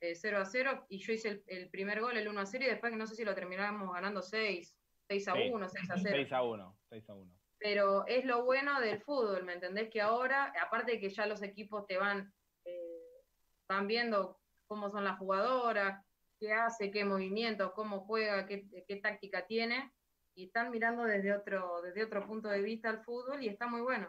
0 0.01 0.39
eh, 0.39 0.41
a 0.41 0.45
0, 0.45 0.87
y 0.89 0.99
yo 0.99 1.13
hice 1.13 1.43
el, 1.47 1.69
primer 1.71 2.01
gol, 2.01 2.17
el 2.17 2.29
1 2.29 2.41
a 2.41 2.47
0, 2.47 2.65
y 2.65 2.69
después 2.69 2.93
no 2.95 3.07
sé 3.07 3.15
si 3.15 3.25
lo 3.25 3.35
terminamos 3.35 3.93
ganando 3.93 4.23
6, 4.23 4.77
6 5.09 5.29
a 5.29 5.35
1, 5.35 5.69
6 5.69 5.91
a 5.91 5.97
0. 6.03 6.17
6 6.17 6.33
a 6.33 6.43
1, 6.43 6.79
6 6.91 7.11
a 7.11 7.15
1 7.15 7.39
pero 7.59 8.07
es 8.07 8.25
lo 8.25 8.45
bueno 8.45 8.81
del 8.81 9.01
fútbol, 9.01 9.45
¿me 9.45 9.55
entendés? 9.55 9.91
Que 9.91 10.01
ahora, 10.01 10.53
aparte 10.63 10.93
de 10.93 11.01
que 11.01 11.11
ya 11.11 11.27
los 11.27 11.43
equipos 11.43 11.87
te 11.87 11.99
van, 11.99 12.33
eh, 12.65 13.25
van 13.69 13.87
viendo 13.87 14.39
cómo 14.67 14.91
son 14.91 15.05
las 15.05 15.19
jugadoras, 15.19 16.05
qué 16.39 16.53
hace, 16.53 16.91
qué 16.91 17.05
movimiento, 17.05 17.73
cómo 17.75 18.01
juega, 18.01 18.47
qué, 18.47 19.01
táctica 19.03 19.47
tiene, 19.47 19.93
y 20.39 20.45
están 20.45 20.71
mirando 20.71 21.03
desde 21.03 21.35
otro, 21.35 21.83
desde 21.83 22.05
otro 22.05 22.25
punto 22.25 22.49
de 22.49 22.63
vista 22.63 22.89
el 22.91 23.01
fútbol 23.01 23.43
y 23.43 23.49
está 23.49 23.67
muy 23.67 23.81
bueno. 23.81 24.09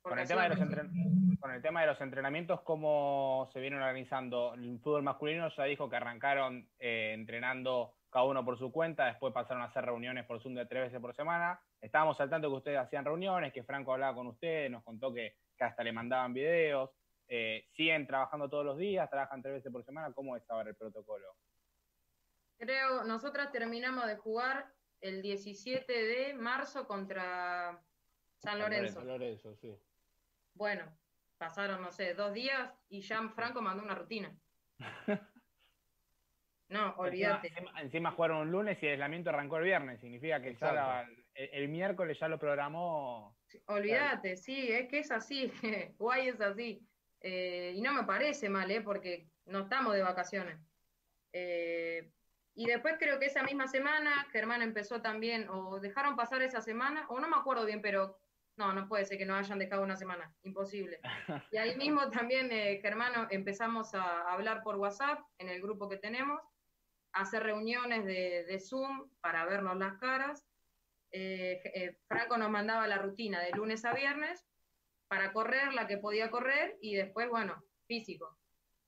Con 0.00 0.18
el, 0.18 0.26
tema 0.26 0.44
de 0.44 0.48
los 0.48 0.58
con 1.38 1.50
el, 1.50 1.60
tema 1.60 1.82
de 1.82 1.86
los 1.86 2.00
entrenamientos, 2.00 2.62
¿cómo 2.62 3.48
se 3.52 3.60
vienen 3.60 3.80
organizando? 3.80 4.54
El 4.54 4.80
fútbol 4.80 5.02
masculino 5.02 5.54
ya 5.54 5.64
dijo 5.64 5.90
que 5.90 5.96
arrancaron 5.96 6.66
eh, 6.78 7.12
entrenando 7.14 7.94
cada 8.08 8.24
uno 8.24 8.42
por 8.42 8.58
su 8.58 8.72
cuenta, 8.72 9.04
después 9.04 9.34
pasaron 9.34 9.62
a 9.62 9.66
hacer 9.66 9.84
reuniones 9.84 10.24
por 10.24 10.42
Zoom 10.42 10.54
de 10.54 10.64
tres 10.64 10.84
veces 10.84 10.98
por 10.98 11.14
semana. 11.14 11.60
Estábamos 11.78 12.18
al 12.18 12.30
tanto 12.30 12.48
que 12.48 12.56
ustedes 12.56 12.78
hacían 12.78 13.04
reuniones, 13.04 13.52
que 13.52 13.64
Franco 13.64 13.92
hablaba 13.92 14.14
con 14.14 14.28
ustedes, 14.28 14.70
nos 14.70 14.82
contó 14.82 15.12
que, 15.12 15.36
hasta 15.60 15.84
le 15.84 15.92
mandaban 15.92 16.32
videos. 16.32 16.90
Eh, 17.28 17.66
¿Siguen 17.76 18.06
trabajando 18.06 18.48
todos 18.48 18.64
los 18.64 18.78
días? 18.78 19.08
¿Trabajan 19.10 19.42
tres 19.42 19.56
veces 19.56 19.70
por 19.70 19.84
semana? 19.84 20.12
¿Cómo 20.14 20.36
es 20.36 20.50
ahora 20.50 20.70
el 20.70 20.76
protocolo? 20.76 21.36
Creo, 22.58 23.04
nosotras 23.04 23.52
terminamos 23.52 24.06
de 24.06 24.16
jugar 24.16 24.72
el 25.02 25.20
17 25.20 25.92
de 25.92 26.34
marzo 26.34 26.86
contra 26.86 27.78
San 28.38 28.58
Lorenzo. 28.58 29.00
San 29.00 29.08
Lorenzo, 29.08 29.54
sí. 29.56 29.76
Bueno, 30.54 30.84
pasaron, 31.36 31.82
no 31.82 31.92
sé, 31.92 32.14
dos 32.14 32.32
días 32.32 32.72
y 32.88 33.00
ya 33.02 33.28
Franco 33.30 33.60
mandó 33.60 33.82
una 33.82 33.94
rutina. 33.94 34.34
No, 36.68 36.94
olvídate. 36.96 37.52
Encima, 37.82 38.12
jugaron 38.12 38.38
un 38.38 38.50
lunes 38.50 38.82
y 38.82 38.86
el 38.86 38.92
aislamiento 38.92 39.28
arrancó 39.28 39.58
el 39.58 39.64
viernes. 39.64 40.00
Significa 40.00 40.40
que 40.40 40.56
el, 41.34 41.68
miércoles 41.68 42.18
ya 42.18 42.28
lo 42.28 42.38
programó. 42.38 43.36
olvídate, 43.66 44.38
sí, 44.38 44.72
es 44.72 44.88
que 44.88 45.00
es 45.00 45.10
así. 45.10 45.52
Guay 45.98 46.28
es 46.28 46.40
así. 46.40 46.82
Eh, 47.20 47.74
y 47.76 47.82
no 47.82 47.92
me 47.92 48.04
parece 48.04 48.48
mal, 48.48 48.70
¿eh? 48.70 48.80
Porque 48.80 49.28
no 49.44 49.60
estamos 49.60 49.92
de 49.92 50.00
vacaciones. 50.00 50.58
Eh, 51.34 52.10
y 52.54 52.66
después 52.66 52.96
creo 52.98 53.18
que 53.18 53.26
esa 53.26 53.42
misma 53.42 53.66
semana 53.66 54.26
Germán 54.30 54.62
empezó 54.62 55.00
también, 55.00 55.48
o 55.48 55.80
dejaron 55.80 56.16
pasar 56.16 56.42
esa 56.42 56.60
semana, 56.60 57.06
o 57.08 57.20
no 57.20 57.28
me 57.28 57.36
acuerdo 57.36 57.64
bien, 57.64 57.80
pero 57.80 58.18
no, 58.56 58.72
no 58.72 58.86
puede 58.88 59.04
ser 59.04 59.18
que 59.18 59.24
no 59.24 59.34
hayan 59.34 59.58
dejado 59.58 59.82
una 59.82 59.96
semana, 59.96 60.34
imposible. 60.42 61.00
Y 61.50 61.56
ahí 61.56 61.76
mismo 61.76 62.10
también, 62.10 62.50
eh, 62.52 62.78
Germán, 62.82 63.28
empezamos 63.30 63.94
a 63.94 64.32
hablar 64.32 64.62
por 64.62 64.76
WhatsApp 64.76 65.20
en 65.38 65.48
el 65.48 65.62
grupo 65.62 65.88
que 65.88 65.96
tenemos 65.96 66.40
hacer 67.12 67.42
reuniones 67.42 68.04
de, 68.04 68.58
Zoom 68.60 69.10
para 69.20 69.44
vernos 69.44 69.76
las 69.76 69.98
caras. 69.98 70.46
Eh, 71.10 71.60
eh, 71.74 71.98
Franco 72.08 72.38
nos 72.38 72.50
mandaba 72.50 72.86
la 72.86 72.98
rutina 72.98 73.40
de 73.40 73.50
lunes 73.50 73.84
a 73.84 73.92
viernes 73.92 74.46
para 75.08 75.32
correr 75.32 75.74
la 75.74 75.86
que 75.86 75.98
podía 75.98 76.30
correr 76.30 76.78
y 76.80 76.94
después, 76.94 77.28
bueno, 77.28 77.62
físico. 77.86 78.38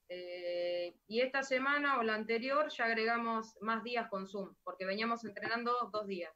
Eh, 0.08 0.96
y 1.06 1.20
esta 1.20 1.42
semana 1.42 1.98
o 1.98 2.02
la 2.02 2.14
anterior 2.14 2.68
ya 2.70 2.84
agregamos 2.84 3.56
más 3.60 3.82
días 3.82 4.08
con 4.08 4.26
Zoom, 4.26 4.54
porque 4.62 4.84
veníamos 4.84 5.24
entrenando 5.24 5.90
dos 5.92 6.06
días. 6.06 6.32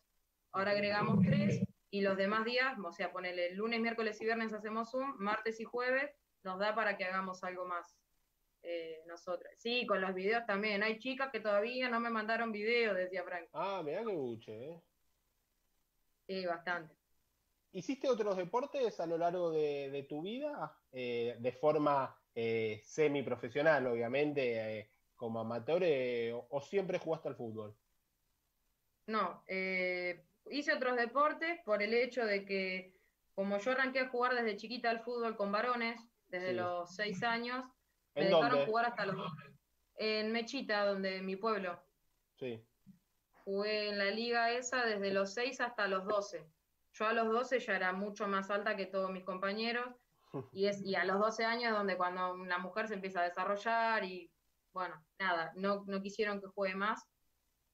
Ahora 0.52 0.70
agregamos 0.70 1.24
tres 1.24 1.60
y 1.90 2.00
los 2.00 2.16
demás 2.16 2.44
días, 2.44 2.78
o 2.82 2.92
sea, 2.92 3.12
ponele 3.12 3.54
lunes, 3.54 3.80
miércoles 3.80 4.20
y 4.20 4.24
viernes 4.24 4.52
hacemos 4.52 4.90
Zoom, 4.90 5.16
martes 5.18 5.60
y 5.60 5.64
jueves 5.64 6.10
nos 6.42 6.58
da 6.58 6.74
para 6.74 6.96
que 6.96 7.04
hagamos 7.04 7.42
algo 7.44 7.66
más 7.66 7.96
eh, 8.62 9.02
nosotras. 9.06 9.54
Sí, 9.58 9.86
con 9.86 10.00
los 10.00 10.14
videos 10.14 10.44
también. 10.46 10.82
Hay 10.82 10.98
chicas 10.98 11.30
que 11.30 11.40
todavía 11.40 11.88
no 11.88 12.00
me 12.00 12.10
mandaron 12.10 12.52
videos, 12.52 12.96
decía 12.96 13.22
Frank. 13.22 13.48
Ah, 13.52 13.82
mira 13.84 14.04
que 14.04 14.12
buche, 14.12 14.70
¿eh? 14.70 14.82
Sí, 16.26 16.46
bastante. 16.46 16.94
¿Hiciste 17.72 18.08
otros 18.08 18.36
deportes 18.36 18.98
a 19.00 19.06
lo 19.06 19.18
largo 19.18 19.50
de, 19.50 20.06
tu 20.08 20.22
vida? 20.22 20.76
Eh, 20.92 21.36
de 21.38 21.52
forma 21.52 22.18
eh, 22.40 22.80
semi-profesional, 22.84 23.84
obviamente, 23.88 24.78
eh, 24.78 24.90
como 25.16 25.40
amateur, 25.40 25.82
o 26.50 26.60
siempre 26.60 26.98
jugaste 26.98 27.26
al 27.26 27.34
fútbol? 27.34 27.76
No, 29.08 29.42
hice 29.48 30.72
otros 30.72 30.96
deportes 30.96 31.60
por 31.64 31.82
el 31.82 31.94
hecho 31.94 32.24
de 32.24 32.44
que, 32.44 32.94
como 33.34 33.58
yo 33.58 33.72
arranqué 33.72 34.00
a 34.00 34.08
jugar 34.08 34.36
desde 34.36 34.56
chiquita 34.56 34.88
al 34.88 35.00
fútbol 35.00 35.36
con 35.36 35.50
varones, 35.50 36.00
desde 36.28 36.52
los 36.52 36.94
seis 36.94 37.24
años, 37.24 37.64
me 38.14 38.26
dejaron 38.26 38.66
jugar 38.66 38.86
hasta 38.86 39.06
los 39.06 39.32
En 39.96 40.30
Mechita, 40.30 40.84
donde 40.84 41.20
mi 41.22 41.34
pueblo. 41.34 41.82
Sí. 42.36 42.64
Jugué 43.44 43.88
en 43.88 43.98
la 43.98 44.12
liga 44.12 44.52
esa 44.52 44.86
desde 44.86 45.10
los 45.10 45.34
6 45.34 45.60
hasta 45.60 45.88
los 45.88 46.04
12. 46.04 46.46
Yo 46.92 47.06
a 47.06 47.12
los 47.12 47.28
12 47.32 47.58
ya 47.58 47.74
era 47.74 47.92
mucho 47.92 48.28
más 48.28 48.48
alta 48.50 48.76
que 48.76 48.86
todos 48.86 49.10
mis 49.10 49.24
compañeros. 49.24 49.88
Y, 50.52 50.66
es, 50.66 50.82
y 50.82 50.94
a 50.94 51.04
los 51.04 51.18
12 51.18 51.44
años 51.44 51.72
donde 51.72 51.96
cuando 51.96 52.32
una 52.34 52.58
mujer 52.58 52.88
se 52.88 52.94
empieza 52.94 53.20
a 53.20 53.24
desarrollar 53.24 54.04
y 54.04 54.30
bueno, 54.72 55.02
nada, 55.18 55.52
no, 55.56 55.84
no 55.86 56.02
quisieron 56.02 56.40
que 56.40 56.46
juegue 56.48 56.74
más. 56.74 57.02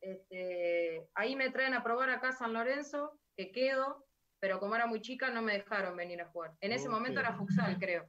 Este, 0.00 1.08
ahí 1.14 1.34
me 1.34 1.50
traen 1.50 1.74
a 1.74 1.82
probar 1.82 2.10
acá 2.10 2.32
San 2.32 2.52
Lorenzo, 2.52 3.18
que 3.36 3.50
quedo, 3.50 4.06
pero 4.38 4.60
como 4.60 4.74
era 4.74 4.86
muy 4.86 5.00
chica 5.00 5.30
no 5.30 5.42
me 5.42 5.54
dejaron 5.54 5.96
venir 5.96 6.20
a 6.20 6.28
jugar. 6.28 6.52
En 6.60 6.72
ese 6.72 6.88
momento 6.88 7.20
era 7.20 7.36
futsal, 7.36 7.78
creo. 7.80 8.06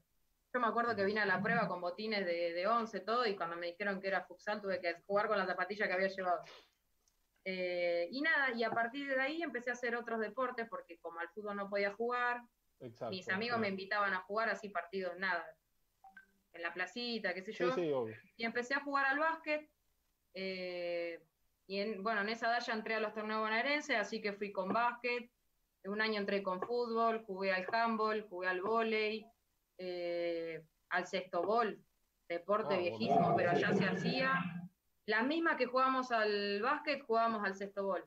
Yo 0.53 0.59
me 0.59 0.67
acuerdo 0.67 0.95
que 0.95 1.03
vine 1.03 1.21
a 1.21 1.25
la 1.25 1.41
prueba 1.41 1.67
con 1.67 1.81
botines 1.81 2.25
de, 2.25 2.53
de 2.53 2.67
11, 2.67 3.01
todo, 3.01 3.25
y 3.25 3.35
cuando 3.35 3.57
me 3.57 3.67
dijeron 3.67 3.99
que 3.99 4.07
era 4.07 4.25
futsal 4.25 4.61
tuve 4.61 4.79
que 4.79 5.01
jugar 5.05 5.27
con 5.27 5.37
la 5.37 5.45
zapatilla 5.45 5.87
que 5.87 5.93
había 5.93 6.07
llevado. 6.07 6.43
Eh, 7.47 8.07
y 8.11 8.21
nada, 8.21 8.51
y 8.53 8.63
a 8.63 8.71
partir 8.71 9.07
de 9.07 9.21
ahí 9.21 9.41
empecé 9.41 9.69
a 9.69 9.73
hacer 9.73 9.95
otros 9.95 10.19
deportes, 10.19 10.67
porque 10.69 10.97
como 10.99 11.19
al 11.19 11.29
fútbol 11.29 11.55
no 11.55 11.69
podía 11.69 11.93
jugar, 11.93 12.41
mis 13.09 13.29
amigos 13.29 13.59
me 13.59 13.69
invitaban 13.69 14.13
a 14.13 14.21
jugar 14.21 14.49
así 14.49 14.69
partidos, 14.69 15.17
nada, 15.17 15.45
en 16.53 16.61
la 16.61 16.73
placita, 16.73 17.33
qué 17.33 17.41
sé 17.41 17.51
yo. 17.51 18.07
y 18.37 18.45
empecé 18.45 18.73
a 18.73 18.81
jugar 18.81 19.05
al 19.05 19.19
básquet. 19.19 19.69
Eh, 20.33 21.21
y 21.67 21.79
en, 21.79 22.03
bueno, 22.03 22.21
en 22.21 22.29
esa 22.29 22.47
edad 22.47 22.63
ya 22.65 22.73
entré 22.73 22.95
a 22.95 22.99
los 22.99 23.13
torneos 23.13 23.41
bonaerenses, 23.41 23.97
así 23.97 24.21
que 24.21 24.33
fui 24.33 24.51
con 24.51 24.69
básquet. 24.69 25.29
Un 25.85 26.01
año 26.01 26.19
entré 26.19 26.41
con 26.41 26.61
fútbol, 26.61 27.23
jugué 27.25 27.51
al 27.51 27.65
handball, 27.71 28.27
jugué 28.27 28.47
al 28.47 28.61
volei, 28.61 29.25
eh, 29.77 30.63
al 30.89 31.05
sexto 31.05 31.43
bol, 31.43 31.79
deporte 32.27 32.75
ah, 32.75 32.79
viejísimo, 32.79 33.35
pero 33.35 33.51
allá 33.51 33.73
se 33.73 33.85
hacía. 33.85 34.33
La 35.05 35.21
misma 35.23 35.57
que 35.57 35.67
jugamos 35.67 36.11
al 36.11 36.61
básquet, 36.61 37.03
jugábamos 37.03 37.43
al 37.43 37.55
sexto 37.55 37.83
bol. 37.83 38.03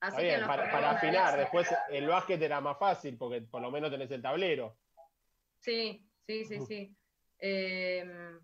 Así 0.00 0.22
que 0.22 0.38
para, 0.46 0.70
para 0.70 0.90
afinar, 0.92 1.36
después 1.36 1.68
el 1.90 2.06
básquet 2.06 2.40
era 2.40 2.60
más 2.60 2.78
fácil 2.78 3.16
porque 3.16 3.42
por 3.42 3.60
lo 3.60 3.70
menos 3.70 3.90
tenés 3.90 4.10
el 4.12 4.22
tablero. 4.22 4.78
Sí, 5.58 6.06
sí, 6.26 6.44
sí, 6.44 6.60
sí. 6.60 6.96
Em, 7.38 8.40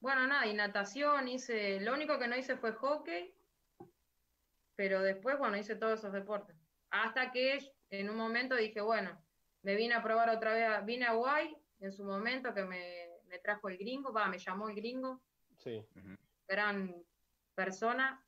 bueno, 0.00 0.26
nada, 0.26 0.46
y 0.46 0.54
natación 0.54 1.28
hice, 1.28 1.80
lo 1.80 1.94
único 1.94 2.18
que 2.18 2.28
no 2.28 2.36
hice 2.36 2.56
fue 2.56 2.72
hockey, 2.72 3.34
pero 4.76 5.00
después, 5.00 5.38
bueno, 5.38 5.56
hice 5.56 5.76
todos 5.76 6.00
esos 6.00 6.12
deportes. 6.12 6.56
Hasta 6.90 7.32
que 7.32 7.58
en 7.90 8.10
un 8.10 8.16
momento 8.16 8.54
dije, 8.54 8.80
bueno, 8.80 9.18
me 9.62 9.74
vine 9.76 9.94
a 9.94 10.02
probar 10.02 10.28
otra 10.30 10.52
vez, 10.52 10.84
vine 10.84 11.06
a 11.06 11.10
Hawaii 11.10 11.56
en 11.80 11.92
su 11.92 12.04
momento 12.04 12.52
que 12.52 12.64
me, 12.64 13.08
trajo 13.42 13.68
el 13.68 13.78
gringo, 13.78 14.12
va, 14.12 14.28
me 14.28 14.38
llamó 14.38 14.68
el 14.68 14.76
gringo. 14.76 15.20
Sí. 15.58 15.84
Gran 16.46 16.94
persona. 17.54 18.24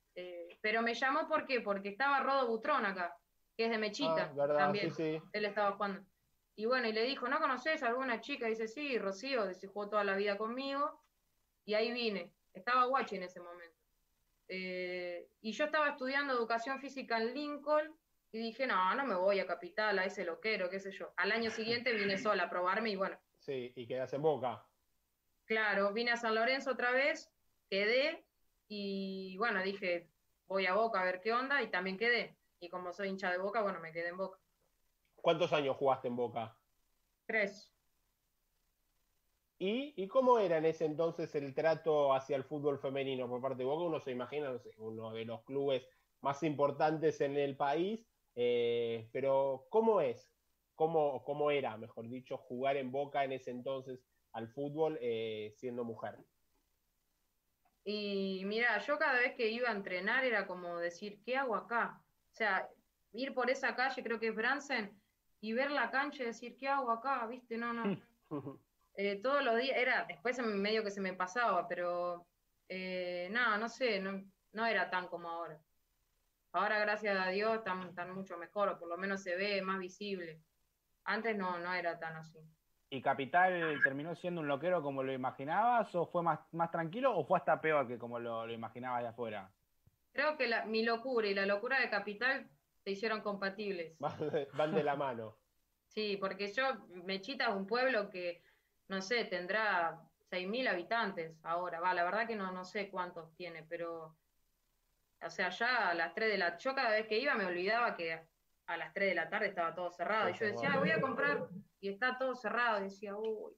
Pero 0.61 0.81
me 0.81 0.93
llamó 0.93 1.27
¿por 1.27 1.45
qué? 1.45 1.61
porque 1.61 1.89
estaba 1.89 2.21
Rodo 2.21 2.47
Butrón 2.47 2.85
acá, 2.85 3.15
que 3.55 3.65
es 3.65 3.71
de 3.71 3.77
Mechita 3.77 4.33
ah, 4.37 4.47
también. 4.57 4.93
Él 5.31 5.45
estaba 5.45 5.73
jugando. 5.73 6.03
Y 6.55 6.65
bueno, 6.65 6.87
y 6.87 6.91
le 6.91 7.03
dijo, 7.03 7.27
¿no 7.27 7.39
conoces 7.39 7.83
a 7.83 7.87
alguna 7.87 8.19
chica? 8.19 8.47
dice, 8.47 8.67
sí, 8.67 8.97
Rocío, 8.97 9.53
se 9.53 9.67
jugó 9.67 9.89
toda 9.89 10.03
la 10.03 10.15
vida 10.15 10.37
conmigo. 10.37 10.99
Y 11.65 11.75
ahí 11.75 11.91
vine. 11.91 12.33
Estaba 12.53 12.85
guachi 12.85 13.17
en 13.17 13.23
ese 13.23 13.39
momento. 13.39 13.77
Eh, 14.47 15.29
y 15.41 15.51
yo 15.51 15.65
estaba 15.65 15.89
estudiando 15.89 16.33
educación 16.33 16.79
física 16.79 17.17
en 17.17 17.33
Lincoln 17.33 17.95
y 18.31 18.39
dije, 18.39 18.65
no, 18.65 18.95
no 18.95 19.05
me 19.05 19.15
voy 19.15 19.39
a 19.39 19.45
Capital, 19.45 19.99
a 19.99 20.05
ese 20.05 20.25
loquero, 20.25 20.69
qué 20.69 20.79
sé 20.79 20.91
yo. 20.91 21.13
Al 21.17 21.31
año 21.31 21.51
siguiente 21.51 21.93
vine 21.93 22.17
sola 22.17 22.43
a 22.43 22.49
probarme 22.49 22.89
y 22.89 22.95
bueno. 22.95 23.19
Sí, 23.39 23.71
y 23.75 23.85
quedas 23.85 24.13
en 24.13 24.21
Boca. 24.21 24.65
Claro, 25.45 25.93
vine 25.93 26.11
a 26.11 26.17
San 26.17 26.35
Lorenzo 26.35 26.71
otra 26.71 26.91
vez, 26.91 27.31
quedé 27.69 28.25
y 28.67 29.37
bueno, 29.37 29.61
dije, 29.61 30.09
voy 30.47 30.65
a 30.65 30.73
Boca 30.73 31.01
a 31.01 31.05
ver 31.05 31.21
qué 31.21 31.33
onda 31.33 31.61
y 31.61 31.69
también 31.69 31.97
quedé. 31.97 32.37
Y 32.59 32.69
como 32.69 32.93
soy 32.93 33.09
hincha 33.09 33.31
de 33.31 33.37
Boca, 33.37 33.61
bueno, 33.61 33.79
me 33.79 33.91
quedé 33.91 34.09
en 34.09 34.17
Boca. 34.17 34.39
¿Cuántos 35.15 35.53
años 35.53 35.77
jugaste 35.77 36.07
en 36.07 36.15
Boca? 36.15 36.57
Tres. 37.25 37.73
¿Y, 39.59 40.07
cómo 40.07 40.37
era 40.37 40.59
en 40.59 40.65
ese 40.65 40.85
entonces 40.85 41.33
el 41.33 41.55
trato 41.55 42.13
hacia 42.13 42.35
el 42.35 42.43
fútbol 42.43 42.77
femenino 42.77 43.27
por 43.27 43.41
parte 43.41 43.57
de 43.57 43.63
Boca? 43.65 43.83
Uno 43.83 43.99
se 43.99 44.11
imagina, 44.11 44.51
no 44.51 44.59
sé, 44.59 44.71
uno 44.77 45.11
de 45.11 45.25
los 45.25 45.43
clubes 45.43 45.87
más 46.21 46.43
importantes 46.43 47.21
en 47.21 47.37
el 47.37 47.57
país, 47.57 48.07
eh, 48.35 49.09
pero 49.11 49.65
¿cómo 49.69 49.99
es? 49.99 50.31
¿Cómo, 50.75 51.23
¿Cómo 51.23 51.49
era, 51.49 51.75
mejor 51.75 52.07
dicho, 52.07 52.37
jugar 52.37 52.77
en 52.77 52.91
Boca 52.91 53.23
en 53.23 53.31
ese 53.31 53.49
entonces 53.49 54.05
al 54.31 54.47
fútbol 54.47 54.99
eh, 55.01 55.51
siendo 55.55 55.83
mujer? 55.83 56.19
Y 57.89 58.43
mira, 58.43 58.79
yo 58.79 58.99
cada 58.99 59.13
vez 59.13 59.33
que 59.35 59.47
iba 59.47 59.69
a 59.69 59.71
entrenar 59.71 60.25
era 60.25 60.45
como 60.45 60.77
decir, 60.77 61.21
¿qué 61.23 61.37
hago 61.37 61.55
acá? 61.55 62.01
O 62.33 62.35
sea, 62.35 62.67
ir 63.13 63.33
por 63.33 63.49
esa 63.49 63.77
calle, 63.77 64.03
creo 64.03 64.19
que 64.19 64.27
es 64.27 64.35
Bransen, 64.35 64.91
y 65.39 65.53
ver 65.53 65.71
la 65.71 65.89
cancha 65.89 66.23
y 66.23 66.25
decir, 66.25 66.57
¿qué 66.57 66.67
hago 66.67 66.91
acá? 66.91 67.25
¿Viste? 67.27 67.57
No, 67.57 67.71
no. 67.73 67.97
Eh, 68.99 69.21
todos 69.21 69.43
los 69.43 69.55
días, 69.61 69.77
era, 69.77 70.05
después 70.05 70.39
en 70.39 70.59
medio 70.59 70.83
que 70.83 70.89
se 70.89 71.01
me 71.01 71.13
pasaba, 71.13 71.67
pero 71.67 72.25
eh, 72.67 73.29
nada, 73.29 73.55
no, 73.59 73.69
sé, 73.69 74.01
no, 74.01 74.65
era 74.65 74.89
tan 74.89 75.07
como 75.07 75.29
ahora. 75.29 75.61
Ahora, 76.53 76.79
gracias 76.79 77.15
a 77.15 77.29
Dios, 77.29 77.59
están, 77.59 78.15
mucho 78.15 78.39
mejor, 78.39 78.69
o 78.69 78.79
por 78.79 78.89
lo 78.89 78.97
menos 78.97 79.21
se 79.21 79.35
ve 79.35 79.61
más 79.61 79.77
visible. 79.77 80.41
Antes 81.03 81.37
no, 81.37 81.59
no 81.59 81.71
era 81.75 81.99
tan 81.99 82.15
así. 82.15 82.39
¿Y 82.89 83.01
Capital 83.01 83.79
terminó 83.83 84.15
siendo 84.15 84.41
un 84.41 84.47
loquero 84.47 84.81
como 84.81 85.03
lo 85.03 85.11
imaginabas, 85.11 85.93
o 85.93 86.05
fue 86.07 86.23
más, 86.23 86.39
más 86.53 86.71
tranquilo, 86.71 87.17
o 87.17 87.25
fue 87.25 87.37
hasta 87.37 87.59
peor 87.59 87.87
que 87.87 87.97
como 87.97 88.17
lo, 88.19 88.49
imaginabas 88.49 89.01
de 89.01 89.09
afuera? 89.09 89.51
Creo 90.13 90.37
que 90.37 90.49
mi 90.65 90.83
locura 90.83 91.27
y 91.27 91.33
la 91.33 91.45
locura 91.45 91.79
de 91.79 91.89
Capital 91.89 92.49
se 92.83 92.91
hicieron 92.91 93.21
compatibles. 93.21 93.97
Van 93.99 94.73
de 94.73 94.83
la 94.83 94.95
mano. 94.95 95.37
sí, 95.87 96.17
porque 96.17 96.47
yo, 96.47 96.87
Mechita 97.03 97.49
es 97.49 97.55
un 97.55 97.67
pueblo 97.67 98.09
que 98.09 98.41
no 98.87 99.01
sé, 99.01 99.25
tendrá 99.25 100.01
6.000 100.31 100.69
habitantes 100.69 101.35
ahora. 101.43 101.79
Va, 101.79 101.93
la 101.93 102.03
verdad 102.03 102.27
que 102.27 102.35
no, 102.35 102.51
no 102.51 102.63
sé 102.63 102.89
cuántos 102.89 103.33
tiene, 103.35 103.63
pero, 103.63 104.15
o 105.21 105.29
sea, 105.29 105.49
ya 105.49 105.89
a 105.89 105.93
las 105.93 106.13
3 106.13 106.29
de 106.29 106.37
la... 106.37 106.57
Yo 106.57 106.73
cada 106.73 106.91
vez 106.91 107.07
que 107.07 107.19
iba 107.19 107.35
me 107.35 107.45
olvidaba 107.45 107.95
que 107.95 108.21
a 108.67 108.77
las 108.77 108.93
3 108.93 109.09
de 109.09 109.15
la 109.15 109.29
tarde 109.29 109.47
estaba 109.47 109.73
todo 109.73 109.91
cerrado. 109.91 110.29
Y 110.29 110.33
yo 110.33 110.45
decía, 110.45 110.77
voy 110.77 110.91
a 110.91 111.01
comprar 111.01 111.47
y 111.79 111.89
está 111.89 112.17
todo 112.17 112.35
cerrado. 112.35 112.81
Y 112.81 112.83
decía, 112.83 113.15
uy, 113.15 113.53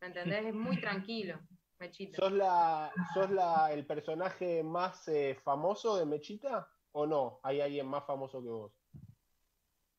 ¿me 0.00 0.08
entendés? 0.08 0.46
Es 0.46 0.54
muy 0.54 0.80
tranquilo. 0.80 1.40
Mechita. 1.78 2.16
¿Sos, 2.16 2.32
la, 2.32 2.90
sos 3.12 3.30
la, 3.30 3.70
el 3.72 3.86
personaje 3.86 4.62
más 4.62 5.08
eh, 5.08 5.38
famoso 5.42 5.96
de 5.96 6.06
Mechita 6.06 6.68
o 6.92 7.06
no? 7.06 7.40
¿Hay 7.42 7.60
alguien 7.60 7.86
más 7.86 8.04
famoso 8.06 8.42
que 8.42 8.48
vos? 8.48 8.72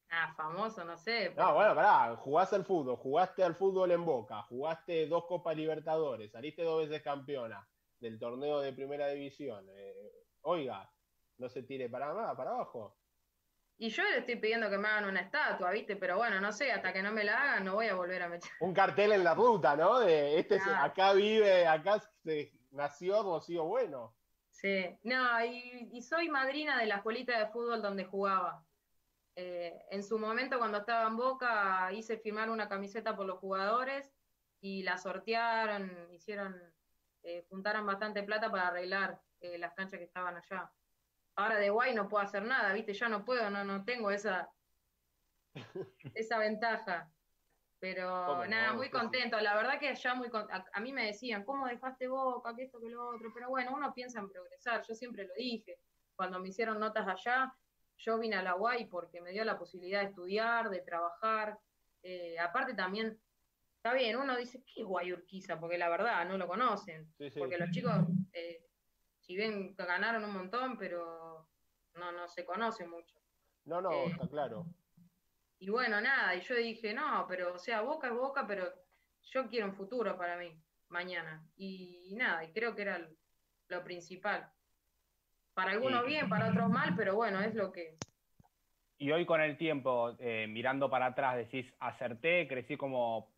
Ah, 0.10 0.34
famoso, 0.36 0.84
no 0.86 0.98
sé. 0.98 1.34
No, 1.36 1.54
bueno, 1.54 1.76
pará, 1.76 2.16
jugaste 2.16 2.56
al 2.56 2.66
fútbol, 2.66 2.96
jugaste 2.96 3.44
al 3.44 3.56
fútbol 3.56 3.92
en 3.92 4.06
Boca, 4.06 4.42
jugaste 4.44 5.06
dos 5.06 5.26
Copas 5.26 5.56
Libertadores, 5.56 6.32
saliste 6.32 6.64
dos 6.64 6.88
veces 6.88 7.04
campeona 7.04 7.68
del 8.00 8.18
torneo 8.18 8.62
de 8.62 8.74
Primera 8.74 9.08
División. 9.10 9.68
Eh, 9.70 10.26
oiga, 10.42 10.90
no 11.38 11.50
se 11.50 11.64
tire 11.64 11.90
para 11.90 12.14
nada, 12.14 12.36
para 12.36 12.52
abajo. 12.52 12.97
Y 13.80 13.90
yo 13.90 14.04
le 14.04 14.20
estoy 14.20 14.38
pidiendo 14.38 14.70
que 14.70 14.78
me 14.78 14.88
hagan 14.88 15.06
una 15.06 15.22
estatua, 15.22 15.72
¿viste? 15.72 15.96
Pero 15.96 16.18
bueno, 16.18 16.42
no 16.42 16.52
sé, 16.52 16.72
hasta 16.72 16.92
que 16.92 17.04
no 17.04 17.12
me 17.12 17.24
la 17.24 17.40
hagan 17.40 17.66
no 17.66 17.76
voy 17.76 17.88
a 17.88 17.96
volver 17.96 18.24
a 18.24 18.30
meter. 18.30 18.50
Un 18.60 18.74
cartel 18.74 19.12
en 19.12 19.24
la 19.24 19.36
ruta, 19.36 19.76
¿no? 19.76 20.00
De 20.00 20.40
este 20.40 20.60
acá 20.76 21.14
vive, 21.14 21.68
acá 21.68 22.00
se 22.24 22.52
nació 22.72 23.22
Rocío 23.22 23.66
Bueno. 23.66 24.16
Sí, 24.50 24.98
no, 25.04 25.46
y, 25.46 25.90
y 25.94 26.02
soy 26.02 26.30
madrina 26.30 26.80
de 26.80 26.88
la 26.88 26.96
escuelita 26.96 27.38
de 27.38 27.48
fútbol 27.48 27.82
donde 27.84 28.06
jugaba. 28.06 28.66
Eh, 29.40 29.86
en 29.92 30.04
su 30.04 30.18
momento, 30.18 30.58
cuando 30.58 30.80
estaba 30.80 31.08
en 31.08 31.16
Boca, 31.16 31.94
hice 31.94 32.18
firmar 32.18 32.50
una 32.50 32.68
camiseta 32.68 33.16
por 33.16 33.28
los 33.28 33.38
jugadores 33.38 34.12
y 34.60 34.82
la 34.82 34.98
sortearon, 34.98 36.12
hicieron, 36.12 36.60
eh, 37.22 37.46
juntaron 37.48 37.86
bastante 37.86 38.24
plata 38.24 38.50
para 38.50 38.70
arreglar 38.70 39.22
eh, 39.40 39.60
las 39.60 39.76
canchas 39.76 40.00
que 40.00 40.06
estaban 40.06 40.36
allá. 40.36 40.72
Ahora 41.38 41.58
de 41.58 41.70
guay 41.70 41.94
no 41.94 42.10
puedo 42.10 42.24
hacer 42.24 42.44
nada, 42.44 42.74
¿viste? 42.74 42.94
Ya 42.94 43.08
no 43.10 43.24
puedo, 43.24 43.50
no, 43.50 43.64
no 43.64 43.86
tengo 43.86 44.10
esa, 44.10 44.50
esa 46.16 46.40
ventaja. 46.40 47.12
Pero 47.80 48.44
nada, 48.48 48.74
muy 48.74 48.90
contento. 48.90 49.40
La 49.40 49.56
verdad 49.56 49.80
que 49.80 49.94
ya 49.94 50.16
muy 50.16 50.30
a, 50.34 50.66
a, 50.74 50.80
mí 50.80 50.92
me 50.92 51.06
decían, 51.06 51.46
¿cómo 51.46 51.68
dejaste 51.68 52.08
Boca? 52.08 52.56
Que 52.56 52.64
esto, 52.64 52.80
que 52.82 52.90
lo 52.90 53.10
otro. 53.10 53.32
Pero 53.36 53.50
bueno, 53.50 53.72
uno 53.76 53.94
piensa 53.94 54.20
en 54.20 54.30
progresar. 54.30 54.84
Yo 54.88 54.96
siempre 54.96 55.26
lo 55.28 55.34
dije. 55.36 55.80
Cuando 56.16 56.40
me 56.40 56.50
hicieron 56.50 56.80
notas 56.80 57.08
allá, 57.08 57.54
yo 57.98 58.18
vine 58.18 58.36
a 58.36 58.42
la 58.42 58.56
UAI 58.56 58.86
porque 58.86 59.22
me 59.22 59.32
dio 59.32 59.46
la 59.46 59.60
posibilidad 59.60 60.02
de 60.02 60.08
estudiar, 60.08 60.72
de 60.72 60.82
trabajar. 60.82 61.60
Eh, 62.02 62.40
aparte 62.40 62.74
también, 62.74 63.20
está 63.76 63.94
bien, 63.94 64.18
uno 64.18 64.36
dice, 64.36 64.64
¿qué 64.64 64.82
es 64.82 64.88
Guay 64.88 65.14
Urquiza? 65.14 65.60
Porque 65.60 65.78
la 65.78 65.90
verdad 65.90 66.26
no 66.26 66.36
lo 66.40 66.48
conocen. 66.48 67.14
Porque 67.38 67.60
los 67.60 67.70
chicos, 67.70 67.94
eh, 68.34 68.67
si 69.28 69.36
bien 69.36 69.76
ganaron 69.76 70.24
un 70.24 70.34
montón, 70.34 70.78
pero 70.78 71.46
no, 71.96 72.12
no 72.14 72.28
se 72.30 72.46
conocen 72.46 72.90
mucho. 72.90 73.18
No, 73.66 73.82
no, 73.82 73.92
eh, 73.92 74.06
está 74.06 74.26
claro. 74.28 74.66
Y 75.60 75.70
bueno, 75.70 76.00
nada, 76.00 76.34
y 76.34 76.42
yo 76.42 76.56
dije, 76.56 76.94
no, 76.94 77.26
pero, 77.28 77.54
o 77.54 77.60
sea, 77.60 77.82
Boca 77.82 78.08
es 78.08 78.14
Boca, 78.14 78.48
pero 78.48 78.72
yo 79.24 79.50
quiero 79.50 79.68
un 79.68 79.76
futuro 79.76 80.18
para 80.18 80.38
mí, 80.38 80.58
mañana. 80.88 81.46
Y, 81.58 82.14
nada, 82.16 82.46
y 82.46 82.54
creo 82.54 82.74
que 82.74 82.84
era 82.84 83.06
lo 83.68 83.84
principal. 83.84 84.50
Para 85.54 85.72
algunos 85.72 86.06
bien, 86.06 86.30
para 86.30 86.50
otros 86.50 86.70
mal, 86.70 86.94
pero 86.96 87.16
bueno, 87.16 87.42
es 87.42 87.54
lo 87.54 87.72
que... 87.72 87.98
Y 89.00 89.12
hoy 89.12 89.26
con 89.26 89.42
el 89.42 89.58
tiempo, 89.58 90.16
eh, 90.20 90.48
mirando 90.48 90.90
para 90.90 91.08
atrás, 91.08 91.36
decís, 91.36 91.72
acerté, 91.80 92.48
crecí 92.48 92.78
como 92.78 93.34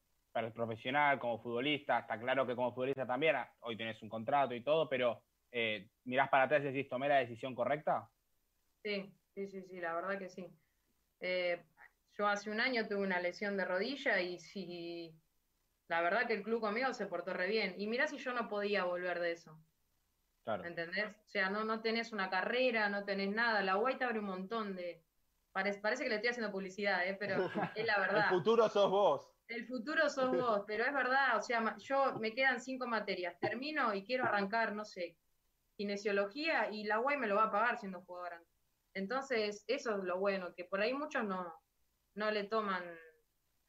profesional, 0.53 1.17
como 1.19 1.41
futbolista, 1.41 1.99
está 1.99 2.19
claro 2.19 2.45
que 2.45 2.55
como 2.55 2.73
futbolista 2.73 3.07
también, 3.07 3.37
ah, 3.37 3.51
hoy 3.61 3.75
tenés 3.75 4.01
un 4.03 4.09
contrato 4.09 4.53
y 4.53 4.61
todo, 4.61 4.87
pero 4.87 5.21
eh, 5.51 5.89
mirás 6.03 6.29
para 6.29 6.43
atrás 6.43 6.61
y 6.61 6.71
decís, 6.71 6.89
¿tomé 6.89 7.07
la 7.07 7.17
decisión 7.17 7.55
correcta? 7.55 8.09
Sí, 8.83 9.11
sí, 9.33 9.47
sí, 9.47 9.61
sí, 9.63 9.79
la 9.79 9.93
verdad 9.93 10.17
que 10.17 10.29
sí. 10.29 10.47
Eh, 11.19 11.63
yo 12.17 12.27
hace 12.27 12.49
un 12.49 12.59
año 12.59 12.87
tuve 12.87 12.99
una 12.99 13.19
lesión 13.19 13.57
de 13.57 13.65
rodilla 13.65 14.19
y 14.21 14.39
sí, 14.39 15.13
la 15.87 16.01
verdad 16.01 16.27
que 16.27 16.33
el 16.33 16.43
club 16.43 16.61
conmigo 16.61 16.93
se 16.93 17.07
portó 17.07 17.33
re 17.33 17.47
bien. 17.47 17.75
Y 17.77 17.87
mirá 17.87 18.07
si 18.07 18.17
yo 18.17 18.33
no 18.33 18.47
podía 18.47 18.83
volver 18.83 19.19
de 19.19 19.31
eso. 19.31 19.59
Claro. 20.43 20.65
¿Entendés? 20.65 21.05
O 21.05 21.29
sea, 21.29 21.49
no, 21.49 21.63
no 21.63 21.81
tenés 21.81 22.11
una 22.11 22.29
carrera, 22.29 22.89
no 22.89 23.05
tenés 23.05 23.29
nada. 23.29 23.61
La 23.61 23.75
Guay 23.75 23.97
te 23.97 24.05
abre 24.05 24.19
un 24.19 24.25
montón 24.25 24.75
de. 24.75 25.03
Parece, 25.51 25.79
parece 25.79 26.03
que 26.03 26.09
le 26.09 26.15
estoy 26.15 26.29
haciendo 26.29 26.51
publicidad, 26.51 27.07
¿eh? 27.07 27.15
pero 27.19 27.35
es 27.75 27.85
la 27.85 27.99
verdad. 27.99 28.25
el 28.25 28.37
futuro 28.37 28.69
sos 28.69 28.89
vos. 28.89 29.31
El 29.47 29.65
futuro 29.65 30.07
sos 30.09 30.31
vos, 30.31 30.63
pero 30.67 30.85
es 30.85 30.93
verdad, 30.93 31.35
o 31.35 31.41
sea, 31.41 31.75
yo 31.79 32.19
me 32.19 32.35
quedan 32.35 32.61
cinco 32.61 32.85
materias, 32.85 33.39
termino 33.39 33.95
y 33.95 34.03
quiero 34.03 34.25
arrancar, 34.25 34.73
no 34.73 34.85
sé, 34.85 35.17
kinesiología 35.79 36.69
y 36.69 36.83
la 36.83 36.99
UAI 36.99 37.15
me 37.15 37.27
lo 37.27 37.35
va 37.35 37.45
a 37.45 37.51
pagar 37.51 37.79
siendo 37.79 38.01
jugadora. 38.01 38.43
Entonces, 38.93 39.63
eso 39.65 39.95
es 39.95 40.03
lo 40.03 40.19
bueno, 40.19 40.53
que 40.53 40.65
por 40.65 40.81
ahí 40.81 40.93
muchos 40.93 41.23
no, 41.23 41.53
no 42.15 42.31
le 42.31 42.43
toman, 42.43 42.83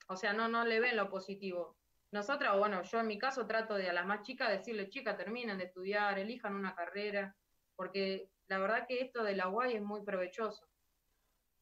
o 0.08 0.16
sea, 0.16 0.32
no, 0.32 0.48
no 0.48 0.64
le 0.64 0.80
ven 0.80 0.96
lo 0.96 1.08
positivo. 1.08 1.76
Nosotras, 2.10 2.58
bueno, 2.58 2.82
yo 2.82 2.98
en 2.98 3.06
mi 3.06 3.16
caso 3.16 3.46
trato 3.46 3.74
de 3.74 3.88
a 3.88 3.92
las 3.92 4.06
más 4.06 4.22
chicas 4.22 4.48
decirle, 4.48 4.88
chicas, 4.88 5.16
terminen 5.16 5.56
de 5.56 5.66
estudiar, 5.66 6.18
elijan 6.18 6.56
una 6.56 6.74
carrera, 6.74 7.36
porque 7.76 8.28
la 8.48 8.58
verdad 8.58 8.86
que 8.88 9.02
esto 9.02 9.22
de 9.22 9.36
la 9.36 9.48
UAI 9.48 9.76
es 9.76 9.82
muy 9.82 10.02
provechoso 10.02 10.66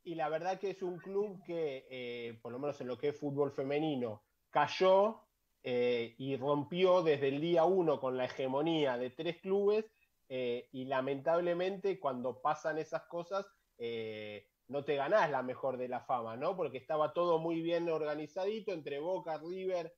y 0.09 0.15
la 0.15 0.31
verdad 0.31 0.59
que 0.59 0.71
es 0.71 0.83
un 0.83 0.97
club 0.97 1.43
que, 1.45 1.87
eh, 1.91 2.39
por 2.41 2.51
lo 2.51 2.59
menos 2.59 2.81
en 2.81 2.87
lo 2.87 2.97
que 2.97 3.09
es 3.09 3.21
fútbol 3.21 3.53
femenino, 3.53 4.23
cayó 4.49 5.21
eh, 5.63 6.15
y 6.17 6.35
rompió 6.39 7.03
desde 7.03 7.29
el 7.29 7.43
día 7.43 7.65
uno 7.65 8.01
con 8.01 8.17
la 8.17 8.25
hegemonía 8.25 8.97
de 8.97 9.11
tres 9.11 9.37
clubes 9.43 9.85
eh, 10.29 10.69
y 10.73 10.85
lamentablemente 10.85 11.99
cuando 11.99 12.41
pasan 12.41 12.79
esas 12.79 13.03
cosas 13.05 13.47
no 14.69 14.85
te 14.85 14.97
ganás 14.97 15.31
la 15.31 15.43
mejor 15.43 15.79
de 15.79 15.89
la 15.89 16.01
fama, 16.01 16.37
¿no? 16.37 16.57
Porque 16.57 16.79
estaba 16.79 17.13
todo 17.13 17.39
muy 17.39 17.63
bien 17.63 17.89
organizadito 17.89 18.73
entre 18.73 18.99
Boca, 18.99 19.39
River, 19.39 19.95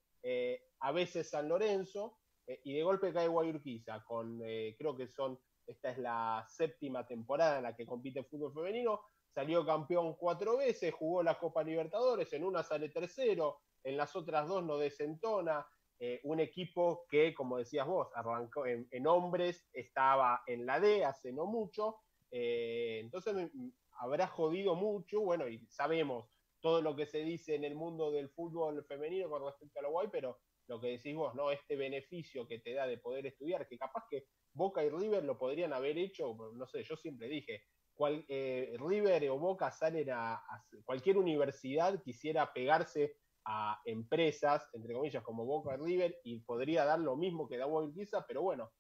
a 0.81 0.93
veces 0.93 1.31
San 1.31 1.49
Lorenzo 1.49 2.18
y 2.47 2.74
de 2.74 2.83
golpe 2.83 3.12
cae 3.12 3.26
Guayurquiza 3.26 4.05
con, 4.05 4.39
creo 4.39 4.95
que 4.97 5.09
son, 5.09 5.41
esta 5.66 5.91
es 5.93 5.99
la 5.99 6.45
séptima 6.47 7.07
temporada 7.07 7.57
en 7.57 7.62
la 7.64 7.74
que 7.74 7.87
compite 7.87 8.22
fútbol 8.22 8.53
femenino, 8.53 9.01
salió 9.33 9.64
campeón 9.64 10.14
cuatro 10.16 10.59
veces, 10.59 10.93
jugó 10.93 11.22
la 11.22 11.39
Copa 11.39 11.62
Libertadores, 11.62 12.33
en 12.33 12.45
una 12.45 12.62
sale 12.62 12.89
tercero, 12.91 13.61
en 13.83 13.97
las 13.97 14.14
otras 14.16 14.49
dos 14.49 14.64
no 14.64 14.76
desentona. 14.76 15.66
Eh, 16.03 16.18
un 16.24 16.40
equipo 16.40 17.05
que, 17.11 17.34
como 17.34 17.59
decías 17.59 17.86
vos, 17.86 18.09
arrancó 18.14 18.64
en, 18.66 19.07
hombres, 19.07 19.68
estaba 19.72 20.42
en 20.46 20.64
la 20.64 20.80
D 20.80 21.05
hace 21.05 21.30
no 21.30 21.44
mucho, 21.44 21.98
eh, 22.30 23.01
entonces 23.03 23.51
habrá 23.98 24.26
jodido 24.26 24.74
mucho, 24.74 25.20
bueno, 25.20 25.46
y 25.46 25.66
sabemos 25.68 26.30
todo 26.61 26.80
lo 26.80 26.96
que 26.96 27.05
se 27.05 27.18
dice 27.18 27.55
en 27.55 27.64
el 27.64 27.74
mundo 27.74 28.11
del 28.11 28.30
fútbol 28.30 28.82
femenino 28.86 29.28
con 29.28 29.44
respecto 29.44 29.78
a 29.78 29.82
lo 29.82 29.90
guay, 29.90 30.09
pero 30.11 30.38
lo 30.68 30.80
que 30.80 30.88
decís 30.88 31.14
vos, 31.14 31.34
¿no? 31.34 31.51
Este 31.51 31.76
beneficio 31.76 32.46
que 32.48 32.61
te 32.61 32.72
da 32.72 32.86
de 32.86 32.96
poder 32.96 33.26
estudiar, 33.26 33.68
que 33.68 33.76
capaz 33.76 34.05
que 34.09 34.24
Boca 34.55 34.82
y 34.82 34.88
River 34.88 35.24
lo 35.24 35.36
podrían 35.36 35.74
haber 35.74 35.98
hecho, 35.98 36.34
no 36.55 36.66
sé, 36.66 36.82
yo 36.82 36.96
siempre 36.96 37.28
dije, 37.28 37.64
cual, 37.94 38.24
eh, 38.28 38.74
River 38.78 39.28
o 39.28 39.38
Boca 39.38 39.70
salen 39.70 40.09
a, 40.11 40.42
cualquier 40.86 41.18
universidad 41.18 42.03
quisiera 42.03 42.51
pegarse 42.53 43.16
a 43.53 43.80
empresas, 43.84 44.68
entre 44.74 44.94
comillas, 44.94 45.24
como 45.24 45.44
Boca 45.44 45.76
River, 45.76 46.20
y 46.22 46.38
podría 46.38 46.84
dar 46.84 47.01
lo 47.01 47.16
mismo 47.16 47.48
que 47.48 47.59
da 47.59 47.66
Urquiza, 47.66 48.24
pero 48.24 48.42
bueno, 48.42 48.70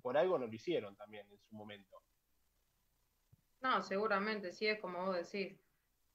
por 0.00 0.16
algo 0.16 0.38
no 0.38 0.46
lo 0.46 0.52
hicieron 0.52 0.96
también 0.96 1.30
en 1.30 1.38
su 1.38 1.54
momento. 1.54 2.02
No, 3.60 3.82
seguramente, 3.82 4.52
sí 4.52 4.66
es 4.66 4.80
como 4.80 5.04
vos 5.04 5.16
decís. 5.16 5.60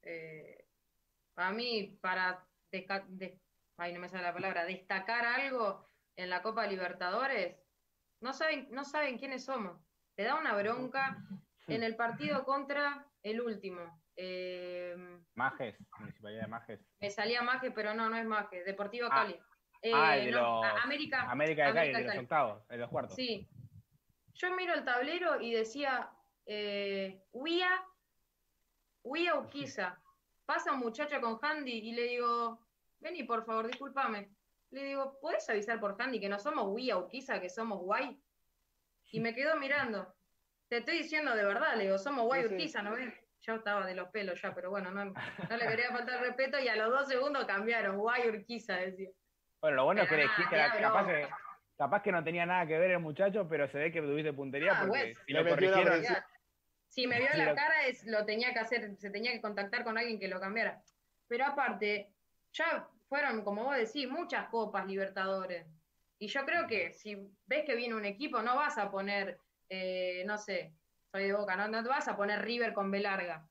Eh, 0.01 0.66
para 1.36 1.51
mí, 1.51 1.99
para 2.01 2.47
no 2.72 3.99
me 3.99 4.10
sale 4.10 4.24
la 4.24 4.34
palabra, 4.34 4.66
destacar 4.66 5.26
algo 5.26 5.88
en 6.16 6.32
la 6.32 6.41
Copa 6.41 6.66
Libertadores, 6.66 7.57
no 8.22 8.34
saben, 8.34 8.68
no 8.72 8.86
saben 8.86 9.20
quiénes 9.20 9.45
somos. 9.45 9.80
Te 10.16 10.24
da 10.24 10.39
una 10.39 10.55
bronca 10.55 11.24
en 11.68 11.84
el 11.84 11.95
partido 11.95 12.43
contra 12.43 13.07
el 13.22 13.39
último. 13.39 14.01
Eh, 14.22 14.97
Majes, 15.36 15.78
Municipalidad 15.97 16.41
de 16.41 16.47
Majes. 16.47 16.80
Me 16.99 17.09
salía 17.09 17.41
Majes, 17.41 17.72
pero 17.74 17.93
no, 17.93 18.09
no 18.09 18.17
es 18.17 18.26
Majes, 18.26 18.65
Deportivo 18.65 19.07
ah. 19.09 19.15
Cali. 19.15 19.39
Eh, 19.82 19.93
ah, 19.95 20.15
de 20.17 20.32
los... 20.32 20.65
América. 20.84 21.22
América 21.32 21.67
de 21.67 21.74
Cali, 21.74 21.93
de 21.93 22.03
los 22.03 22.17
octavos, 22.17 22.67
de 22.67 22.78
los 22.78 22.89
cuartos. 22.89 23.15
Sí. 23.15 23.47
Yo 24.34 24.53
miro 24.55 24.74
el 24.74 24.84
tablero 24.84 25.39
y 25.39 25.53
decía, 25.53 26.09
eh, 26.45 27.24
Uia, 27.32 27.82
Uia 29.03 29.36
Uquiza. 29.36 29.97
Pasa 30.45 30.74
un 30.74 30.80
muchacho 30.80 31.22
con 31.22 31.39
Handy 31.41 31.72
y 31.72 31.93
le 31.93 32.03
digo, 32.03 32.59
vení 32.99 33.24
por 33.24 33.45
favor, 33.45 33.67
discúlpame. 33.67 34.36
Le 34.72 34.84
digo, 34.84 35.17
¿puedes 35.22 35.49
avisar 35.49 35.80
por 35.80 35.95
Handy 35.97 36.20
que 36.20 36.28
no 36.28 36.39
somos 36.39 36.67
Uia 36.67 36.97
Uquiza, 36.97 37.39
que 37.39 37.49
somos 37.49 37.80
Guay? 37.80 38.22
Y 39.11 39.22
me 39.22 39.34
quedó 39.34 39.55
mirando. 39.55 40.13
Te 40.70 40.78
estoy 40.78 40.99
diciendo 40.99 41.36
de 41.36 41.43
verdad, 41.43 41.76
le 41.78 41.86
digo, 41.86 41.97
somos 41.97 42.26
guay 42.26 42.45
Urquiza, 42.45 42.84
¿no 42.84 42.91
ves? 42.91 43.11
Yo 43.42 43.56
estaba 43.56 43.86
de 43.86 43.96
los 43.96 44.10
pelos 44.10 44.42
ya, 44.42 44.54
pero 44.54 44.70
bueno, 44.70 44.92
no, 44.92 45.06
le 45.06 45.68
quería 45.68 45.90
faltar 45.92 46.22
respeto 46.22 46.60
y 46.60 46.68
a 46.68 46.76
los 46.76 46.90
dos 46.90 47.08
segundos 47.08 47.46
cambiaron, 47.46 47.98
guay 47.98 48.28
Urquiza, 48.28 48.76
decía. 48.76 49.10
Bueno, 49.62 49.78
lo 49.78 49.86
bueno 49.86 50.02
es 50.04 50.10
que 50.10 50.16
dijiste, 50.16 50.56
capaz, 50.82 51.08
que, 51.08 51.28
capaz 51.78 52.02
que 52.02 52.12
no 52.12 52.24
tenía 52.24 52.46
nada 52.46 52.66
que 52.66 52.78
ver 52.78 52.92
el 52.92 53.00
muchacho, 53.00 53.48
pero 53.48 53.68
se 53.68 53.78
ve 53.78 53.92
que 53.92 54.02
tuviste 54.02 54.34
puntería 54.34 54.74
ah, 54.74 54.86
porque 54.86 55.16
si 55.26 55.34
lo 55.34 55.48
corrigieron... 55.48 56.04
Si 56.88 57.06
me 57.06 57.20
vio 57.20 57.30
la 57.36 57.54
cara, 57.54 57.86
es, 57.86 58.04
lo 58.06 58.26
tenía 58.26 58.52
que 58.52 58.60
hacer, 58.60 58.98
se 58.98 59.12
tenía 59.12 59.32
que 59.32 59.42
contactar 59.42 59.84
con 59.84 59.98
alguien 59.98 60.20
que 60.20 60.28
lo 60.28 60.40
cambiara. 60.40 60.82
Pero 61.28 61.46
aparte, 61.46 62.12
ya 62.52 62.88
fueron, 63.08 63.44
como 63.44 63.64
vos 63.66 63.78
decís, 63.78 64.10
muchas 64.10 64.50
copas 64.50 64.88
Libertadores. 64.88 65.68
Y 66.18 66.28
yo 66.28 66.46
creo 66.46 66.68
que 66.68 66.92
si 66.94 67.16
ves 67.46 67.64
que 67.66 67.76
viene 67.76 67.96
un 67.96 68.06
equipo, 68.06 68.42
no 68.42 68.56
vas 68.56 68.78
a 68.80 68.90
poner 68.90 69.40
eh, 69.70 70.24
no 70.26 70.38
sé, 70.38 70.74
soy 71.12 71.24
de 71.24 71.34
Boca, 71.34 71.55
¿no? 71.55 71.84
te 71.84 71.89
vas 71.89 72.07
a 72.07 72.16
poner 72.16 72.41
River 72.41 72.74
con 72.74 72.91
B 72.91 72.99
larga. 72.99 73.49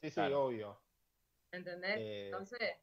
Sí, 0.00 0.10
sí, 0.10 0.20
obvio. 0.20 0.80
¿Entendés? 1.50 1.96
Eh, 1.98 2.26
Entonces... 2.26 2.76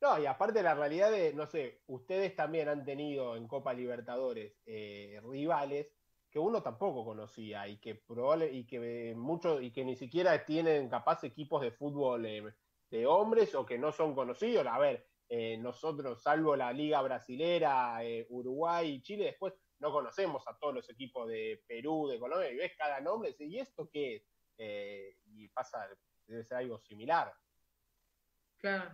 No, 0.00 0.18
y 0.18 0.26
aparte 0.26 0.62
la 0.62 0.76
realidad 0.76 1.10
de, 1.10 1.34
no 1.34 1.46
sé, 1.46 1.82
ustedes 1.86 2.36
también 2.36 2.68
han 2.68 2.84
tenido 2.84 3.36
en 3.36 3.48
Copa 3.48 3.74
Libertadores 3.74 4.54
eh, 4.64 5.20
rivales 5.24 5.88
que 6.30 6.38
uno 6.38 6.62
tampoco 6.62 7.04
conocía 7.04 7.66
y 7.66 7.78
que 7.78 7.96
probable 7.96 8.52
y 8.52 8.64
que 8.64 9.14
muchos 9.16 9.60
y 9.60 9.72
que 9.72 9.84
ni 9.84 9.96
siquiera 9.96 10.44
tienen 10.44 10.88
capaz 10.88 11.24
equipos 11.24 11.62
de 11.62 11.72
fútbol 11.72 12.22
de 12.22 13.06
hombres 13.06 13.54
o 13.56 13.66
que 13.66 13.78
no 13.78 13.90
son 13.90 14.14
conocidos. 14.14 14.66
A 14.68 14.78
ver, 14.78 15.08
nosotros, 15.58 16.22
salvo 16.22 16.54
la 16.54 16.72
Liga 16.72 17.00
Brasilera, 17.02 17.98
Uruguay 18.28 18.90
y 18.90 19.02
Chile, 19.02 19.24
después 19.24 19.54
no 19.80 19.92
conocemos 19.92 20.46
a 20.48 20.56
todos 20.58 20.74
los 20.74 20.90
equipos 20.90 21.28
de 21.28 21.62
Perú, 21.66 22.08
de 22.08 22.18
Colombia, 22.18 22.50
y 22.50 22.56
ves 22.56 22.72
cada 22.76 23.00
nombre, 23.00 23.34
y 23.38 23.58
esto 23.58 23.88
qué 23.90 24.16
es? 24.16 24.22
Eh, 24.58 25.16
y 25.26 25.48
pasa, 25.48 25.88
debe 26.26 26.44
ser 26.44 26.58
algo 26.58 26.78
similar. 26.80 27.32
Claro. 28.58 28.90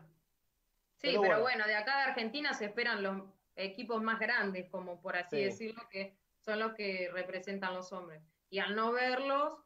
Sí, 0.96 1.16
pero, 1.20 1.40
bueno. 1.40 1.66
de 1.66 1.74
acá 1.74 1.96
de 1.98 2.02
Argentina 2.04 2.54
se 2.54 2.66
esperan 2.66 3.02
los 3.02 3.22
equipos 3.56 4.02
más 4.02 4.18
grandes, 4.18 4.68
como 4.70 5.00
por 5.00 5.16
así 5.16 5.42
decirlo, 5.42 5.88
que 5.90 6.16
son 6.40 6.58
los 6.58 6.74
que 6.74 7.10
representan 7.12 7.74
los 7.74 7.92
hombres. 7.92 8.22
Y 8.50 8.58
al 8.58 8.76
no 8.76 8.92
verlos, 8.92 9.58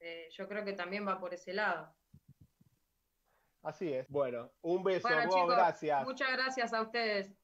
eh, 0.00 0.28
yo 0.30 0.48
creo 0.48 0.64
que 0.64 0.72
también 0.72 1.06
va 1.06 1.20
por 1.20 1.34
ese 1.34 1.52
lado. 1.52 1.94
Así 3.62 3.92
es. 3.92 4.08
Bueno, 4.08 4.50
un 4.62 4.82
beso, 4.82 5.08
gracias. 5.46 6.04
Muchas 6.04 6.32
gracias 6.32 6.72
a 6.72 6.82
ustedes. 6.82 7.34